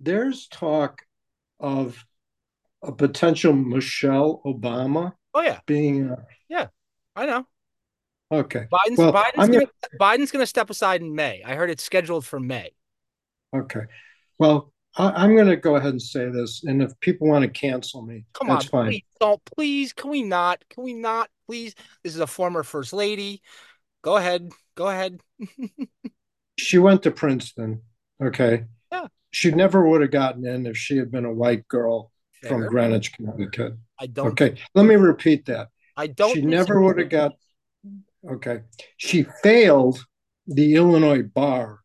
There's 0.00 0.48
talk 0.48 1.02
of 1.60 2.04
a 2.82 2.92
potential 2.92 3.52
Michelle 3.52 4.40
Obama 4.46 5.12
oh 5.34 5.42
yeah, 5.42 5.60
being 5.66 6.14
yeah, 6.48 6.68
I 7.16 7.26
know. 7.26 7.46
okay. 8.30 8.66
Biden's 8.72 8.98
Well, 8.98 9.12
Biden's 9.12 9.32
I'm 9.38 9.50
gonna, 9.50 9.66
Biden's 10.00 10.30
gonna 10.30 10.46
step 10.46 10.70
aside 10.70 11.00
in 11.00 11.14
May. 11.14 11.42
I 11.44 11.54
heard 11.54 11.70
it's 11.70 11.82
scheduled 11.82 12.24
for 12.24 12.38
May. 12.38 12.70
Okay. 13.54 13.82
Well, 14.38 14.72
I, 14.96 15.10
I'm 15.10 15.34
going 15.34 15.48
to 15.48 15.56
go 15.56 15.76
ahead 15.76 15.90
and 15.90 16.02
say 16.02 16.28
this, 16.30 16.64
and 16.64 16.82
if 16.82 16.98
people 17.00 17.28
want 17.28 17.42
to 17.44 17.48
cancel 17.48 18.02
me, 18.02 18.24
Come 18.34 18.48
that's 18.48 18.66
on, 18.66 18.70
fine. 18.70 18.86
please 18.90 19.04
don't. 19.20 19.44
Please, 19.44 19.92
can 19.92 20.10
we 20.10 20.22
not? 20.22 20.62
Can 20.70 20.84
we 20.84 20.92
not? 20.92 21.30
Please. 21.46 21.74
This 22.02 22.14
is 22.14 22.20
a 22.20 22.26
former 22.26 22.62
first 22.62 22.92
lady. 22.92 23.42
Go 24.02 24.16
ahead. 24.16 24.50
Go 24.74 24.88
ahead. 24.88 25.20
she 26.58 26.78
went 26.78 27.02
to 27.04 27.10
Princeton. 27.10 27.82
Okay. 28.22 28.64
Yeah. 28.92 29.06
She 29.30 29.50
never 29.50 29.86
would 29.86 30.00
have 30.00 30.10
gotten 30.10 30.46
in 30.46 30.66
if 30.66 30.76
she 30.76 30.96
had 30.96 31.10
been 31.10 31.24
a 31.24 31.32
white 31.32 31.68
girl 31.68 32.10
from 32.46 32.66
Greenwich, 32.66 33.12
Connecticut. 33.12 33.74
I 33.98 34.06
don't. 34.06 34.28
Okay. 34.28 34.56
Let 34.74 34.86
me 34.86 34.94
repeat 34.94 35.46
that. 35.46 35.68
I 35.96 36.06
don't. 36.06 36.34
she 36.34 36.42
never 36.42 36.80
would 36.80 36.98
have 36.98 37.10
got. 37.10 37.32
Okay. 38.28 38.60
She 38.96 39.26
failed 39.42 40.04
the 40.46 40.76
Illinois 40.76 41.22
bar. 41.22 41.80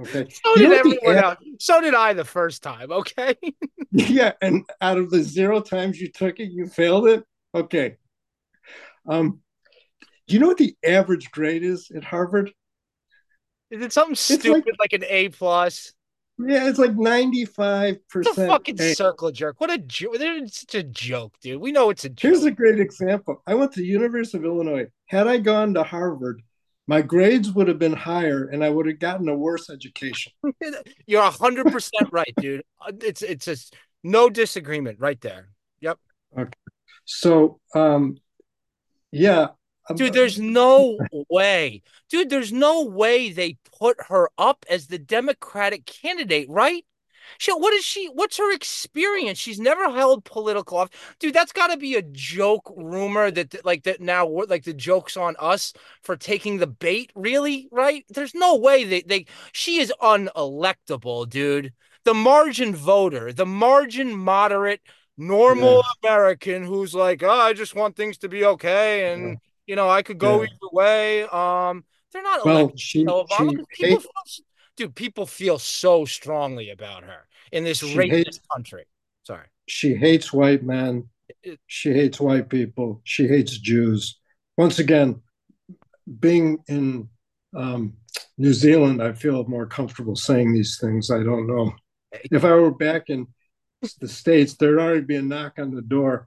Okay. 0.00 0.28
So 0.30 0.56
You 0.56 0.68
did 0.68 0.70
know 0.70 0.76
what 0.76 0.84
the 0.84 1.06
everyone 1.06 1.24
else. 1.24 1.38
So 1.60 1.80
did 1.80 1.94
I 1.94 2.12
the 2.14 2.24
first 2.24 2.62
time. 2.62 2.90
Okay. 2.92 3.34
Yeah. 3.94 4.32
And 4.40 4.64
out 4.80 4.96
of 4.96 5.10
the 5.10 5.22
zero 5.22 5.60
times 5.60 6.00
you 6.00 6.10
took 6.10 6.40
it, 6.40 6.50
you 6.50 6.66
failed 6.66 7.06
it. 7.08 7.24
Okay. 7.54 7.96
Um, 9.06 9.40
do 10.26 10.34
you 10.34 10.40
know 10.40 10.46
what 10.46 10.56
the 10.56 10.74
average 10.82 11.30
grade 11.30 11.62
is 11.62 11.90
at 11.94 12.02
Harvard? 12.02 12.50
Is 13.70 13.82
it 13.82 13.92
something 13.92 14.12
like- 14.12 14.40
stupid 14.40 14.76
like, 14.78 14.94
an 14.94 15.04
A 15.06 15.28
plus? 15.28 15.92
Yeah, 16.38 16.68
it's 16.68 16.78
like 16.78 16.92
95%. 16.92 17.98
It's 18.14 18.38
a 18.38 18.46
fucking 18.46 18.80
A. 18.80 18.94
circle 18.94 19.30
jerk. 19.30 19.60
What 19.60 19.70
a 19.70 19.78
joke! 19.78 20.16
It's 20.18 20.60
such 20.60 20.74
a 20.74 20.82
joke, 20.82 21.34
dude. 21.40 21.60
We 21.60 21.72
know 21.72 21.90
it's 21.90 22.04
a 22.04 22.08
joke. 22.08 22.32
Here's 22.32 22.44
a 22.44 22.50
great 22.50 22.80
example. 22.80 23.42
I 23.46 23.54
went 23.54 23.72
to 23.72 23.80
the 23.80 23.86
University 23.86 24.38
of 24.38 24.44
Illinois. 24.44 24.86
Had 25.06 25.28
I 25.28 25.38
gone 25.38 25.74
to 25.74 25.82
Harvard, 25.82 26.42
my 26.86 27.02
grades 27.02 27.52
would 27.52 27.68
have 27.68 27.78
been 27.78 27.92
higher 27.92 28.48
and 28.48 28.64
I 28.64 28.70
would 28.70 28.86
have 28.86 28.98
gotten 28.98 29.28
a 29.28 29.34
worse 29.36 29.70
education. 29.70 30.32
You're 31.06 31.22
hundred 31.22 31.66
percent 31.70 32.08
right, 32.10 32.32
dude. 32.38 32.62
Uh, 32.80 32.92
It's 33.02 33.22
it's 33.22 33.44
just 33.44 33.74
no 34.02 34.28
disagreement 34.28 34.98
right 35.00 35.20
there. 35.20 35.50
Yep. 35.80 35.98
Okay. 36.38 36.50
So, 37.04 37.60
um, 37.74 38.16
yeah. 39.10 39.48
Dude, 39.94 40.12
there's 40.12 40.38
no 40.38 40.98
way. 41.30 41.82
Dude, 42.08 42.30
there's 42.30 42.52
no 42.52 42.84
way 42.84 43.30
they 43.32 43.56
put 43.78 43.96
her 44.08 44.30
up 44.38 44.64
as 44.70 44.86
the 44.86 44.98
Democratic 44.98 45.86
candidate, 45.86 46.48
right? 46.48 46.84
She, 47.38 47.52
what 47.52 47.72
is 47.72 47.84
she? 47.84 48.06
What's 48.06 48.36
her 48.38 48.52
experience? 48.52 49.38
She's 49.38 49.60
never 49.60 49.90
held 49.90 50.24
political 50.24 50.78
office. 50.78 50.98
Dude, 51.18 51.34
that's 51.34 51.52
got 51.52 51.68
to 51.68 51.76
be 51.76 51.94
a 51.94 52.02
joke 52.02 52.72
rumor 52.76 53.30
that, 53.30 53.64
like, 53.64 53.84
that 53.84 54.00
now, 54.00 54.26
like, 54.48 54.64
the 54.64 54.74
joke's 54.74 55.16
on 55.16 55.36
us 55.38 55.72
for 56.02 56.16
taking 56.16 56.58
the 56.58 56.66
bait, 56.66 57.10
really, 57.14 57.68
right? 57.70 58.04
There's 58.08 58.34
no 58.34 58.56
way 58.56 58.84
they, 58.84 59.02
they, 59.02 59.26
she 59.52 59.80
is 59.80 59.92
unelectable, 60.02 61.28
dude. 61.28 61.72
The 62.04 62.14
margin 62.14 62.74
voter, 62.74 63.32
the 63.32 63.46
margin 63.46 64.16
moderate, 64.16 64.80
normal 65.16 65.82
American 66.02 66.64
who's 66.64 66.94
like, 66.94 67.22
oh, 67.22 67.30
I 67.30 67.52
just 67.52 67.74
want 67.74 67.96
things 67.96 68.18
to 68.18 68.28
be 68.28 68.44
okay. 68.44 69.12
And, 69.12 69.22
Yeah. 69.32 69.34
You 69.66 69.76
know, 69.76 69.88
I 69.88 70.02
could 70.02 70.18
go 70.18 70.42
Yeah. 70.42 70.48
either 70.48 70.70
way. 70.72 71.22
Um, 71.24 71.84
they're 72.12 72.22
not 72.22 72.44
well, 72.44 72.58
electing 72.58 72.76
she, 72.78 73.04
Obama 73.06 73.64
she 73.72 73.86
people 73.86 74.00
feel, 74.00 74.44
dude, 74.76 74.94
people 74.94 75.26
feel 75.26 75.58
so 75.58 76.04
strongly 76.04 76.70
about 76.70 77.04
her 77.04 77.26
in 77.52 77.64
this 77.64 77.82
racist 77.82 78.10
hates- 78.10 78.40
country. 78.52 78.84
Sorry. 79.24 79.46
she 79.68 79.94
hates 79.94 80.32
white 80.32 80.64
men. 80.64 81.08
She 81.66 81.92
hates 81.92 82.20
white 82.20 82.48
people. 82.48 83.00
She 83.04 83.28
hates 83.28 83.56
Jews. 83.56 84.18
Once 84.58 84.78
again, 84.80 85.22
being 86.20 86.58
in 86.66 87.08
um, 87.56 87.94
New 88.36 88.52
Zealand, 88.52 89.00
I 89.02 89.12
feel 89.12 89.44
more 89.44 89.66
comfortable 89.66 90.16
saying 90.16 90.52
these 90.52 90.78
things. 90.80 91.10
I 91.10 91.22
don't 91.22 91.46
know. 91.46 91.72
If 92.30 92.44
I 92.44 92.54
were 92.54 92.72
back 92.74 93.04
in 93.08 93.28
the 94.00 94.08
States, 94.08 94.54
there'd 94.54 94.78
already 94.78 95.02
be 95.02 95.16
a 95.16 95.22
knock 95.22 95.54
on 95.58 95.74
the 95.74 95.82
door. 95.82 96.26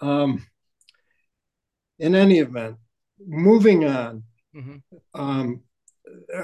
Um, 0.00 0.46
in 1.98 2.14
any 2.14 2.38
event, 2.38 2.76
moving 3.26 3.84
on, 3.84 4.24
Mhm. 4.54 4.82
um, 5.14 5.62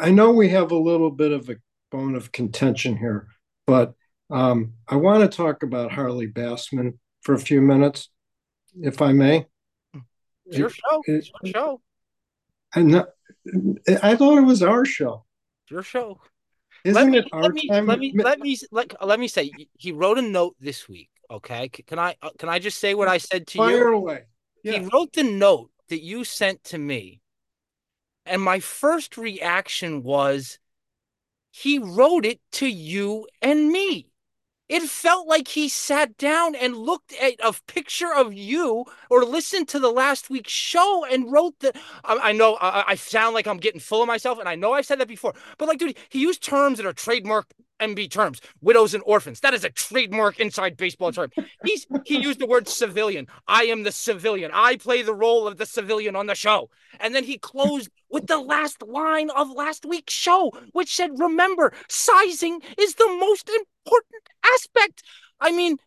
I 0.01 0.11
know 0.11 0.31
we 0.33 0.49
have 0.51 0.71
a 0.73 0.77
little 0.79 1.11
bit 1.11 1.33
of 1.33 1.49
a 1.49 1.57
bone 1.91 2.15
of 2.15 2.33
contention 2.33 2.97
here, 2.97 3.29
but 3.67 3.95
um, 4.31 4.75
I 4.87 4.97
want 4.97 5.29
to 5.29 5.37
talk 5.37 5.63
about 5.63 5.91
Harley 5.93 6.29
Bassman 6.29 6.99
for 7.23 7.35
a 7.35 7.39
few 7.39 7.61
minutes, 7.61 8.11
if 8.81 9.03
I 9.03 9.13
may. 9.13 9.47
It's 10.47 10.59
your 10.59 10.71
show. 10.71 11.03
it- 11.07 11.15
It's 11.19 11.31
your 11.43 11.53
show. 11.53 11.81
I, 12.75 13.05
I 14.03 14.17
thought 14.17 14.39
it 14.39 14.43
was 14.47 14.63
our 14.63 14.85
show. 14.85 15.25
It's 15.65 15.73
your 15.73 15.83
show. 15.83 16.21
Isn't 16.85 16.95
let 16.95 17.11
me, 17.11 17.19
it 17.19 17.29
our 17.33 17.43
let 17.43 17.53
me, 17.53 17.69
time? 17.69 17.87
let 17.87 17.99
me, 17.99 18.13
let 18.15 18.39
me, 18.41 18.57
let, 18.71 19.07
let 19.07 19.21
me 19.21 19.29
say, 19.29 19.53
he 19.77 19.93
wrote 19.93 20.19
a 20.19 20.23
note 20.23 20.55
this 20.61 20.89
week. 20.89 21.11
Okay. 21.31 21.69
Can 21.69 21.99
I, 21.99 22.15
uh, 22.23 22.31
can 22.39 22.49
I 22.49 22.59
just 22.59 22.79
say 22.79 22.95
what 22.95 23.09
I 23.09 23.19
said 23.19 23.47
to 23.49 23.59
Fire 23.59 23.91
you? 23.91 23.95
away. 23.97 24.23
He 24.62 24.79
wrote 24.92 25.12
the 25.12 25.25
note 25.25 25.70
that 25.88 26.03
you 26.03 26.25
sent 26.25 26.64
to 26.64 26.79
me. 26.79 27.20
And 28.27 28.42
my 28.42 28.61
first 28.61 29.16
reaction 29.16 30.03
was 30.03 30.59
he 31.51 31.79
wrote 31.79 32.25
it 32.25 32.40
to 32.53 32.66
you 32.66 33.27
and 33.42 33.70
me. 33.70 34.07
It 34.68 34.83
felt 34.83 35.27
like 35.27 35.49
he 35.49 35.68
sat 35.68 36.16
down 36.16 36.55
and 36.55 36.77
looked 36.77 37.12
at 37.14 37.35
a 37.42 37.53
picture 37.66 38.14
of 38.14 38.33
you 38.33 38.85
or 39.11 39.25
listened 39.25 39.66
to 39.70 39.81
the 39.81 39.90
last 39.90 40.31
week's 40.31 40.53
show 40.53 41.05
and 41.11 41.33
wrote 41.33 41.59
the. 41.59 41.73
I, 42.05 42.31
I 42.31 42.33
know 42.33 42.55
I, 42.61 42.85
I 42.92 42.94
sound 42.94 43.35
like 43.35 43.49
I'm 43.49 43.57
getting 43.57 43.81
full 43.81 44.01
of 44.01 44.07
myself, 44.07 44.38
and 44.38 44.49
I 44.49 44.55
know 44.55 44.73
I've 44.73 44.87
said 44.87 45.01
that 45.01 45.09
before, 45.09 45.35
but 45.59 45.66
like, 45.66 45.81
dude, 45.81 45.96
he 46.09 46.20
used 46.20 46.40
terms 46.40 46.79
that 46.79 46.87
are 46.87 46.92
trademark 46.92 47.53
MB 47.81 48.11
terms, 48.11 48.40
widows 48.61 48.95
and 48.95 49.03
orphans. 49.07 49.40
That 49.40 49.55
is 49.55 49.64
a 49.64 49.71
trademark 49.71 50.38
inside 50.38 50.77
baseball 50.77 51.12
term. 51.12 51.31
He's 51.64 51.87
he 52.05 52.19
used 52.19 52.38
the 52.38 52.47
word 52.47 52.69
civilian. 52.69 53.27
I 53.49 53.64
am 53.64 53.83
the 53.83 53.93
civilian. 53.93 54.51
I 54.53 54.77
play 54.77 55.03
the 55.03 55.14
role 55.14 55.47
of 55.47 55.57
the 55.57 55.66
civilian 55.66 56.16
on 56.16 56.27
the 56.27 56.35
show. 56.35 56.71
And 56.99 57.14
then 57.14 57.25
he 57.25 57.38
closed 57.38 57.90
with 58.11 58.27
the 58.27 58.38
last 58.38 58.83
line 58.83 59.31
of 59.31 59.51
last 59.51 59.85
week's 59.87 60.14
show, 60.14 60.53
which 60.73 60.95
said, 60.95 61.19
"Remember, 61.19 61.73
sizing 61.88 62.62
is 62.79 62.95
the 62.95 63.09
most 63.09 63.49
important 63.49 64.25
aspect." 64.45 65.03
I 65.40 65.53
mean, 65.53 65.79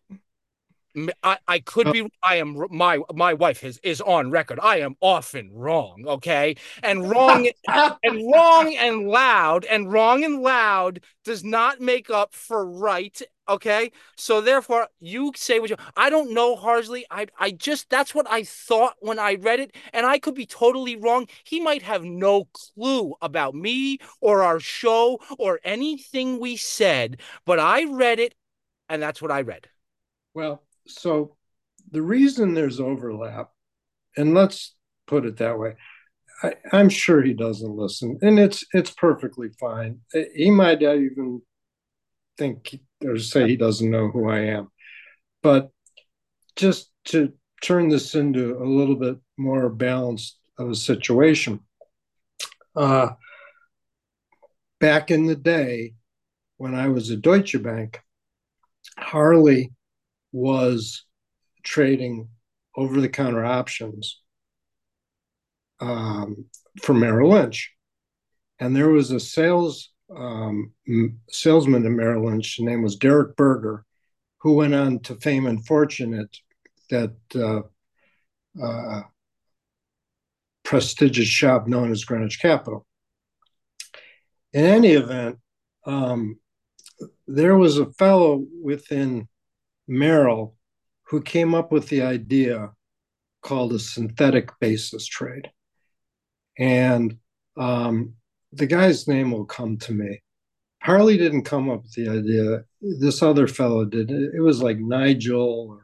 I, 1.22 1.38
I 1.48 1.58
could 1.58 1.88
uh, 1.88 1.92
be 1.92 2.06
I 2.22 2.36
am 2.36 2.66
my 2.70 3.00
my 3.14 3.34
wife 3.34 3.64
is 3.64 3.80
is 3.82 4.00
on 4.00 4.30
record. 4.30 4.60
I 4.62 4.78
am 4.78 4.96
often 5.00 5.50
wrong, 5.52 6.04
okay? 6.06 6.56
And 6.82 7.10
wrong 7.10 7.48
and 8.02 8.32
wrong 8.32 8.74
and 8.76 9.08
loud 9.08 9.64
and 9.64 9.92
wrong 9.92 10.24
and 10.24 10.40
loud 10.42 11.00
does 11.24 11.42
not 11.42 11.80
make 11.80 12.10
up 12.10 12.34
for 12.34 12.64
right 12.64 13.20
Okay, 13.46 13.92
so 14.16 14.40
therefore 14.40 14.88
you 15.00 15.32
say 15.36 15.58
what 15.58 15.68
you. 15.68 15.76
I 15.96 16.08
don't 16.08 16.32
know 16.32 16.56
Harley. 16.56 17.04
I 17.10 17.26
I 17.38 17.50
just 17.50 17.90
that's 17.90 18.14
what 18.14 18.26
I 18.30 18.42
thought 18.42 18.94
when 19.00 19.18
I 19.18 19.34
read 19.34 19.60
it, 19.60 19.76
and 19.92 20.06
I 20.06 20.18
could 20.18 20.34
be 20.34 20.46
totally 20.46 20.96
wrong. 20.96 21.26
He 21.44 21.60
might 21.60 21.82
have 21.82 22.04
no 22.04 22.46
clue 22.54 23.14
about 23.20 23.54
me 23.54 23.98
or 24.22 24.42
our 24.42 24.60
show 24.60 25.20
or 25.38 25.60
anything 25.62 26.40
we 26.40 26.56
said, 26.56 27.20
but 27.44 27.58
I 27.58 27.84
read 27.84 28.18
it, 28.18 28.34
and 28.88 29.02
that's 29.02 29.20
what 29.20 29.30
I 29.30 29.42
read. 29.42 29.68
Well, 30.32 30.62
so 30.86 31.36
the 31.90 32.02
reason 32.02 32.54
there's 32.54 32.80
overlap, 32.80 33.50
and 34.16 34.34
let's 34.34 34.74
put 35.06 35.26
it 35.26 35.38
that 35.38 35.58
way. 35.58 35.74
I, 36.42 36.54
I'm 36.72 36.88
sure 36.88 37.22
he 37.22 37.34
doesn't 37.34 37.76
listen, 37.76 38.18
and 38.22 38.38
it's 38.38 38.64
it's 38.72 38.90
perfectly 38.90 39.50
fine. 39.60 40.00
He 40.34 40.50
might 40.50 40.82
even 40.82 41.42
think 42.36 42.80
or 43.04 43.18
say 43.18 43.48
he 43.48 43.56
doesn't 43.56 43.90
know 43.90 44.08
who 44.08 44.28
I 44.28 44.40
am. 44.40 44.68
But 45.42 45.70
just 46.56 46.90
to 47.06 47.32
turn 47.62 47.88
this 47.88 48.14
into 48.14 48.56
a 48.56 48.64
little 48.64 48.96
bit 48.96 49.18
more 49.36 49.68
balanced 49.68 50.38
of 50.58 50.70
a 50.70 50.74
situation, 50.74 51.60
uh, 52.76 53.10
back 54.80 55.10
in 55.10 55.26
the 55.26 55.36
day 55.36 55.94
when 56.56 56.74
I 56.74 56.88
was 56.88 57.10
at 57.10 57.22
Deutsche 57.22 57.62
Bank, 57.62 58.00
Harley 58.98 59.72
was 60.34 61.04
trading 61.62 62.28
over 62.76 63.00
the 63.00 63.08
counter 63.08 63.44
options 63.44 64.20
um, 65.78 66.46
for 66.82 66.92
Merrill 66.92 67.30
Lynch. 67.30 67.72
And 68.58 68.74
there 68.74 68.88
was 68.88 69.12
a 69.12 69.20
sales 69.20 69.90
um, 70.14 70.72
salesman 71.30 71.86
in 71.86 71.96
Merrill 71.96 72.26
Lynch. 72.26 72.56
His 72.56 72.64
name 72.64 72.82
was 72.82 72.96
Derek 72.96 73.36
Berger, 73.36 73.84
who 74.38 74.54
went 74.54 74.74
on 74.74 74.98
to 75.00 75.14
fame 75.14 75.46
and 75.46 75.64
fortune 75.64 76.14
at 76.14 76.28
that 76.90 77.14
uh, 77.36 77.62
uh, 78.60 79.02
prestigious 80.64 81.28
shop 81.28 81.68
known 81.68 81.92
as 81.92 82.04
Greenwich 82.04 82.40
Capital. 82.40 82.84
In 84.52 84.64
any 84.64 84.92
event, 84.92 85.38
um, 85.86 86.40
there 87.28 87.56
was 87.56 87.78
a 87.78 87.92
fellow 87.92 88.44
within 88.60 89.28
Merrill 89.86 90.56
who 91.08 91.20
came 91.20 91.54
up 91.54 91.70
with 91.70 91.88
the 91.88 92.02
idea 92.02 92.70
called 93.42 93.72
a 93.72 93.78
synthetic 93.78 94.50
basis 94.58 95.06
trade. 95.06 95.50
And 96.58 97.18
um, 97.56 98.14
the 98.52 98.66
guy's 98.66 99.06
name 99.06 99.30
will 99.30 99.44
come 99.44 99.76
to 99.78 99.92
me. 99.92 100.22
Harley 100.82 101.16
didn't 101.16 101.44
come 101.44 101.70
up 101.70 101.82
with 101.82 101.92
the 101.92 102.08
idea. 102.08 102.64
This 102.80 103.22
other 103.22 103.46
fellow 103.46 103.84
did. 103.84 104.10
It 104.10 104.40
was 104.40 104.62
like 104.62 104.78
Nigel 104.78 105.66
or 105.70 105.82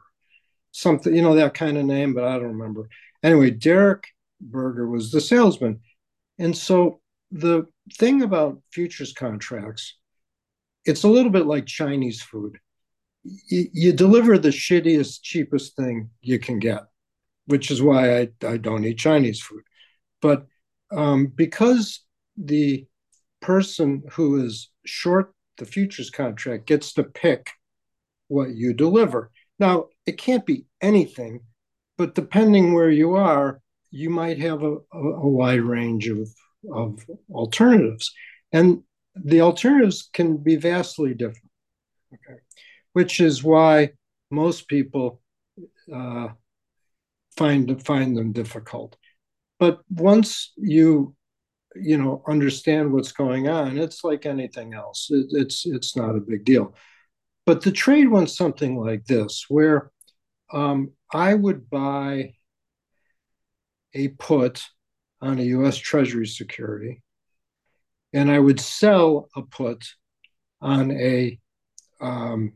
something, 0.71 1.15
you 1.15 1.21
know, 1.21 1.35
that 1.35 1.53
kind 1.53 1.77
of 1.77 1.85
name, 1.85 2.13
but 2.13 2.23
I 2.23 2.33
don't 2.33 2.57
remember. 2.57 2.87
Anyway, 3.23 3.51
Derek 3.51 4.07
Berger 4.39 4.87
was 4.87 5.11
the 5.11 5.21
salesman. 5.21 5.79
And 6.39 6.55
so 6.55 7.01
the 7.31 7.67
thing 7.97 8.21
about 8.21 8.61
futures 8.71 9.13
contracts, 9.13 9.97
it's 10.85 11.03
a 11.03 11.09
little 11.09 11.31
bit 11.31 11.45
like 11.45 11.65
Chinese 11.65 12.21
food. 12.21 12.57
You, 13.23 13.93
deliver 13.93 14.37
the 14.37 14.49
shittiest, 14.49 15.21
cheapest 15.21 15.75
thing 15.75 16.09
you 16.21 16.39
can 16.39 16.59
get, 16.59 16.83
which 17.45 17.69
is 17.69 17.81
why 17.81 18.19
I, 18.19 18.29
I 18.43 18.57
don't 18.57 18.83
eat 18.83 18.97
Chinese 18.97 19.41
food. 19.41 19.63
But 20.21 20.47
um, 20.91 21.27
because 21.27 22.03
the 22.35 22.87
person 23.41 24.03
who 24.11 24.43
is 24.43 24.69
short 24.85 25.33
the 25.61 25.65
futures 25.65 26.09
contract 26.09 26.65
gets 26.65 26.93
to 26.93 27.03
pick 27.03 27.51
what 28.27 28.49
you 28.49 28.73
deliver. 28.73 29.31
Now, 29.59 29.89
it 30.07 30.17
can't 30.17 30.45
be 30.45 30.65
anything, 30.81 31.41
but 31.97 32.15
depending 32.15 32.73
where 32.73 32.89
you 32.89 33.15
are, 33.15 33.61
you 33.91 34.09
might 34.09 34.39
have 34.39 34.63
a, 34.63 34.77
a, 34.93 34.99
a 34.99 35.27
wide 35.27 35.61
range 35.61 36.07
of, 36.07 36.27
of 36.73 37.05
alternatives. 37.29 38.11
And 38.51 38.81
the 39.13 39.41
alternatives 39.41 40.09
can 40.11 40.37
be 40.37 40.55
vastly 40.55 41.13
different, 41.13 41.51
okay? 42.13 42.39
Which 42.93 43.19
is 43.19 43.43
why 43.43 43.91
most 44.29 44.67
people 44.67 45.21
uh, 45.93 46.29
find, 47.37 47.85
find 47.85 48.17
them 48.17 48.31
difficult. 48.31 48.97
But 49.59 49.81
once 49.89 50.53
you 50.57 51.15
you 51.75 51.97
know 51.97 52.21
understand 52.27 52.91
what's 52.91 53.11
going 53.11 53.47
on 53.47 53.77
it's 53.77 54.03
like 54.03 54.25
anything 54.25 54.73
else 54.73 55.07
it, 55.09 55.27
it's 55.31 55.65
it's 55.65 55.95
not 55.95 56.15
a 56.15 56.19
big 56.21 56.43
deal 56.43 56.75
but 57.45 57.61
the 57.61 57.71
trade 57.71 58.09
went 58.09 58.29
something 58.29 58.77
like 58.77 59.05
this 59.05 59.45
where 59.47 59.91
um, 60.51 60.91
i 61.13 61.33
would 61.33 61.69
buy 61.69 62.33
a 63.93 64.09
put 64.09 64.63
on 65.21 65.39
a 65.39 65.43
us 65.43 65.77
treasury 65.77 66.27
security 66.27 67.01
and 68.13 68.29
i 68.29 68.39
would 68.39 68.59
sell 68.59 69.29
a 69.35 69.41
put 69.41 69.85
on 70.61 70.91
a 70.91 71.37
um, 72.01 72.53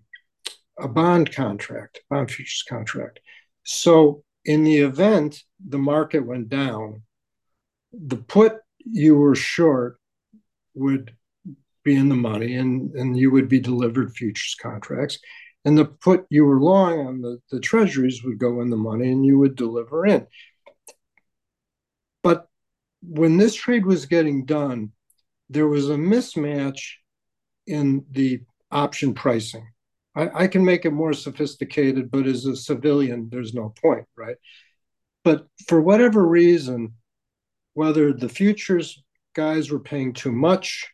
a 0.77 0.87
bond 0.87 1.31
contract 1.33 2.01
bond 2.09 2.29
futures 2.29 2.63
contract 2.67 3.19
so 3.63 4.23
in 4.43 4.63
the 4.63 4.77
event 4.77 5.43
the 5.67 5.77
market 5.77 6.25
went 6.25 6.49
down 6.49 7.01
the 7.93 8.17
put 8.17 8.57
you 8.85 9.15
were 9.15 9.35
short 9.35 9.99
would 10.73 11.13
be 11.83 11.95
in 11.95 12.09
the 12.09 12.15
money 12.15 12.55
and, 12.55 12.91
and 12.95 13.17
you 13.17 13.31
would 13.31 13.47
be 13.47 13.59
delivered 13.59 14.13
futures 14.13 14.55
contracts. 14.61 15.19
And 15.63 15.77
the 15.77 15.85
put 15.85 16.25
you 16.29 16.45
were 16.45 16.59
long 16.59 17.07
on 17.07 17.21
the, 17.21 17.39
the 17.51 17.59
treasuries 17.59 18.23
would 18.23 18.37
go 18.37 18.61
in 18.61 18.69
the 18.69 18.77
money 18.77 19.11
and 19.11 19.25
you 19.25 19.39
would 19.39 19.55
deliver 19.55 20.05
in. 20.05 20.27
But 22.21 22.47
when 23.01 23.37
this 23.37 23.55
trade 23.55 23.85
was 23.85 24.05
getting 24.05 24.45
done, 24.45 24.91
there 25.49 25.67
was 25.67 25.89
a 25.89 25.95
mismatch 25.95 26.81
in 27.67 28.05
the 28.11 28.41
option 28.71 29.13
pricing. 29.13 29.67
I, 30.15 30.43
I, 30.43 30.47
can 30.47 30.63
make 30.63 30.85
it 30.85 30.91
more 30.91 31.13
sophisticated, 31.13 32.09
but 32.09 32.25
as 32.25 32.45
a 32.45 32.55
civilian, 32.55 33.29
there's 33.29 33.53
no 33.53 33.73
point, 33.81 34.05
right? 34.15 34.37
But 35.23 35.47
for 35.67 35.81
whatever 35.81 36.25
reason, 36.25 36.93
whether 37.73 38.13
the 38.13 38.29
futures 38.29 39.03
guys 39.33 39.69
were 39.69 39.79
paying 39.79 40.13
too 40.13 40.31
much 40.31 40.87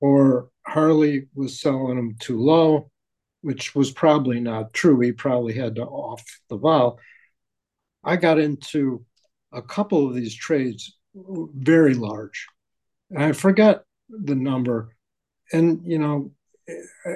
or 0.00 0.48
Harley 0.66 1.28
was 1.34 1.60
selling 1.60 1.96
them 1.96 2.16
too 2.18 2.40
low, 2.40 2.90
which 3.42 3.74
was 3.74 3.90
probably 3.90 4.40
not 4.40 4.72
true. 4.72 4.98
He 5.00 5.12
probably 5.12 5.54
had 5.54 5.76
to 5.76 5.84
off 5.84 6.24
the 6.48 6.56
vol. 6.56 6.98
I 8.02 8.16
got 8.16 8.38
into 8.38 9.04
a 9.52 9.62
couple 9.62 10.06
of 10.06 10.14
these 10.14 10.34
trades 10.34 10.96
very 11.14 11.94
large. 11.94 12.46
And 13.10 13.22
I 13.22 13.32
forgot 13.32 13.84
the 14.08 14.34
number. 14.34 14.96
And, 15.52 15.82
you 15.84 15.98
know, 15.98 16.32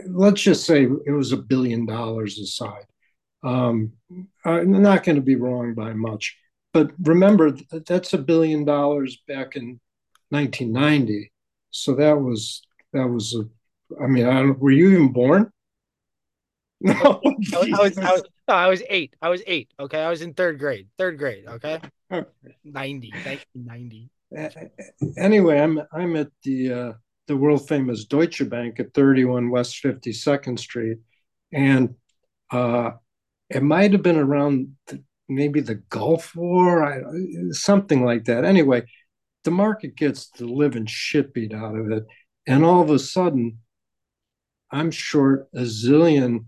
let's 0.08 0.42
just 0.42 0.64
say 0.64 0.84
it 0.84 1.12
was 1.12 1.32
a 1.32 1.36
billion 1.36 1.86
dollars 1.86 2.38
aside. 2.38 2.86
Um, 3.42 3.92
I'm 4.44 4.82
not 4.82 5.04
going 5.04 5.16
to 5.16 5.22
be 5.22 5.36
wrong 5.36 5.74
by 5.74 5.92
much. 5.92 6.36
But 6.72 6.90
remember, 7.02 7.56
that's 7.86 8.12
a 8.12 8.18
billion 8.18 8.64
dollars 8.64 9.22
back 9.26 9.56
in 9.56 9.80
1990. 10.30 11.32
So 11.70 11.94
that 11.94 12.20
was 12.20 12.62
that 12.92 13.06
was 13.06 13.34
a. 13.34 13.48
I 14.02 14.06
mean, 14.08 14.26
I 14.26 14.40
don't, 14.40 14.58
were 14.58 14.70
you 14.70 14.90
even 14.90 15.12
born? 15.12 15.50
No, 16.80 16.94
I 16.94 17.30
was, 17.30 17.54
I 17.54 17.80
was, 17.80 17.98
I 17.98 18.12
was, 18.12 18.22
no, 18.48 18.54
I 18.54 18.66
was 18.66 18.82
eight. 18.90 19.14
I 19.22 19.30
was 19.30 19.42
eight. 19.46 19.72
Okay, 19.80 20.02
I 20.02 20.10
was 20.10 20.20
in 20.20 20.34
third 20.34 20.58
grade. 20.58 20.88
Third 20.98 21.18
grade. 21.18 21.46
Okay, 21.48 21.80
90, 22.10 22.30
1990. 22.64 24.10
Anyway, 25.16 25.58
I'm 25.58 25.80
I'm 25.92 26.16
at 26.16 26.28
the 26.42 26.72
uh, 26.72 26.92
the 27.26 27.36
world 27.36 27.66
famous 27.68 28.04
Deutsche 28.04 28.48
Bank 28.48 28.78
at 28.80 28.94
31 28.94 29.50
West 29.50 29.82
52nd 29.82 30.58
Street, 30.58 30.98
and 31.52 31.94
uh, 32.50 32.92
it 33.50 33.62
might 33.62 33.92
have 33.92 34.02
been 34.02 34.18
around 34.18 34.76
the, 34.86 35.02
maybe 35.28 35.60
the 35.60 35.76
Gulf 35.76 36.34
War, 36.36 36.84
I, 36.84 37.00
something 37.50 38.04
like 38.04 38.24
that. 38.24 38.44
Anyway, 38.44 38.84
the 39.44 39.50
market 39.50 39.96
gets 39.96 40.28
the 40.30 40.46
living 40.46 40.86
shit 40.86 41.32
beat 41.32 41.52
out 41.52 41.76
of 41.76 41.90
it. 41.90 42.04
And 42.46 42.64
all 42.64 42.82
of 42.82 42.90
a 42.90 42.98
sudden, 42.98 43.58
I'm 44.70 44.90
short 44.90 45.48
a 45.54 45.60
zillion 45.62 46.46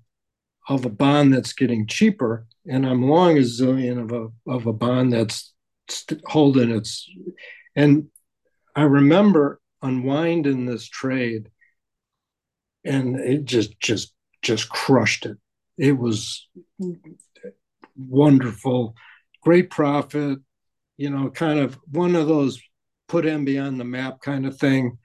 of 0.69 0.85
a 0.85 0.91
bond 0.91 1.33
that's 1.33 1.53
getting 1.53 1.87
cheaper, 1.87 2.47
and 2.67 2.87
I'm 2.87 3.09
long 3.09 3.39
a 3.39 3.41
zillion 3.41 4.03
of 4.03 4.13
a 4.13 4.53
of 4.53 4.67
a 4.67 4.73
bond 4.73 5.13
that's 5.13 5.55
holding 6.27 6.71
its. 6.71 7.09
And 7.75 8.09
I 8.77 8.83
remember 8.83 9.61
unwinding 9.83 10.67
this 10.67 10.89
trade, 10.89 11.51
and 12.85 13.19
it 13.19 13.45
just 13.45 13.79
just 13.81 14.15
just 14.43 14.69
crushed 14.69 15.27
it. 15.27 15.37
It 15.77 15.97
was 15.97 16.49
wonderful, 17.97 18.95
great 19.43 19.71
profit, 19.71 20.39
you 20.97 21.11
know, 21.11 21.31
kind 21.31 21.59
of 21.59 21.79
one 21.91 22.15
of 22.15 22.29
those 22.29 22.61
put 23.09 23.25
MB 23.25 23.65
on 23.65 23.79
the 23.79 23.85
map 23.85 24.21
kind 24.21 24.47
of 24.47 24.59
thing. 24.59 24.99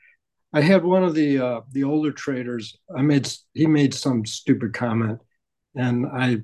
I 0.51 0.61
had 0.61 0.83
one 0.83 1.03
of 1.03 1.15
the 1.15 1.39
uh, 1.39 1.61
the 1.71 1.83
older 1.83 2.11
traders. 2.11 2.77
I 2.95 3.01
made 3.01 3.27
he 3.53 3.65
made 3.65 3.93
some 3.93 4.25
stupid 4.25 4.73
comment, 4.73 5.19
and 5.75 6.05
I 6.05 6.41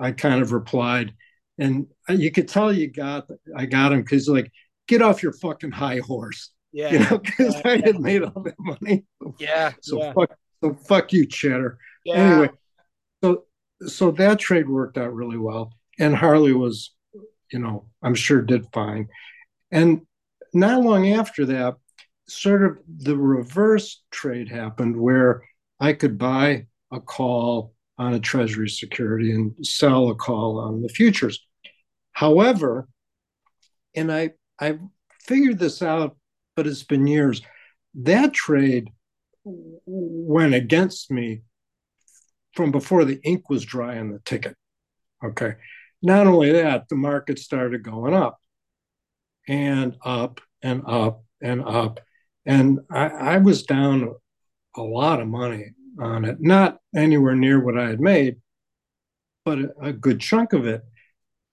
I 0.00 0.12
kind 0.12 0.42
of 0.42 0.52
replied, 0.52 1.14
and 1.58 1.86
you 2.08 2.32
could 2.32 2.48
tell 2.48 2.72
you 2.72 2.88
got 2.88 3.28
I 3.56 3.66
got 3.66 3.92
him 3.92 4.02
because 4.02 4.28
like 4.28 4.50
get 4.88 5.02
off 5.02 5.22
your 5.22 5.32
fucking 5.32 5.70
high 5.72 5.98
horse. 5.98 6.50
Yeah. 6.72 6.92
You 6.92 6.98
know, 7.00 7.18
because 7.24 7.54
yeah, 7.56 7.62
I 7.64 7.76
had 7.84 8.00
made 8.00 8.22
all 8.22 8.42
that 8.42 8.54
money. 8.58 9.04
Yeah. 9.38 9.72
So 9.80 9.98
yeah. 9.98 10.12
fuck 10.12 10.36
so 10.62 10.74
fuck 10.74 11.12
you, 11.12 11.26
Cheddar. 11.26 11.78
yeah. 12.04 12.14
Anyway, 12.14 12.50
so 13.22 13.44
so 13.86 14.10
that 14.12 14.38
trade 14.38 14.68
worked 14.68 14.98
out 14.98 15.14
really 15.14 15.38
well. 15.38 15.72
And 15.98 16.14
Harley 16.14 16.52
was, 16.52 16.94
you 17.52 17.58
know, 17.58 17.86
I'm 18.02 18.14
sure 18.14 18.42
did 18.42 18.66
fine. 18.72 19.08
And 19.70 20.02
not 20.52 20.82
long 20.82 21.08
after 21.12 21.46
that, 21.46 21.76
sort 22.28 22.64
of 22.64 22.78
the 22.88 23.16
reverse 23.16 24.02
trade 24.10 24.48
happened 24.48 24.96
where 24.96 25.42
I 25.78 25.92
could 25.92 26.18
buy 26.18 26.66
a 26.92 27.00
call 27.00 27.74
on 27.98 28.14
a 28.14 28.20
treasury 28.20 28.68
security 28.68 29.32
and 29.32 29.54
sell 29.66 30.08
a 30.08 30.14
call 30.14 30.58
on 30.58 30.82
the 30.82 30.88
futures. 30.88 31.44
However, 32.12 32.88
and 33.94 34.12
I 34.12 34.30
I 34.58 34.78
figured 35.22 35.58
this 35.58 35.82
out, 35.82 36.16
but 36.56 36.66
it's 36.66 36.82
been 36.82 37.06
years. 37.06 37.42
That 37.94 38.32
trade 38.32 38.88
went 39.44 40.54
against 40.54 41.10
me 41.10 41.42
from 42.54 42.70
before 42.70 43.04
the 43.04 43.20
ink 43.24 43.48
was 43.48 43.64
dry 43.64 43.98
on 43.98 44.10
the 44.10 44.20
ticket. 44.20 44.56
Okay. 45.24 45.54
Not 46.02 46.26
only 46.26 46.52
that, 46.52 46.88
the 46.88 46.96
market 46.96 47.38
started 47.38 47.82
going 47.82 48.14
up 48.14 48.38
and 49.46 49.96
up 50.04 50.40
and 50.62 50.82
up 50.86 51.24
and 51.40 51.62
up. 51.62 52.00
And 52.46 52.80
I, 52.90 53.06
I 53.06 53.36
was 53.38 53.64
down 53.64 54.14
a 54.76 54.82
lot 54.82 55.20
of 55.20 55.28
money 55.28 55.72
on 55.98 56.24
it, 56.24 56.38
not 56.40 56.78
anywhere 56.94 57.34
near 57.36 57.62
what 57.62 57.78
I 57.78 57.88
had 57.88 58.00
made, 58.00 58.36
but 59.44 59.58
a, 59.58 59.70
a 59.82 59.92
good 59.92 60.20
chunk 60.20 60.52
of 60.52 60.66
it. 60.66 60.82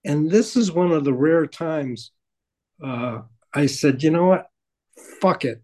And 0.04 0.30
this 0.30 0.56
is 0.56 0.72
one 0.72 0.92
of 0.92 1.04
the 1.04 1.12
rare 1.12 1.46
times 1.46 2.12
uh, 2.82 3.22
I 3.52 3.66
said, 3.66 4.02
you 4.02 4.10
know 4.10 4.26
what? 4.26 4.46
Fuck 5.20 5.44
it. 5.44 5.62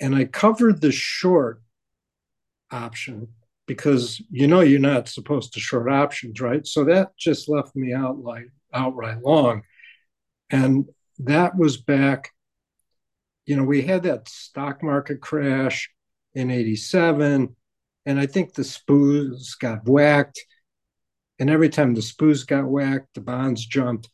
And 0.00 0.14
I 0.14 0.24
covered 0.24 0.80
the 0.80 0.92
short 0.92 1.62
option 2.70 3.28
because 3.66 4.22
you 4.30 4.46
know 4.46 4.60
you're 4.60 4.78
not 4.78 5.08
supposed 5.08 5.52
to 5.52 5.60
short 5.60 5.90
options, 5.90 6.40
right? 6.40 6.66
So 6.66 6.84
that 6.84 7.16
just 7.16 7.48
left 7.48 7.74
me 7.74 7.92
out 7.92 8.18
like 8.18 8.46
outright 8.72 9.22
long. 9.22 9.62
And 10.50 10.86
that 11.20 11.56
was 11.56 11.76
back, 11.76 12.30
you 13.46 13.56
know, 13.56 13.64
we 13.64 13.82
had 13.82 14.04
that 14.04 14.28
stock 14.28 14.82
market 14.82 15.20
crash 15.20 15.90
in 16.34 16.50
87. 16.50 17.56
And 18.04 18.20
I 18.20 18.26
think 18.26 18.54
the 18.54 18.62
SPOOs 18.62 19.58
got 19.58 19.88
whacked. 19.88 20.44
And 21.38 21.50
every 21.50 21.68
time 21.68 21.94
the 21.94 22.00
SPOOs 22.00 22.46
got 22.46 22.66
whacked, 22.66 23.14
the 23.14 23.20
bonds 23.20 23.66
jumped. 23.66 24.08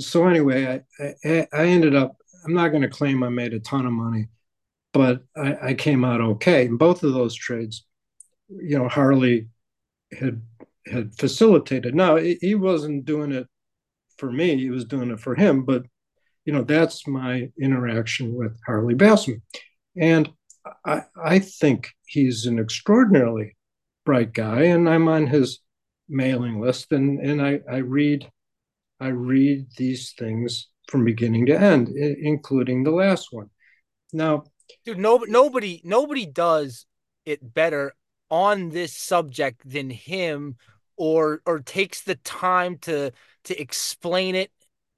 So 0.00 0.26
anyway, 0.26 0.82
I, 1.00 1.14
I, 1.24 1.48
I 1.52 1.66
ended 1.66 1.94
up, 1.94 2.16
I'm 2.46 2.54
not 2.54 2.68
going 2.68 2.82
to 2.82 2.88
claim 2.88 3.22
I 3.22 3.28
made 3.28 3.54
a 3.54 3.60
ton 3.60 3.86
of 3.86 3.92
money, 3.92 4.28
but 4.92 5.24
I, 5.36 5.70
I 5.70 5.74
came 5.74 6.04
out 6.04 6.20
okay 6.20 6.66
in 6.66 6.76
both 6.76 7.02
of 7.02 7.12
those 7.12 7.34
trades 7.34 7.84
you 8.48 8.78
know 8.78 8.88
Harley 8.88 9.48
had 10.12 10.42
had 10.86 11.14
facilitated. 11.16 11.94
Now 11.94 12.16
he 12.16 12.54
wasn't 12.54 13.04
doing 13.04 13.32
it 13.32 13.46
for 14.18 14.30
me; 14.30 14.56
he 14.56 14.70
was 14.70 14.84
doing 14.84 15.10
it 15.10 15.20
for 15.20 15.34
him. 15.34 15.64
But 15.64 15.84
you 16.44 16.52
know 16.52 16.62
that's 16.62 17.06
my 17.06 17.50
interaction 17.60 18.34
with 18.34 18.56
Harley 18.66 18.94
Bassman, 18.94 19.42
and 19.96 20.30
I, 20.84 21.02
I 21.22 21.38
think 21.38 21.90
he's 22.06 22.46
an 22.46 22.58
extraordinarily 22.58 23.56
bright 24.04 24.32
guy, 24.32 24.62
and 24.64 24.88
I'm 24.88 25.08
on 25.08 25.26
his 25.26 25.60
mailing 26.08 26.60
list, 26.60 26.92
and 26.92 27.18
and 27.20 27.42
I, 27.42 27.60
I 27.70 27.78
read 27.78 28.30
I 29.00 29.08
read 29.08 29.66
these 29.76 30.14
things 30.16 30.68
from 30.88 31.04
beginning 31.04 31.46
to 31.46 31.58
end, 31.58 31.88
including 31.88 32.84
the 32.84 32.90
last 32.90 33.32
one. 33.32 33.50
Now, 34.12 34.44
dude, 34.84 34.98
no, 34.98 35.24
nobody 35.28 35.80
nobody 35.84 36.26
does 36.26 36.86
it 37.24 37.54
better 37.54 37.94
on 38.30 38.70
this 38.70 38.94
subject 38.94 39.68
than 39.68 39.90
him 39.90 40.56
or 40.96 41.42
or 41.46 41.60
takes 41.60 42.02
the 42.02 42.14
time 42.16 42.78
to 42.78 43.12
to 43.44 43.60
explain 43.60 44.34
it 44.34 44.50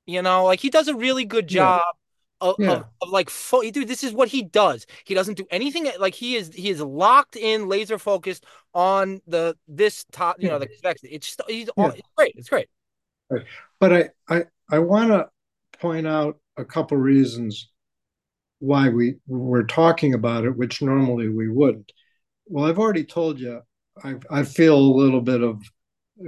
you 0.07 0.23
know 0.23 0.45
like 0.45 0.61
he 0.61 0.71
does 0.71 0.89
a 0.89 0.95
really 0.95 1.25
good 1.25 1.47
job 1.47 1.83
yeah. 1.85 1.93
Of, 2.41 2.55
yeah. 2.61 2.71
of, 2.71 2.85
of, 3.03 3.09
like 3.11 3.31
fo- 3.31 3.69
dude 3.69 3.89
this 3.89 4.05
is 4.05 4.13
what 4.13 4.29
he 4.29 4.43
does 4.43 4.87
he 5.05 5.15
doesn't 5.15 5.37
do 5.37 5.47
anything 5.51 5.91
like 5.99 6.15
he 6.15 6.37
is 6.37 6.55
he 6.55 6.71
is 6.71 6.81
locked 6.81 7.35
in 7.35 7.69
laser 7.69 7.99
focused 7.99 8.47
on 8.75 9.21
the 9.27 9.57
this 9.67 10.05
top 10.13 10.37
you 10.39 10.49
know 10.49 10.61
the 10.61 10.69
it's 11.03 11.37
he's 11.49 11.69
yeah. 11.77 11.89
it's 11.89 12.09
great 12.17 12.35
it's 12.37 12.49
great 12.49 12.69
right. 13.29 13.45
but 13.81 13.93
i 13.93 14.09
i 14.29 14.45
i 14.71 14.79
want 14.79 15.11
to 15.11 15.29
point 15.81 16.07
out 16.07 16.39
a 16.57 16.65
couple 16.65 16.97
reasons 16.97 17.71
why 18.61 18.89
we 18.89 19.17
we're 19.27 19.63
talking 19.63 20.15
about 20.15 20.45
it 20.45 20.57
which 20.57 20.83
normally 20.83 21.29
we 21.29 21.49
wouldn't 21.49 21.93
well, 22.49 22.65
I've 22.65 22.79
already 22.79 23.05
told 23.05 23.39
you, 23.39 23.61
I, 24.03 24.17
I 24.31 24.43
feel 24.43 24.77
a 24.77 24.97
little 24.99 25.21
bit 25.21 25.43
of 25.43 25.63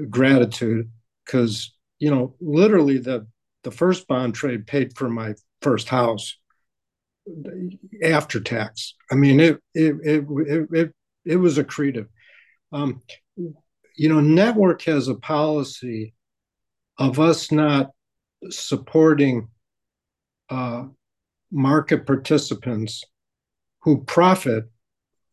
gratitude 0.09 0.91
because, 1.25 1.75
you 1.99 2.11
know, 2.11 2.35
literally 2.41 2.99
the, 2.99 3.27
the 3.65 3.71
first 3.71 4.07
bond 4.07 4.35
trade 4.35 4.67
paid 4.67 4.97
for 4.97 5.09
my 5.09 5.35
first 5.63 5.89
house 5.89 6.37
after 8.03 8.41
tax. 8.41 8.95
I 9.11 9.15
mean, 9.15 9.41
it, 9.41 9.61
it, 9.75 9.97
it, 10.03 10.25
it, 10.29 10.69
it, 10.73 10.93
it 11.25 11.37
was 11.37 11.59
accretive. 11.59 12.09
Um, 12.73 13.03
you 13.37 14.09
know, 14.09 14.21
network 14.21 14.83
has 14.83 15.09
a 15.09 15.15
policy 15.15 16.15
of 16.99 17.19
us 17.19 17.51
not 17.51 17.91
supporting 18.49 19.49
uh, 20.49 20.85
market 21.51 22.07
participants 22.07 23.05
who 23.83 24.05
profit 24.05 24.65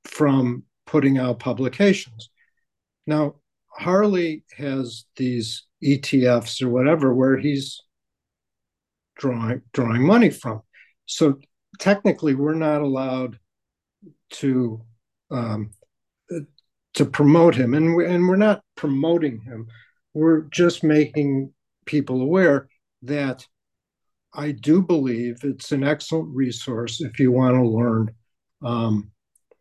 from 0.06 0.64
putting 0.86 1.18
out 1.18 1.40
publications. 1.40 2.30
Now, 3.06 3.36
Harley 3.70 4.44
has 4.58 5.06
these 5.16 5.66
ETFs 5.84 6.62
or 6.62 6.70
whatever 6.70 7.14
where 7.14 7.38
he's 7.38 7.82
drawing 9.16 9.62
drawing 9.74 10.06
money 10.06 10.30
from. 10.30 10.62
So 11.06 11.40
technically, 11.80 12.36
we're 12.36 12.54
not 12.54 12.82
allowed 12.82 13.40
to 14.32 14.82
um, 15.30 15.72
to 16.96 17.06
promote 17.06 17.56
him, 17.56 17.74
and 17.74 17.96
we, 17.96 18.06
and 18.06 18.28
we're 18.28 18.36
not 18.36 18.62
promoting 18.76 19.42
him. 19.42 19.68
We're 20.14 20.42
just 20.42 20.84
making 20.84 21.54
people 21.86 22.22
aware 22.22 22.68
that 23.04 23.46
I 24.34 24.52
do 24.52 24.82
believe 24.82 25.40
it's 25.44 25.72
an 25.72 25.84
excellent 25.84 26.30
resource 26.36 27.02
if 27.02 27.20
you 27.20 27.32
want 27.32 27.56
to 27.56 27.68
learn 27.68 28.12
um, 28.64 29.12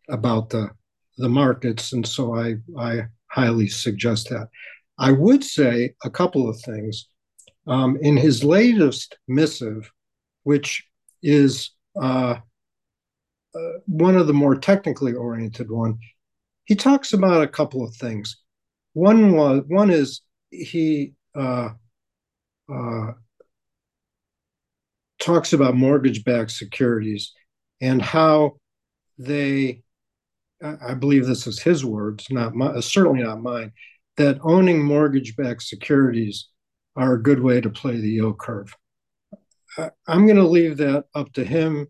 about 0.08 0.50
the 0.50 0.70
the 1.18 1.28
markets, 1.28 1.92
and 1.92 2.06
so 2.06 2.34
I 2.34 2.56
I 2.78 3.06
highly 3.28 3.68
suggest 3.68 4.28
that. 4.28 4.48
I 4.98 5.12
would 5.12 5.42
say 5.44 5.94
a 6.04 6.10
couple 6.10 6.48
of 6.48 6.60
things. 6.60 7.08
Um, 7.66 7.98
in 8.00 8.16
his 8.16 8.44
latest 8.44 9.18
missive, 9.26 9.90
which 10.44 10.86
is 11.22 11.70
uh, 12.00 12.36
uh, 13.54 13.72
one 13.86 14.16
of 14.16 14.26
the 14.26 14.32
more 14.32 14.54
technically 14.54 15.14
oriented 15.14 15.70
one, 15.70 15.98
he 16.64 16.74
talks 16.76 17.12
about 17.12 17.42
a 17.42 17.48
couple 17.48 17.84
of 17.84 17.94
things. 17.96 18.36
One 18.92 19.32
was 19.32 19.62
one 19.66 19.90
is 19.90 20.20
he 20.50 21.14
uh, 21.34 21.70
talks 25.26 25.52
about 25.52 25.74
mortgage-backed 25.74 26.52
securities 26.52 27.32
and 27.80 28.00
how 28.00 28.52
they 29.18 29.82
I 30.62 30.94
believe 30.94 31.26
this 31.26 31.46
is 31.46 31.60
his 31.60 31.84
words, 31.84 32.28
not 32.30 32.54
my, 32.54 32.68
uh, 32.68 32.80
certainly 32.80 33.22
not 33.22 33.42
mine, 33.42 33.72
that 34.16 34.38
owning 34.42 34.82
mortgage-backed 34.82 35.62
securities 35.62 36.48
are 36.94 37.12
a 37.12 37.22
good 37.22 37.42
way 37.42 37.60
to 37.60 37.68
play 37.68 38.00
the 38.00 38.08
yield 38.08 38.38
curve. 38.38 38.74
I, 39.76 39.90
I'm 40.06 40.24
going 40.24 40.38
to 40.38 40.48
leave 40.48 40.78
that 40.78 41.04
up 41.14 41.30
to 41.34 41.44
him 41.44 41.88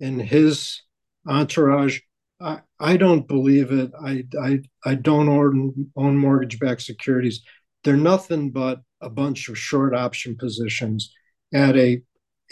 and 0.00 0.22
his 0.22 0.82
entourage. 1.26 1.98
I, 2.40 2.60
I 2.78 2.96
don't 2.96 3.26
believe 3.26 3.72
it. 3.72 3.90
I, 4.00 4.24
I, 4.40 4.60
I 4.84 4.94
don't 4.94 5.28
own, 5.28 5.90
own 5.96 6.16
mortgage-backed 6.16 6.82
securities. 6.82 7.42
They're 7.82 7.96
nothing 7.96 8.50
but 8.52 8.82
a 9.00 9.10
bunch 9.10 9.48
of 9.48 9.58
short 9.58 9.96
option 9.96 10.36
positions 10.36 11.12
at 11.52 11.76
a 11.76 12.02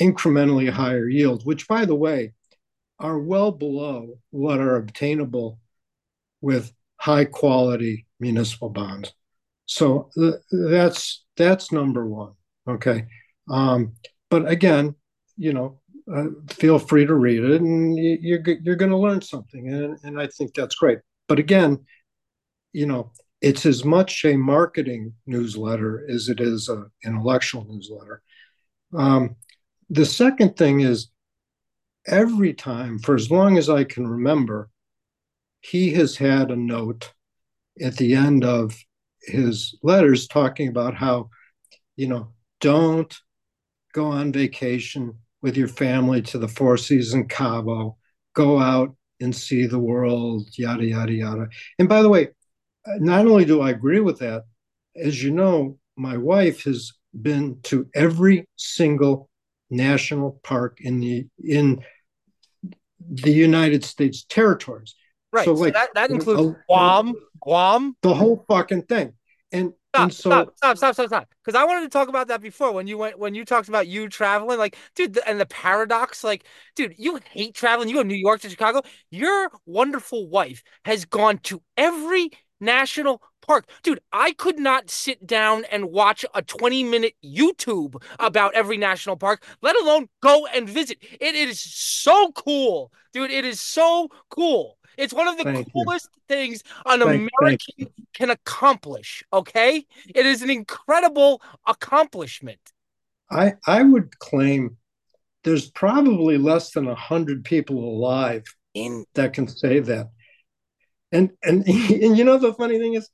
incrementally 0.00 0.70
higher 0.70 1.08
yield, 1.08 1.44
which, 1.44 1.68
by 1.68 1.84
the 1.84 1.94
way, 1.94 2.32
are 2.98 3.18
well 3.18 3.52
below 3.52 4.18
what 4.30 4.60
are 4.60 4.76
obtainable 4.76 5.58
with 6.40 6.72
high 6.96 7.24
quality 7.24 8.06
municipal 8.20 8.68
bonds. 8.68 9.12
So 9.66 10.10
that's 10.50 11.24
that's 11.36 11.72
number 11.72 12.06
one. 12.06 12.32
Okay, 12.68 13.06
um, 13.50 13.92
but 14.30 14.48
again, 14.48 14.94
you 15.36 15.52
know, 15.52 15.80
uh, 16.12 16.24
feel 16.48 16.78
free 16.78 17.06
to 17.06 17.14
read 17.14 17.44
it, 17.44 17.60
and 17.60 17.96
you, 17.96 18.18
you're 18.20 18.42
you're 18.62 18.76
going 18.76 18.90
to 18.90 18.96
learn 18.96 19.20
something, 19.20 19.72
and 19.72 19.98
and 20.02 20.20
I 20.20 20.26
think 20.26 20.54
that's 20.54 20.74
great. 20.74 21.00
But 21.28 21.38
again, 21.38 21.84
you 22.72 22.86
know, 22.86 23.12
it's 23.40 23.66
as 23.66 23.84
much 23.84 24.24
a 24.24 24.36
marketing 24.36 25.14
newsletter 25.26 26.06
as 26.10 26.28
it 26.28 26.40
is 26.40 26.68
an 26.68 26.90
intellectual 27.04 27.64
newsletter. 27.68 28.22
The 29.90 30.04
second 30.04 30.56
thing 30.56 30.80
is 30.80 31.08
every 32.06 32.52
time, 32.52 32.98
for 32.98 33.14
as 33.14 33.30
long 33.30 33.56
as 33.56 33.70
I 33.70 33.84
can 33.84 34.06
remember, 34.06 34.68
he 35.60 35.92
has 35.94 36.16
had 36.16 36.50
a 36.50 36.56
note 36.56 37.12
at 37.80 37.96
the 37.96 38.14
end 38.14 38.44
of 38.44 38.76
his 39.22 39.76
letters 39.82 40.26
talking 40.26 40.68
about 40.68 40.94
how, 40.94 41.30
you 41.96 42.06
know, 42.06 42.32
don't 42.60 43.14
go 43.92 44.06
on 44.06 44.32
vacation 44.32 45.14
with 45.42 45.56
your 45.56 45.68
family 45.68 46.20
to 46.22 46.38
the 46.38 46.48
Four 46.48 46.76
Seasons 46.76 47.26
Cabo, 47.28 47.96
go 48.34 48.58
out 48.58 48.94
and 49.20 49.34
see 49.34 49.66
the 49.66 49.78
world, 49.78 50.48
yada, 50.56 50.84
yada, 50.84 51.12
yada. 51.12 51.48
And 51.78 51.88
by 51.88 52.02
the 52.02 52.08
way, 52.08 52.28
not 52.86 53.26
only 53.26 53.44
do 53.44 53.60
I 53.60 53.70
agree 53.70 54.00
with 54.00 54.18
that, 54.20 54.44
as 54.96 55.22
you 55.22 55.30
know, 55.30 55.78
my 55.96 56.16
wife 56.16 56.64
has 56.64 56.92
been 57.20 57.58
to 57.64 57.88
every 57.94 58.46
single 58.56 59.28
national 59.70 60.40
park 60.42 60.78
in 60.80 61.00
the 61.00 61.26
in 61.42 61.82
the 63.10 63.32
United 63.32 63.84
States 63.84 64.24
territories. 64.24 64.94
Right. 65.32 65.44
So, 65.44 65.52
like, 65.52 65.74
that, 65.74 65.90
that 65.94 66.10
includes 66.10 66.40
a, 66.40 66.56
Guam, 66.68 67.14
Guam, 67.40 67.96
the 68.02 68.14
whole 68.14 68.44
fucking 68.48 68.82
thing. 68.82 69.12
And 69.52 69.72
stop, 69.94 70.02
and 70.02 70.12
so, 70.12 70.30
stop, 70.30 70.56
stop, 70.56 70.76
stop, 70.76 70.94
stop, 70.94 71.06
stop. 71.06 71.28
Because 71.44 71.58
I 71.58 71.64
wanted 71.64 71.82
to 71.82 71.90
talk 71.90 72.08
about 72.08 72.28
that 72.28 72.40
before 72.40 72.72
when 72.72 72.86
you 72.86 72.98
went 72.98 73.18
when 73.18 73.34
you 73.34 73.44
talked 73.44 73.68
about 73.68 73.86
you 73.86 74.08
traveling. 74.08 74.58
Like, 74.58 74.76
dude, 74.94 75.18
and 75.26 75.40
the 75.40 75.46
paradox. 75.46 76.24
Like, 76.24 76.44
dude, 76.76 76.94
you 76.98 77.20
hate 77.30 77.54
traveling. 77.54 77.88
You 77.88 77.96
go 77.96 78.02
New 78.02 78.14
York 78.14 78.40
to 78.40 78.50
Chicago. 78.50 78.82
Your 79.10 79.50
wonderful 79.66 80.28
wife 80.28 80.62
has 80.84 81.04
gone 81.04 81.38
to 81.44 81.62
every 81.76 82.30
national 82.60 83.22
park. 83.46 83.66
Dude, 83.82 84.00
I 84.12 84.32
could 84.32 84.58
not 84.58 84.90
sit 84.90 85.26
down 85.26 85.64
and 85.70 85.86
watch 85.86 86.24
a 86.34 86.42
20 86.42 86.84
minute 86.84 87.14
YouTube 87.24 88.02
about 88.18 88.54
every 88.54 88.76
national 88.76 89.16
park, 89.16 89.44
let 89.62 89.76
alone 89.80 90.08
go 90.22 90.46
and 90.46 90.68
visit. 90.68 90.98
It 91.20 91.34
is 91.34 91.60
so 91.60 92.32
cool. 92.32 92.92
Dude, 93.12 93.30
it 93.30 93.44
is 93.44 93.60
so 93.60 94.08
cool. 94.28 94.78
It's 94.96 95.14
one 95.14 95.28
of 95.28 95.38
the 95.38 95.44
thank 95.44 95.72
coolest 95.72 96.10
you. 96.14 96.22
things 96.28 96.62
an 96.84 97.00
thank, 97.00 97.30
American 97.40 97.86
can 98.14 98.30
accomplish. 98.30 99.22
Okay. 99.32 99.86
It 100.12 100.26
is 100.26 100.42
an 100.42 100.50
incredible 100.50 101.40
accomplishment. 101.66 102.58
I, 103.30 103.54
I 103.66 103.84
would 103.84 104.18
claim 104.18 104.76
there's 105.44 105.70
probably 105.70 106.36
less 106.36 106.72
than 106.72 106.88
a 106.88 106.94
hundred 106.94 107.44
people 107.44 107.78
alive 107.78 108.44
in 108.74 109.04
that 109.14 109.32
can 109.32 109.46
say 109.46 109.78
that. 109.80 110.10
And, 111.12 111.30
and 111.42 111.66
and 111.66 112.18
you 112.18 112.24
know 112.24 112.38
the 112.38 112.54
funny 112.54 112.78
thing 112.78 112.94
is 112.94 113.08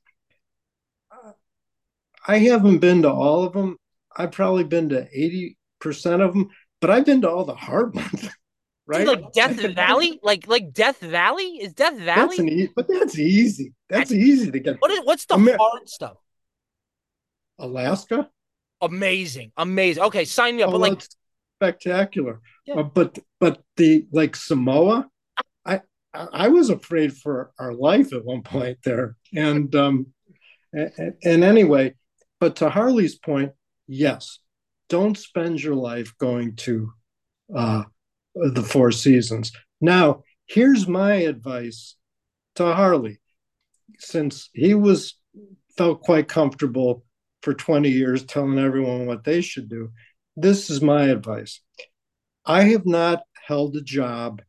I 2.26 2.38
haven't 2.38 2.78
been 2.78 3.02
to 3.02 3.10
all 3.10 3.44
of 3.44 3.52
them. 3.52 3.76
I've 4.16 4.32
probably 4.32 4.64
been 4.64 4.88
to 4.90 5.08
80% 5.82 6.20
of 6.20 6.32
them, 6.32 6.48
but 6.80 6.90
I've 6.90 7.04
been 7.04 7.20
to 7.22 7.30
all 7.30 7.44
the 7.44 7.54
hard 7.54 7.94
ones. 7.94 8.28
Right? 8.86 9.06
Like 9.06 9.32
Death 9.32 9.58
Valley? 9.74 10.20
Like 10.22 10.46
like 10.46 10.74
Death 10.74 11.00
Valley? 11.00 11.56
Is 11.62 11.72
Death 11.72 11.98
Valley? 11.98 12.36
That's 12.36 12.50
e- 12.50 12.68
but 12.76 12.86
that's 12.86 13.18
easy. 13.18 13.72
That's, 13.88 14.10
that's, 14.10 14.12
easy 14.12 14.50
to 14.50 14.58
get. 14.58 14.76
What 14.78 14.90
is 14.90 15.00
what's 15.04 15.24
the 15.24 15.36
Amer- 15.36 15.56
hard 15.58 15.88
stuff? 15.88 16.18
Alaska? 17.58 18.28
Amazing. 18.82 19.52
Amazing. 19.56 20.02
Okay, 20.02 20.26
sign 20.26 20.56
me 20.56 20.64
up. 20.64 20.68
Oh, 20.68 20.72
but 20.72 20.80
like 20.82 21.02
spectacular. 21.56 22.42
Yeah. 22.66 22.74
Uh, 22.74 22.82
but 22.82 23.18
but 23.40 23.62
the 23.78 24.06
like 24.12 24.36
Samoa, 24.36 25.08
I 26.14 26.48
was 26.48 26.70
afraid 26.70 27.16
for 27.16 27.52
our 27.58 27.74
life 27.74 28.12
at 28.12 28.24
one 28.24 28.42
point 28.42 28.78
there. 28.84 29.16
And 29.34 29.74
um 29.74 30.06
and 30.72 31.44
anyway, 31.44 31.94
but 32.40 32.56
to 32.56 32.70
Harley's 32.70 33.16
point, 33.16 33.52
yes, 33.86 34.38
don't 34.88 35.16
spend 35.16 35.62
your 35.62 35.74
life 35.74 36.12
going 36.18 36.56
to 36.56 36.92
uh, 37.54 37.84
the 38.34 38.62
Four 38.62 38.90
Seasons. 38.90 39.52
Now, 39.80 40.24
here's 40.46 40.88
my 40.88 41.14
advice 41.14 41.96
to 42.56 42.74
Harley, 42.74 43.20
since 43.98 44.50
he 44.52 44.74
was 44.74 45.14
felt 45.76 46.02
quite 46.02 46.28
comfortable 46.28 47.04
for 47.42 47.54
20 47.54 47.90
years 47.90 48.24
telling 48.24 48.58
everyone 48.58 49.06
what 49.06 49.24
they 49.24 49.40
should 49.40 49.68
do. 49.68 49.90
This 50.36 50.70
is 50.70 50.80
my 50.80 51.04
advice. 51.04 51.60
I 52.44 52.64
have 52.64 52.86
not 52.86 53.22
held 53.46 53.76
a 53.76 53.80
job 53.80 54.42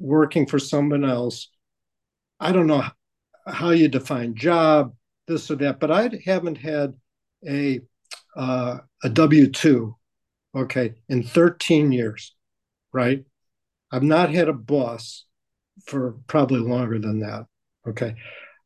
working 0.00 0.46
for 0.46 0.58
someone 0.58 1.04
else. 1.04 1.48
I 2.40 2.50
don't 2.50 2.66
know 2.66 2.84
how 3.46 3.70
you 3.70 3.88
define 3.88 4.34
job, 4.34 4.94
this 5.28 5.50
or 5.50 5.56
that, 5.56 5.78
but 5.78 5.90
I 5.90 6.10
haven't 6.24 6.58
had 6.58 6.94
a 7.46 7.80
uh, 8.36 8.78
a 9.02 9.08
W 9.08 9.50
two, 9.50 9.96
okay, 10.56 10.94
in 11.08 11.22
13 11.22 11.92
years, 11.92 12.34
right? 12.92 13.24
I've 13.92 14.02
not 14.02 14.30
had 14.30 14.48
a 14.48 14.52
boss 14.52 15.24
for 15.86 16.16
probably 16.26 16.60
longer 16.60 16.98
than 16.98 17.20
that. 17.20 17.46
Okay. 17.88 18.14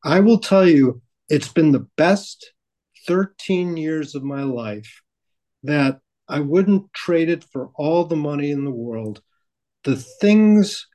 I 0.04 0.20
will 0.20 0.38
tell 0.38 0.68
you, 0.68 1.00
it's 1.28 1.48
been 1.48 1.72
the 1.72 1.86
best 1.96 2.52
13 3.06 3.76
years 3.76 4.14
of 4.14 4.22
my 4.22 4.42
life 4.42 5.02
that 5.62 6.00
I 6.28 6.40
wouldn't 6.40 6.92
trade 6.92 7.28
it 7.28 7.44
for 7.44 7.70
all 7.74 8.04
the 8.04 8.16
money 8.16 8.50
in 8.50 8.64
the 8.64 8.70
world. 8.70 9.22
The 9.84 9.96
things 9.96 10.86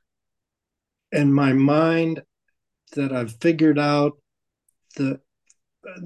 in 1.12 1.32
my 1.32 1.52
mind 1.52 2.22
that 2.94 3.12
I've 3.12 3.36
figured 3.40 3.78
out, 3.78 4.18
the 4.96 5.20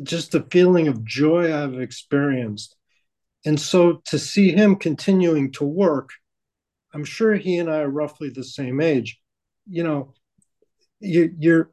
just 0.02 0.32
the 0.32 0.46
feeling 0.50 0.88
of 0.88 1.04
joy 1.04 1.54
I've 1.54 1.80
experienced. 1.80 2.76
And 3.44 3.60
so 3.60 4.02
to 4.06 4.18
see 4.18 4.52
him 4.52 4.76
continuing 4.76 5.52
to 5.52 5.64
work, 5.64 6.10
I'm 6.92 7.04
sure 7.04 7.34
he 7.34 7.58
and 7.58 7.70
I 7.70 7.80
are 7.80 7.90
roughly 7.90 8.30
the 8.30 8.44
same 8.44 8.80
age. 8.80 9.20
You 9.68 9.82
know, 9.82 10.14
you, 11.00 11.34
you're 11.38 11.70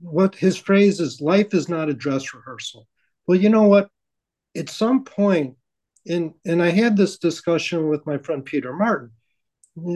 what 0.00 0.34
his 0.34 0.56
phrase 0.56 0.98
is 0.98 1.20
life 1.20 1.54
is 1.54 1.68
not 1.68 1.88
a 1.88 1.94
dress 1.94 2.34
rehearsal. 2.34 2.88
Well, 3.26 3.38
you 3.38 3.48
know 3.48 3.68
what? 3.68 3.88
At 4.56 4.68
some 4.68 5.04
point, 5.04 5.56
in 6.04 6.34
and 6.44 6.60
I 6.60 6.70
had 6.70 6.96
this 6.96 7.18
discussion 7.18 7.88
with 7.88 8.04
my 8.04 8.18
friend 8.18 8.44
Peter 8.44 8.72
Martin. 8.72 9.12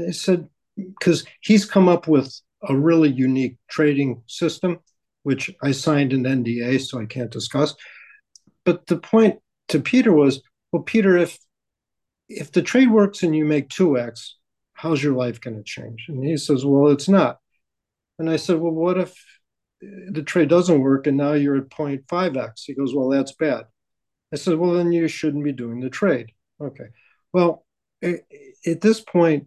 I 0.07 0.13
said, 0.13 0.49
because 0.77 1.25
he's 1.41 1.65
come 1.65 1.89
up 1.89 2.07
with 2.07 2.33
a 2.69 2.77
really 2.77 3.11
unique 3.11 3.57
trading 3.69 4.23
system 4.27 4.79
which 5.23 5.51
I 5.61 5.73
signed 5.73 6.13
an 6.13 6.23
NDA, 6.23 6.81
so 6.81 7.01
I 7.01 7.07
can't 7.07 7.33
discuss. 7.33 7.75
But 8.65 8.87
the 8.87 8.97
point 8.97 9.41
to 9.69 9.81
Peter 9.81 10.13
was, 10.13 10.41
well, 10.71 10.85
Peter, 10.85 11.17
if 11.17 11.37
if 12.29 12.53
the 12.53 12.63
trade 12.63 12.91
works 12.91 13.23
and 13.23 13.37
you 13.37 13.45
make 13.45 13.69
2x, 13.69 14.31
how's 14.75 15.03
your 15.03 15.15
life 15.15 15.41
going 15.41 15.57
to 15.57 15.63
change? 15.63 16.07
And 16.09 16.25
he 16.25 16.37
says, 16.37 16.65
well, 16.65 16.91
it's 16.91 17.09
not. 17.09 17.39
And 18.19 18.29
I 18.31 18.37
said, 18.37 18.59
well, 18.59 18.73
what 18.73 18.99
if 18.99 19.15
the 19.81 20.23
trade 20.23 20.49
doesn't 20.49 20.81
work 20.81 21.07
and 21.07 21.17
now 21.17 21.35
you're 21.35 21.57
at 21.57 21.69
0.5x? 21.69 22.63
He 22.65 22.75
goes, 22.75 22.95
well, 22.95 23.09
that's 23.09 23.33
bad. 23.33 23.65
I 24.33 24.37
said, 24.37 24.59
well, 24.59 24.73
then 24.73 24.93
you 24.93 25.07
shouldn't 25.09 25.45
be 25.45 25.53
doing 25.53 25.81
the 25.81 25.91
trade. 25.91 26.33
Okay. 26.61 26.87
Well, 27.33 27.65
at 28.03 28.81
this 28.81 29.01
point, 29.01 29.47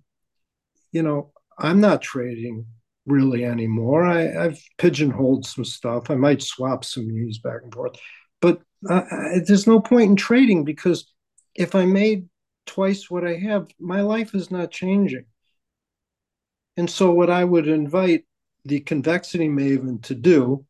you 0.92 1.04
know, 1.04 1.32
I'm 1.58 1.82
not 1.82 2.02
trading 2.02 2.66
really 3.06 3.44
anymore. 3.44 4.06
I, 4.06 4.22
have 4.22 4.60
pigeonholed 4.78 5.46
some 5.46 5.66
stuff. 5.66 6.10
I 6.10 6.16
might 6.16 6.42
swap 6.42 6.86
some 6.86 7.08
news 7.08 7.40
back 7.40 7.62
and 7.64 7.74
forth, 7.74 7.96
but 8.42 8.62
uh, 8.90 9.02
there's 9.46 9.68
no 9.68 9.80
point 9.80 10.10
in 10.10 10.16
trading 10.16 10.64
because 10.64 11.12
if 11.56 11.76
I 11.76 11.86
made 11.86 12.30
twice 12.66 13.10
what 13.10 13.26
I 13.26 13.36
have, 13.36 13.68
my 13.80 14.02
life 14.02 14.36
is 14.36 14.52
not 14.52 14.72
changing. 14.72 15.26
And 16.78 16.90
so, 16.90 17.12
what 17.12 17.30
I 17.30 17.44
would 17.44 17.68
invite 17.68 18.26
the 18.64 18.80
convexity 18.80 19.50
maven 19.50 20.02
to 20.04 20.16
do 20.16 20.66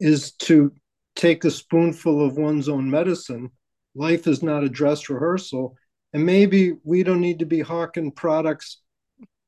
is 0.00 0.32
to 0.32 0.72
take 1.16 1.44
a 1.44 1.50
spoonful 1.50 2.24
of 2.24 2.36
one's 2.36 2.68
own 2.68 2.90
medicine. 2.90 3.50
Life 3.94 4.26
is 4.26 4.42
not 4.42 4.64
a 4.64 4.68
dress 4.68 5.08
rehearsal. 5.08 5.76
And 6.12 6.24
maybe 6.24 6.74
we 6.84 7.02
don't 7.02 7.20
need 7.20 7.40
to 7.40 7.46
be 7.46 7.60
hawking 7.60 8.12
products 8.12 8.78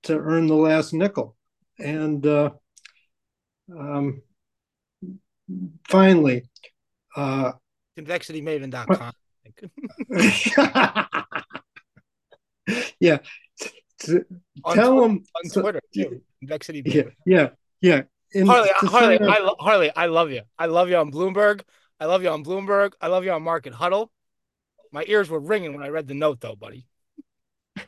to 0.05 0.19
earn 0.19 0.47
the 0.47 0.55
last 0.55 0.93
nickel 0.93 1.37
and 1.79 2.27
uh, 2.27 2.51
um, 3.77 4.23
finally, 5.89 6.49
uh, 7.17 7.53
convexitymaven.com. 7.99 9.13
yeah. 13.01 13.19
Tell 13.99 14.23
Twitter, 14.65 14.85
them 14.85 15.25
on 15.37 15.51
Twitter 15.53 15.81
too. 15.93 16.23
Convexity. 16.41 16.83
Yeah, 16.87 17.03
yeah, 17.27 17.49
yeah. 17.81 18.03
In, 18.33 18.47
Harley, 18.47 18.71
Harley, 18.75 19.21
I, 19.21 19.39
lo- 19.41 19.57
Harley, 19.59 19.93
I 19.95 20.07
love 20.07 20.31
you. 20.31 20.43
I 20.59 20.67
love 20.67 20.89
you 20.89 20.97
on 20.97 21.11
Bloomberg. 21.11 21.63
I 21.99 22.07
love 22.07 22.23
you 22.23 22.31
on 22.31 22.45
Bloomberg. 22.45 22.93
I 23.01 23.09
love 23.09 23.25
you 23.25 23.33
on 23.33 23.43
Market 23.43 23.75
Huddle. 23.75 24.11
My 24.93 25.05
ears 25.07 25.29
were 25.29 25.41
ringing 25.41 25.75
when 25.75 25.83
I 25.83 25.89
read 25.89 26.07
the 26.07 26.15
note, 26.15 26.41
though, 26.41 26.57
buddy. 26.57 26.87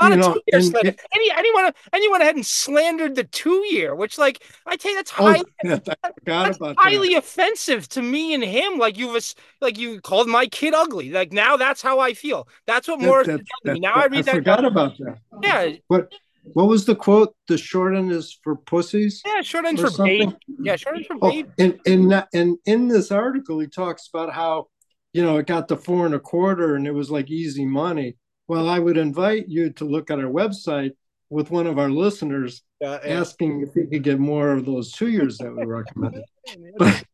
A 0.00 0.02
lot 0.02 0.08
you 0.08 0.14
of 0.14 0.20
know, 0.20 0.34
two 0.34 0.40
year 0.46 0.62
slander. 0.62 0.94
Any 1.14 1.30
anyone 1.30 1.72
anyone 1.92 2.20
hadn't 2.20 2.46
slandered 2.46 3.14
the 3.14 3.24
two 3.24 3.64
year, 3.70 3.94
which 3.94 4.18
like 4.18 4.42
I 4.66 4.76
tell 4.76 4.92
you 4.92 4.96
that's 4.96 5.12
oh, 5.18 5.26
highly, 5.26 5.44
yeah, 5.64 5.78
that's 6.24 6.58
highly 6.78 7.14
that. 7.14 7.18
offensive 7.18 7.88
to 7.90 8.02
me 8.02 8.34
and 8.34 8.42
him. 8.42 8.78
Like 8.78 8.96
you 8.96 9.08
was 9.08 9.34
like 9.60 9.78
you 9.78 10.00
called 10.00 10.28
my 10.28 10.46
kid 10.46 10.74
ugly. 10.74 11.10
Like 11.10 11.32
now 11.32 11.56
that's 11.56 11.82
how 11.82 12.00
I 12.00 12.14
feel. 12.14 12.48
That's 12.66 12.88
what 12.88 13.00
Morris 13.00 13.26
that, 13.26 13.40
that, 13.64 13.74
me. 13.74 13.80
Now 13.80 13.94
I 13.94 14.06
read 14.06 14.20
I 14.20 14.22
that. 14.22 14.34
forgot 14.36 14.64
about 14.64 14.96
that. 14.98 15.18
Yeah. 15.42 15.76
What 15.88 16.10
what 16.42 16.68
was 16.68 16.84
the 16.84 16.96
quote? 16.96 17.34
The 17.48 17.58
short 17.58 17.94
end 17.94 18.10
is 18.12 18.38
for 18.42 18.56
pussies. 18.56 19.22
Yeah, 19.26 19.42
short 19.42 19.66
end 19.66 19.80
for 19.80 19.90
babe. 20.02 20.30
Yeah, 20.62 20.76
short 20.76 20.96
end 20.96 21.06
for 21.06 21.16
oh, 21.20 21.30
babe. 21.30 21.50
And 21.58 21.78
and 21.86 22.24
and 22.32 22.58
in 22.64 22.88
this 22.88 23.10
article, 23.10 23.58
he 23.58 23.66
talks 23.66 24.08
about 24.12 24.32
how 24.32 24.68
you 25.12 25.22
know 25.22 25.36
it 25.38 25.46
got 25.46 25.68
to 25.68 25.76
four 25.76 26.06
and 26.06 26.14
a 26.14 26.20
quarter, 26.20 26.76
and 26.76 26.86
it 26.86 26.92
was 26.92 27.10
like 27.10 27.30
easy 27.30 27.64
money. 27.64 28.16
Well, 28.50 28.68
I 28.68 28.80
would 28.80 28.96
invite 28.96 29.48
you 29.48 29.70
to 29.74 29.84
look 29.84 30.10
at 30.10 30.18
our 30.18 30.24
website 30.24 30.90
with 31.28 31.52
one 31.52 31.68
of 31.68 31.78
our 31.78 31.88
listeners 31.88 32.62
yeah. 32.80 32.98
asking 33.04 33.60
if 33.60 33.74
he 33.74 33.86
could 33.86 34.02
get 34.02 34.18
more 34.18 34.50
of 34.50 34.66
those 34.66 34.90
two 34.90 35.06
years 35.06 35.38
that 35.38 35.54
we 35.54 35.64
recommended. 35.64 36.24
but 36.76 37.04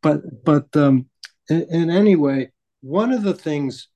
but 0.00 0.22
but 0.42 0.74
um, 0.74 1.04
in, 1.50 1.66
in 1.70 1.90
any 1.90 2.16
way, 2.16 2.52
one 2.80 3.12
of 3.12 3.24
the 3.24 3.34
things 3.34 3.88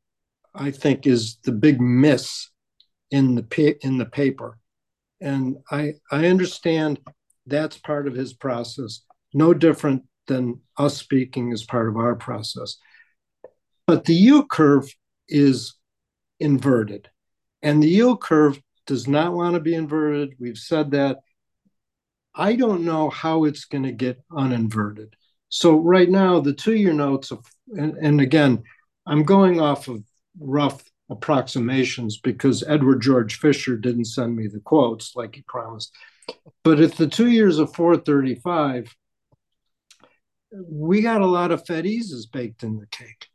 I 0.54 0.70
think 0.70 1.06
is 1.06 1.38
the 1.44 1.52
big 1.52 1.80
miss 1.80 2.50
in 3.10 3.34
the 3.34 3.76
in 3.80 3.96
the 3.96 4.04
paper 4.04 4.58
and 5.22 5.56
I 5.70 5.94
I 6.12 6.26
understand 6.26 7.00
that's 7.46 7.78
part 7.78 8.06
of 8.06 8.12
his 8.12 8.34
process, 8.34 9.00
no 9.32 9.54
different 9.54 10.02
than 10.26 10.60
us 10.76 10.98
speaking 10.98 11.50
is 11.50 11.64
part 11.64 11.88
of 11.88 11.96
our 11.96 12.14
process. 12.14 12.76
But 13.86 14.04
the 14.04 14.14
yield 14.14 14.50
curve 14.50 14.94
is 15.30 15.74
inverted, 16.40 17.08
and 17.62 17.82
the 17.82 17.88
yield 17.88 18.20
curve 18.20 18.60
does 18.86 19.08
not 19.08 19.32
want 19.32 19.54
to 19.54 19.60
be 19.60 19.74
inverted. 19.74 20.34
We've 20.38 20.58
said 20.58 20.90
that. 20.92 21.18
I 22.34 22.56
don't 22.56 22.84
know 22.84 23.10
how 23.10 23.44
it's 23.44 23.64
going 23.64 23.84
to 23.84 23.92
get 23.92 24.20
uninverted. 24.30 25.14
So 25.48 25.76
right 25.76 26.10
now, 26.10 26.40
the 26.40 26.52
two-year 26.52 26.92
notes 26.92 27.30
of, 27.30 27.46
and, 27.68 27.96
and 27.96 28.20
again, 28.20 28.64
I'm 29.06 29.22
going 29.22 29.60
off 29.60 29.86
of 29.86 30.02
rough 30.40 30.82
approximations 31.10 32.18
because 32.18 32.64
Edward 32.66 33.02
George 33.02 33.38
Fisher 33.38 33.76
didn't 33.76 34.06
send 34.06 34.34
me 34.34 34.48
the 34.48 34.60
quotes 34.60 35.14
like 35.14 35.36
he 35.36 35.42
promised. 35.42 35.92
But 36.62 36.80
if 36.80 36.96
the 36.96 37.06
two 37.06 37.30
years 37.30 37.58
of 37.58 37.74
435, 37.74 38.94
we 40.68 41.02
got 41.02 41.20
a 41.20 41.26
lot 41.26 41.52
of 41.52 41.66
Fed 41.66 41.86
eases 41.86 42.26
baked 42.26 42.62
in 42.62 42.78
the 42.78 42.86
cake. 42.86 43.28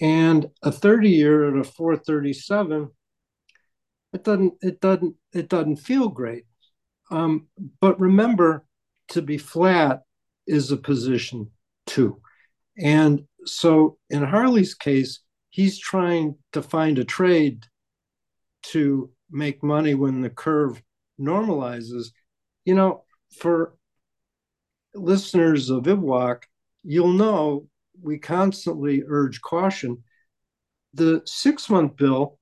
And 0.00 0.50
a 0.62 0.72
30 0.72 1.10
year 1.10 1.48
at 1.48 1.60
a 1.60 1.64
437, 1.64 2.90
it 4.12 4.24
doesn't, 4.24 4.54
it 4.62 4.80
doesn't, 4.80 5.14
it 5.32 5.48
doesn't 5.48 5.76
feel 5.76 6.08
great. 6.08 6.44
Um, 7.10 7.48
but 7.80 8.00
remember, 8.00 8.64
to 9.08 9.22
be 9.22 9.38
flat 9.38 10.02
is 10.46 10.70
a 10.70 10.76
position 10.76 11.50
too. 11.86 12.20
And 12.78 13.26
so 13.44 13.98
in 14.08 14.22
Harley's 14.22 14.74
case, 14.74 15.20
he's 15.50 15.78
trying 15.78 16.36
to 16.52 16.62
find 16.62 16.98
a 16.98 17.04
trade 17.04 17.66
to 18.62 19.10
make 19.30 19.62
money 19.62 19.94
when 19.94 20.20
the 20.20 20.30
curve 20.30 20.82
normalizes. 21.20 22.08
You 22.64 22.74
know, 22.74 23.04
for 23.38 23.74
listeners 24.94 25.70
of 25.70 25.84
IBWAC, 25.84 26.42
you'll 26.82 27.12
know 27.12 27.66
we 28.02 28.18
constantly 28.18 29.02
urge 29.06 29.40
caution. 29.40 30.02
The 30.94 31.22
six 31.24 31.70
month 31.70 31.96
bill, 31.96 32.38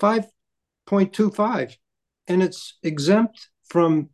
5.25, 0.00 1.76
and 2.26 2.42
it's 2.42 2.78
exempt 2.82 3.48
from, 3.68 4.10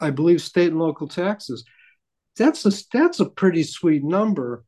I 0.00 0.10
believe, 0.10 0.40
state 0.42 0.70
and 0.70 0.78
local 0.78 1.08
taxes. 1.08 1.64
That's 2.36 2.64
a 2.64 2.72
that's 2.92 3.20
a 3.20 3.28
pretty 3.28 3.62
sweet 3.62 4.02
number 4.02 4.64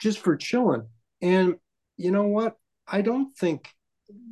just 0.00 0.18
for 0.18 0.36
chilling. 0.36 0.86
And 1.20 1.56
you 1.96 2.10
know 2.10 2.26
what? 2.26 2.56
I 2.86 3.02
don't 3.02 3.34
think 3.36 3.68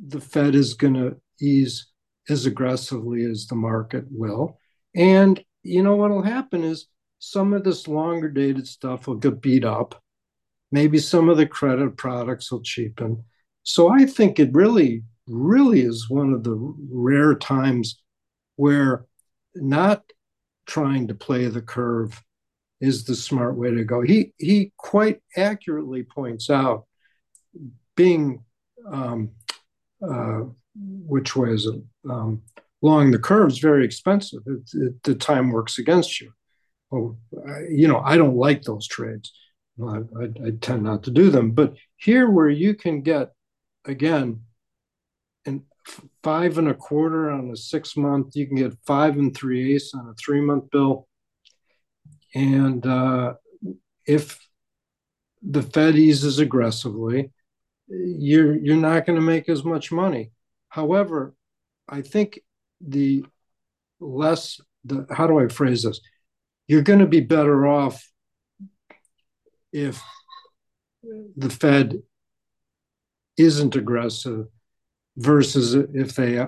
the 0.07 0.21
Fed 0.21 0.55
is 0.55 0.75
going 0.75 0.93
to 0.93 1.17
ease 1.39 1.87
as 2.29 2.45
aggressively 2.45 3.23
as 3.23 3.47
the 3.47 3.55
market 3.55 4.05
will. 4.09 4.59
And 4.95 5.43
you 5.63 5.83
know 5.83 5.95
what 5.95 6.11
will 6.11 6.21
happen 6.21 6.63
is 6.63 6.87
some 7.23 7.53
of 7.53 7.63
this 7.63 7.87
longer 7.87 8.27
dated 8.27 8.67
stuff 8.67 9.05
will 9.05 9.15
get 9.15 9.41
beat 9.41 9.63
up. 9.63 10.01
Maybe 10.71 10.97
some 10.97 11.29
of 11.29 11.37
the 11.37 11.45
credit 11.45 11.95
products 11.95 12.51
will 12.51 12.63
cheapen. 12.63 13.23
So 13.61 13.89
I 13.89 14.05
think 14.07 14.39
it 14.39 14.51
really, 14.53 15.03
really 15.27 15.81
is 15.81 16.09
one 16.09 16.33
of 16.33 16.43
the 16.43 16.55
rare 16.89 17.35
times 17.35 18.01
where 18.55 19.05
not 19.53 20.01
trying 20.65 21.09
to 21.09 21.13
play 21.13 21.45
the 21.45 21.61
curve 21.61 22.19
is 22.79 23.03
the 23.03 23.15
smart 23.15 23.55
way 23.55 23.69
to 23.69 23.83
go. 23.83 24.01
He 24.01 24.33
he 24.39 24.71
quite 24.77 25.21
accurately 25.37 26.01
points 26.01 26.49
out 26.49 26.87
being 27.95 28.43
um, 28.91 29.29
uh, 30.03 30.45
which 30.75 31.35
way 31.35 31.51
is 31.51 31.67
it 31.67 31.83
um, 32.09 32.41
along 32.81 33.11
the 33.11 33.19
curve 33.19 33.51
is 33.51 33.59
very 33.59 33.85
expensive. 33.85 34.41
It, 34.47 34.69
it, 34.73 35.03
the 35.03 35.13
time 35.13 35.51
works 35.51 35.77
against 35.77 36.19
you. 36.19 36.33
Well, 36.91 37.17
I, 37.47 37.61
you 37.69 37.87
know, 37.87 38.01
I 38.03 38.17
don't 38.17 38.35
like 38.35 38.63
those 38.63 38.87
trades. 38.87 39.31
I, 39.81 39.97
I, 40.19 40.47
I, 40.47 40.51
tend 40.59 40.83
not 40.83 41.03
to 41.03 41.11
do 41.11 41.29
them. 41.31 41.51
But 41.51 41.75
here, 41.95 42.29
where 42.29 42.49
you 42.49 42.75
can 42.75 43.01
get 43.01 43.31
again, 43.85 44.41
and 45.45 45.63
five 46.21 46.57
and 46.57 46.67
a 46.67 46.73
quarter 46.73 47.31
on 47.31 47.49
a 47.49 47.55
six 47.55 47.97
month, 47.97 48.35
you 48.35 48.45
can 48.45 48.57
get 48.57 48.77
five 48.85 49.17
and 49.17 49.35
three 49.35 49.73
eighths 49.73 49.93
on 49.95 50.09
a 50.09 50.13
three 50.13 50.41
month 50.41 50.69
bill. 50.69 51.07
And 52.35 52.85
uh, 52.85 53.35
if 54.05 54.37
the 55.41 55.63
Fed 55.63 55.95
eases 55.95 56.39
aggressively, 56.39 57.31
you're 57.87 58.55
you're 58.55 58.75
not 58.75 59.05
going 59.05 59.17
to 59.17 59.25
make 59.25 59.49
as 59.49 59.63
much 59.63 59.91
money. 59.91 60.31
However, 60.69 61.33
I 61.89 62.01
think 62.01 62.39
the 62.79 63.25
less 63.99 64.59
the 64.85 65.05
how 65.09 65.27
do 65.27 65.39
I 65.39 65.47
phrase 65.47 65.83
this? 65.83 66.01
You're 66.67 66.81
going 66.81 66.99
to 66.99 67.05
be 67.05 67.21
better 67.21 67.67
off 67.67 68.07
if 69.73 70.01
the 71.35 71.49
Fed 71.49 72.01
isn't 73.37 73.75
aggressive 73.75 74.47
versus 75.17 75.73
if 75.73 76.15
they 76.15 76.45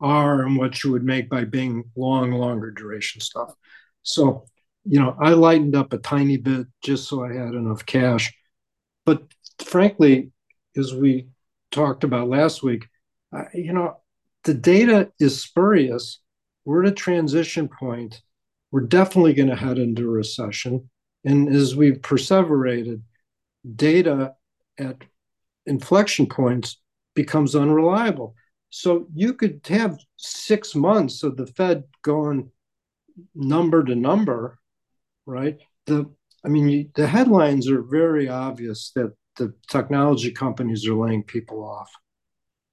are 0.00 0.42
and 0.42 0.56
what 0.56 0.82
you 0.82 0.92
would 0.92 1.04
make 1.04 1.30
by 1.30 1.44
being 1.44 1.84
long, 1.96 2.32
longer 2.32 2.70
duration 2.70 3.20
stuff. 3.20 3.54
So, 4.02 4.46
you 4.84 4.98
know, 4.98 5.16
I 5.20 5.30
lightened 5.30 5.76
up 5.76 5.92
a 5.92 5.98
tiny 5.98 6.36
bit 6.36 6.66
just 6.82 7.08
so 7.08 7.24
I 7.24 7.32
had 7.32 7.54
enough 7.54 7.86
cash. 7.86 8.32
But 9.06 9.22
frankly, 9.58 10.32
as 10.76 10.92
we 10.92 11.28
talked 11.70 12.04
about 12.04 12.28
last 12.28 12.62
week, 12.62 12.86
you 13.54 13.72
know, 13.72 13.98
the 14.44 14.54
data 14.54 15.12
is 15.20 15.40
spurious. 15.40 16.20
We're 16.64 16.84
at 16.84 16.92
a 16.92 16.94
transition 16.94 17.68
point. 17.68 18.20
We're 18.72 18.80
definitely 18.80 19.34
going 19.34 19.50
to 19.50 19.56
head 19.56 19.78
into 19.78 20.04
a 20.04 20.10
recession. 20.10 20.90
And 21.24 21.48
as 21.54 21.76
we've 21.76 22.00
perseverated, 22.00 23.02
data 23.76 24.34
at 24.78 25.04
inflection 25.66 26.26
points 26.26 26.78
becomes 27.14 27.54
unreliable. 27.54 28.34
So 28.70 29.06
you 29.14 29.34
could 29.34 29.60
have 29.68 29.98
six 30.16 30.74
months 30.74 31.22
of 31.22 31.36
the 31.36 31.46
Fed 31.46 31.84
going 32.02 32.50
number 33.34 33.84
to 33.84 33.94
number, 33.94 34.58
right? 35.26 35.58
The 35.86 36.10
I 36.44 36.48
mean, 36.48 36.68
you, 36.68 36.88
the 36.94 37.06
headlines 37.06 37.70
are 37.70 37.82
very 37.82 38.28
obvious 38.28 38.90
that 38.96 39.12
the 39.36 39.54
technology 39.68 40.32
companies 40.32 40.86
are 40.86 40.94
laying 40.94 41.22
people 41.22 41.64
off. 41.64 41.90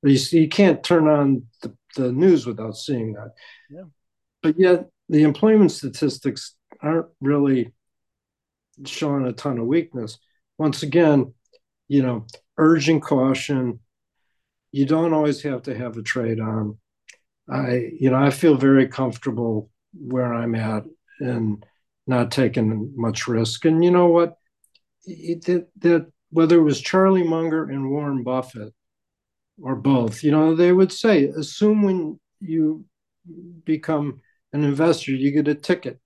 You, 0.01 0.17
see, 0.17 0.41
you 0.41 0.49
can't 0.49 0.83
turn 0.83 1.07
on 1.07 1.43
the, 1.61 1.75
the 1.95 2.11
news 2.11 2.45
without 2.45 2.77
seeing 2.77 3.13
that. 3.13 3.31
Yeah. 3.69 3.83
But 4.41 4.57
yet, 4.57 4.89
the 5.09 5.23
employment 5.23 5.71
statistics 5.71 6.55
aren't 6.81 7.07
really 7.19 7.73
showing 8.85 9.25
a 9.25 9.33
ton 9.33 9.57
of 9.57 9.65
weakness. 9.65 10.17
Once 10.57 10.83
again, 10.83 11.33
you 11.87 12.01
know, 12.03 12.25
urging 12.57 12.99
caution. 12.99 13.79
You 14.71 14.85
don't 14.85 15.13
always 15.13 15.41
have 15.41 15.63
to 15.63 15.75
have 15.75 15.97
a 15.97 16.03
trade 16.03 16.39
on. 16.39 16.77
I, 17.49 17.89
you 17.99 18.11
know, 18.11 18.17
I 18.17 18.29
feel 18.29 18.55
very 18.55 18.87
comfortable 18.87 19.71
where 19.93 20.31
I'm 20.31 20.53
at 20.53 20.83
and 21.19 21.65
not 22.05 22.31
taking 22.31 22.93
much 22.95 23.27
risk. 23.27 23.65
And 23.65 23.83
you 23.83 23.89
know 23.89 24.07
what? 24.07 24.35
That, 25.07 25.67
that 25.79 26.11
whether 26.29 26.59
it 26.59 26.63
was 26.63 26.79
Charlie 26.79 27.23
Munger 27.23 27.63
and 27.63 27.89
Warren 27.89 28.23
Buffett 28.23 28.73
or 29.59 29.75
both, 29.75 30.23
you 30.23 30.31
know, 30.31 30.55
they 30.55 30.71
would 30.71 30.91
say, 30.91 31.25
assume 31.25 31.81
when 31.81 32.19
you 32.39 32.85
become 33.65 34.21
an 34.53 34.63
investor, 34.63 35.11
you 35.11 35.31
get 35.31 35.47
a 35.47 35.55
ticket 35.55 35.99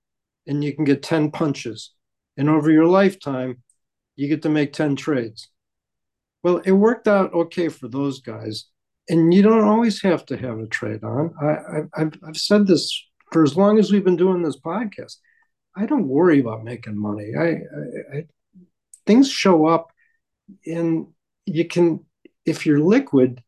and 0.46 0.62
you 0.64 0.74
can 0.74 0.84
get 0.84 1.02
10 1.02 1.30
punches. 1.30 1.92
And 2.36 2.48
over 2.48 2.70
your 2.70 2.86
lifetime, 2.86 3.62
you 4.16 4.28
get 4.28 4.42
to 4.42 4.48
make 4.48 4.72
10 4.72 4.96
trades. 4.96 5.48
Well, 6.42 6.58
it 6.58 6.72
worked 6.72 7.08
out 7.08 7.32
okay 7.32 7.68
for 7.68 7.88
those 7.88 8.20
guys. 8.20 8.66
and 9.08 9.32
you 9.34 9.42
don't 9.42 9.64
always 9.64 10.02
have 10.02 10.24
to 10.26 10.36
have 10.36 10.58
a 10.58 10.66
trade 10.66 11.04
on. 11.04 11.34
I, 11.40 12.02
I 12.02 12.10
I've 12.26 12.36
said 12.36 12.66
this 12.66 12.90
for 13.32 13.42
as 13.42 13.56
long 13.56 13.78
as 13.78 13.92
we've 13.92 14.04
been 14.04 14.16
doing 14.16 14.42
this 14.42 14.58
podcast. 14.58 15.16
I 15.76 15.86
don't 15.86 16.08
worry 16.08 16.40
about 16.40 16.64
making 16.64 16.98
money. 16.98 17.32
I, 17.38 17.46
I, 17.48 18.18
I 18.18 18.24
things 19.06 19.30
show 19.30 19.66
up, 19.66 19.92
and 20.66 21.08
you 21.46 21.66
can 21.66 22.04
if 22.46 22.66
you're 22.66 22.80
liquid, 22.80 23.42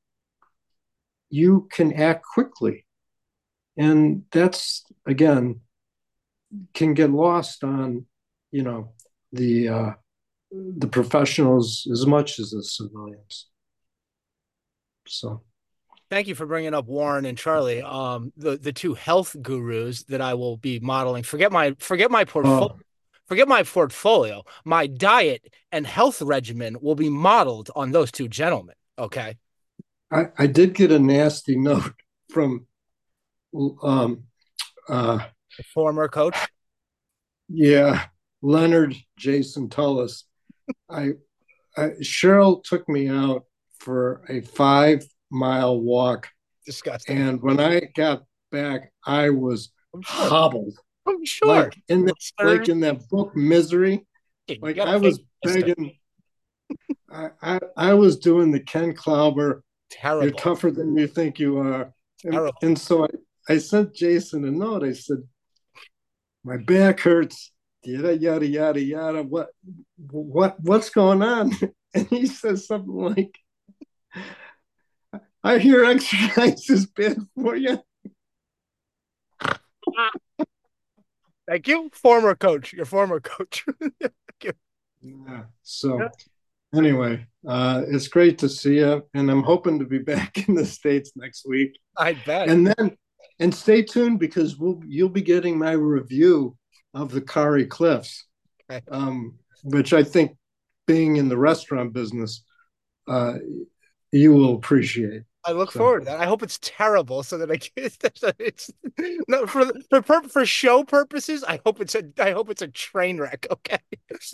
you 1.31 1.69
can 1.71 1.93
act 1.93 2.25
quickly, 2.25 2.86
and 3.77 4.22
that's 4.33 4.85
again 5.07 5.61
can 6.74 6.95
get 6.95 7.11
lost 7.11 7.64
on 7.64 8.07
you 8.51 8.62
know 8.62 8.93
the 9.33 9.68
uh, 9.68 9.93
the 10.51 10.87
professionals 10.87 11.87
as 11.93 12.07
much 12.07 12.39
as 12.39 12.51
the 12.51 12.62
civilians. 12.62 13.47
So 15.07 15.43
thank 16.11 16.29
you 16.29 16.35
for 16.35 16.47
bringing 16.47 16.74
up 16.74 16.87
Warren 16.87 17.24
and 17.24 17.37
Charlie, 17.37 17.83
um, 17.83 18.33
the 18.37 18.57
the 18.57 18.72
two 18.72 18.95
health 18.95 19.37
gurus 19.43 20.05
that 20.05 20.20
I 20.20 20.35
will 20.35 20.57
be 20.57 20.79
modeling. 20.81 21.22
Forget 21.22 21.53
my 21.53 21.77
forget 21.79 22.11
my 22.11 22.24
portfolio. 22.24 22.77
Oh. 22.77 22.81
Forget 23.27 23.49
my 23.49 23.64
portfolio. 23.64 24.45
My 24.64 24.87
diet 24.87 25.53
and 25.72 25.85
health 25.85 26.22
regimen 26.22 26.77
will 26.81 26.95
be 26.95 27.09
modeled 27.09 27.70
on 27.74 27.91
those 27.91 28.12
two 28.12 28.29
gentlemen. 28.29 28.77
Okay. 28.97 29.37
I, 30.12 30.27
I 30.39 30.47
did 30.47 30.74
get 30.74 30.93
a 30.93 30.99
nasty 31.01 31.57
note 31.59 31.93
from 32.31 32.66
um 33.83 34.25
uh 34.89 35.21
former 35.73 36.09
coach. 36.09 36.37
Yeah, 37.49 38.07
Leonard 38.43 38.97
Jason 39.17 39.69
Tullis. 39.69 40.25
I, 40.91 41.13
I 41.77 41.91
Cheryl 42.03 42.63
took 42.63 42.89
me 42.89 43.09
out 43.09 43.45
for 43.79 44.23
a 44.29 44.41
five 44.41 45.05
mile 45.31 45.81
walk. 45.81 46.29
Disgusting. 46.65 47.19
And 47.19 47.43
when 47.43 47.61
I 47.61 47.81
got 47.95 48.25
back, 48.51 48.93
I 49.05 49.31
was 49.31 49.71
sure. 50.03 50.29
hobbled. 50.29 50.77
I'm 51.07 51.25
sure. 51.25 51.47
Like 51.47 51.77
in 51.89 52.05
the, 52.05 52.15
like 52.43 52.69
in 52.69 52.81
that 52.81 53.09
book 53.09 53.37
Misery. 53.37 54.05
Like 54.61 54.79
I 54.79 54.97
was 54.97 55.21
begging. 55.43 55.97
I, 57.11 57.31
I, 57.41 57.61
I 57.77 57.95
was 57.95 58.19
doing 58.19 58.51
the 58.51 58.61
Ken 58.61 58.93
Klauber. 58.93 59.61
Terrible. 59.91 60.27
You're 60.27 60.37
tougher 60.37 60.73
than 60.73 60.97
you 60.97 61.07
think 61.07 61.39
you 61.39 61.59
are. 61.59 61.93
And, 62.25 62.51
and 62.63 62.79
so 62.79 63.05
I, 63.05 63.09
I 63.49 63.59
sent 63.59 63.95
Jason 63.95 64.45
a 64.45 64.51
note. 64.51 64.85
I 64.85 64.93
said, 64.93 65.23
My 66.45 66.57
back 66.57 67.01
hurts. 67.01 67.53
Yada 67.85 68.17
yada 68.17 68.47
yada 68.47 68.81
yada. 68.81 69.23
What 69.23 69.49
what 70.11 70.59
what's 70.61 70.91
going 70.91 71.23
on? 71.23 71.53
And 71.95 72.09
he 72.09 72.27
says 72.27 72.67
something 72.67 72.95
like 72.95 73.39
I 75.43 75.59
hear 75.59 75.85
exercise 75.85 76.69
is 76.69 76.87
bad 76.87 77.17
for 77.35 77.57
you. 77.57 77.79
Thank 81.49 81.69
you, 81.69 81.91
former 81.93 82.35
coach. 82.35 82.73
Your 82.73 82.85
former 82.85 83.21
coach. 83.21 83.65
yeah. 85.01 85.45
So, 85.63 86.01
yeah. 86.01 86.09
anyway, 86.75 87.27
uh, 87.47 87.83
it's 87.87 88.09
great 88.09 88.39
to 88.39 88.49
see 88.49 88.79
you, 88.79 89.07
and 89.15 89.31
I'm 89.31 89.45
hoping 89.45 89.79
to 89.79 89.85
be 89.85 89.99
back 90.13 90.49
in 90.49 90.57
the 90.57 90.67
states 90.67 91.13
next 91.15 91.47
week. 91.49 91.79
I 91.97 92.15
bet. 92.15 92.49
And 92.49 92.67
then, 92.67 92.97
and 93.39 93.55
stay 93.55 93.82
tuned 93.82 94.18
because 94.18 94.57
we'll 94.57 94.80
you'll 94.87 95.09
be 95.09 95.22
getting 95.22 95.59
my 95.59 95.72
review 95.72 96.57
of 96.95 97.11
the 97.11 97.20
Kauri 97.20 97.66
Cliffs, 97.66 98.26
okay. 98.70 98.84
um, 98.91 99.39
which 99.64 99.93
I 99.93 100.03
think, 100.03 100.37
being 100.87 101.16
in 101.16 101.28
the 101.28 101.37
restaurant 101.37 101.93
business, 101.93 102.45
uh, 103.09 103.34
you 104.12 104.32
will 104.32 104.55
appreciate. 104.55 105.22
I 105.47 105.53
look 105.53 105.70
so. 105.70 105.78
forward 105.78 106.01
to 106.01 106.05
that. 106.07 106.20
I 106.20 106.26
hope 106.26 106.43
it's 106.43 106.59
terrible 106.61 107.22
so 107.22 107.39
that 107.39 107.51
I 107.51 107.57
can 107.57 107.70
it's 108.39 108.72
no 109.28 109.47
for 109.47 109.70
for 110.05 110.22
for 110.22 110.45
show 110.45 110.82
purposes. 110.82 111.45
I 111.45 111.61
hope 111.64 111.80
it's 111.80 111.95
a 111.95 112.03
I 112.18 112.32
hope 112.32 112.51
it's 112.51 112.62
a 112.62 112.68
train 112.68 113.18
wreck. 113.18 113.47
Okay, 113.57 113.78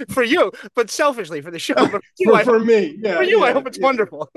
for 0.09 0.23
you, 0.23 0.53
but 0.75 0.91
selfishly 0.91 1.41
for 1.41 1.51
the 1.51 1.59
show. 1.59 1.75
For, 1.89 2.01
you, 2.19 2.45
for, 2.45 2.59
me, 2.61 2.97
yeah. 2.99 3.17
For 3.17 3.23
you, 3.23 3.41
yeah, 3.41 3.47
I 3.47 3.53
hope 3.53 3.67
it's 3.67 3.79
yeah. 3.79 3.85
wonderful. 3.85 4.31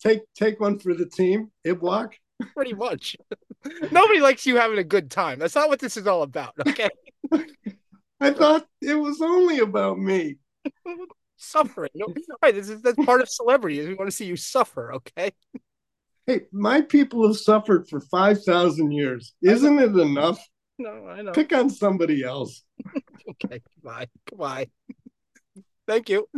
take 0.00 0.20
take 0.34 0.60
one 0.60 0.78
for 0.78 0.94
the 0.94 1.06
team. 1.06 1.50
IBWAC. 1.66 2.14
Pretty 2.54 2.74
much. 2.74 3.16
Nobody 3.90 4.20
likes 4.20 4.46
you 4.46 4.56
having 4.56 4.78
a 4.78 4.84
good 4.84 5.10
time. 5.10 5.38
That's 5.38 5.54
not 5.54 5.68
what 5.68 5.80
this 5.80 5.96
is 5.96 6.06
all 6.06 6.22
about. 6.22 6.54
Okay. 6.68 6.90
I 8.18 8.30
thought 8.30 8.66
it 8.80 8.94
was 8.94 9.20
only 9.20 9.58
about 9.58 9.98
me 9.98 10.36
suffering. 11.36 11.90
No, 11.94 12.06
right, 12.42 12.54
this 12.54 12.68
is 12.70 12.80
that's 12.80 13.04
part 13.04 13.20
of 13.20 13.28
celebrity. 13.28 13.78
Is 13.78 13.88
we 13.88 13.94
want 13.94 14.08
to 14.08 14.16
see 14.16 14.24
you 14.24 14.36
suffer. 14.36 14.94
Okay. 14.94 15.32
Hey, 16.26 16.42
my 16.50 16.80
people 16.80 17.26
have 17.26 17.36
suffered 17.36 17.88
for 17.88 18.00
5,000 18.00 18.90
years. 18.90 19.34
Isn't 19.42 19.78
it 19.78 19.96
enough? 19.96 20.38
No, 20.78 21.06
I 21.06 21.22
know. 21.22 21.32
Pick 21.32 21.52
on 21.52 21.70
somebody 21.70 22.24
else. 22.24 22.62
okay, 23.44 23.60
goodbye. 23.76 24.06
Goodbye. 24.30 24.66
Thank 25.86 26.08
you. 26.08 26.28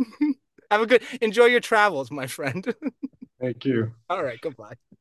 Have 0.71 0.81
a 0.81 0.85
good 0.85 1.03
enjoy 1.21 1.45
your 1.45 1.59
travels, 1.59 2.11
my 2.11 2.27
friend. 2.27 2.73
Thank 3.41 3.65
you. 3.65 3.93
All 4.09 4.23
right, 4.23 4.39
goodbye. 4.41 4.73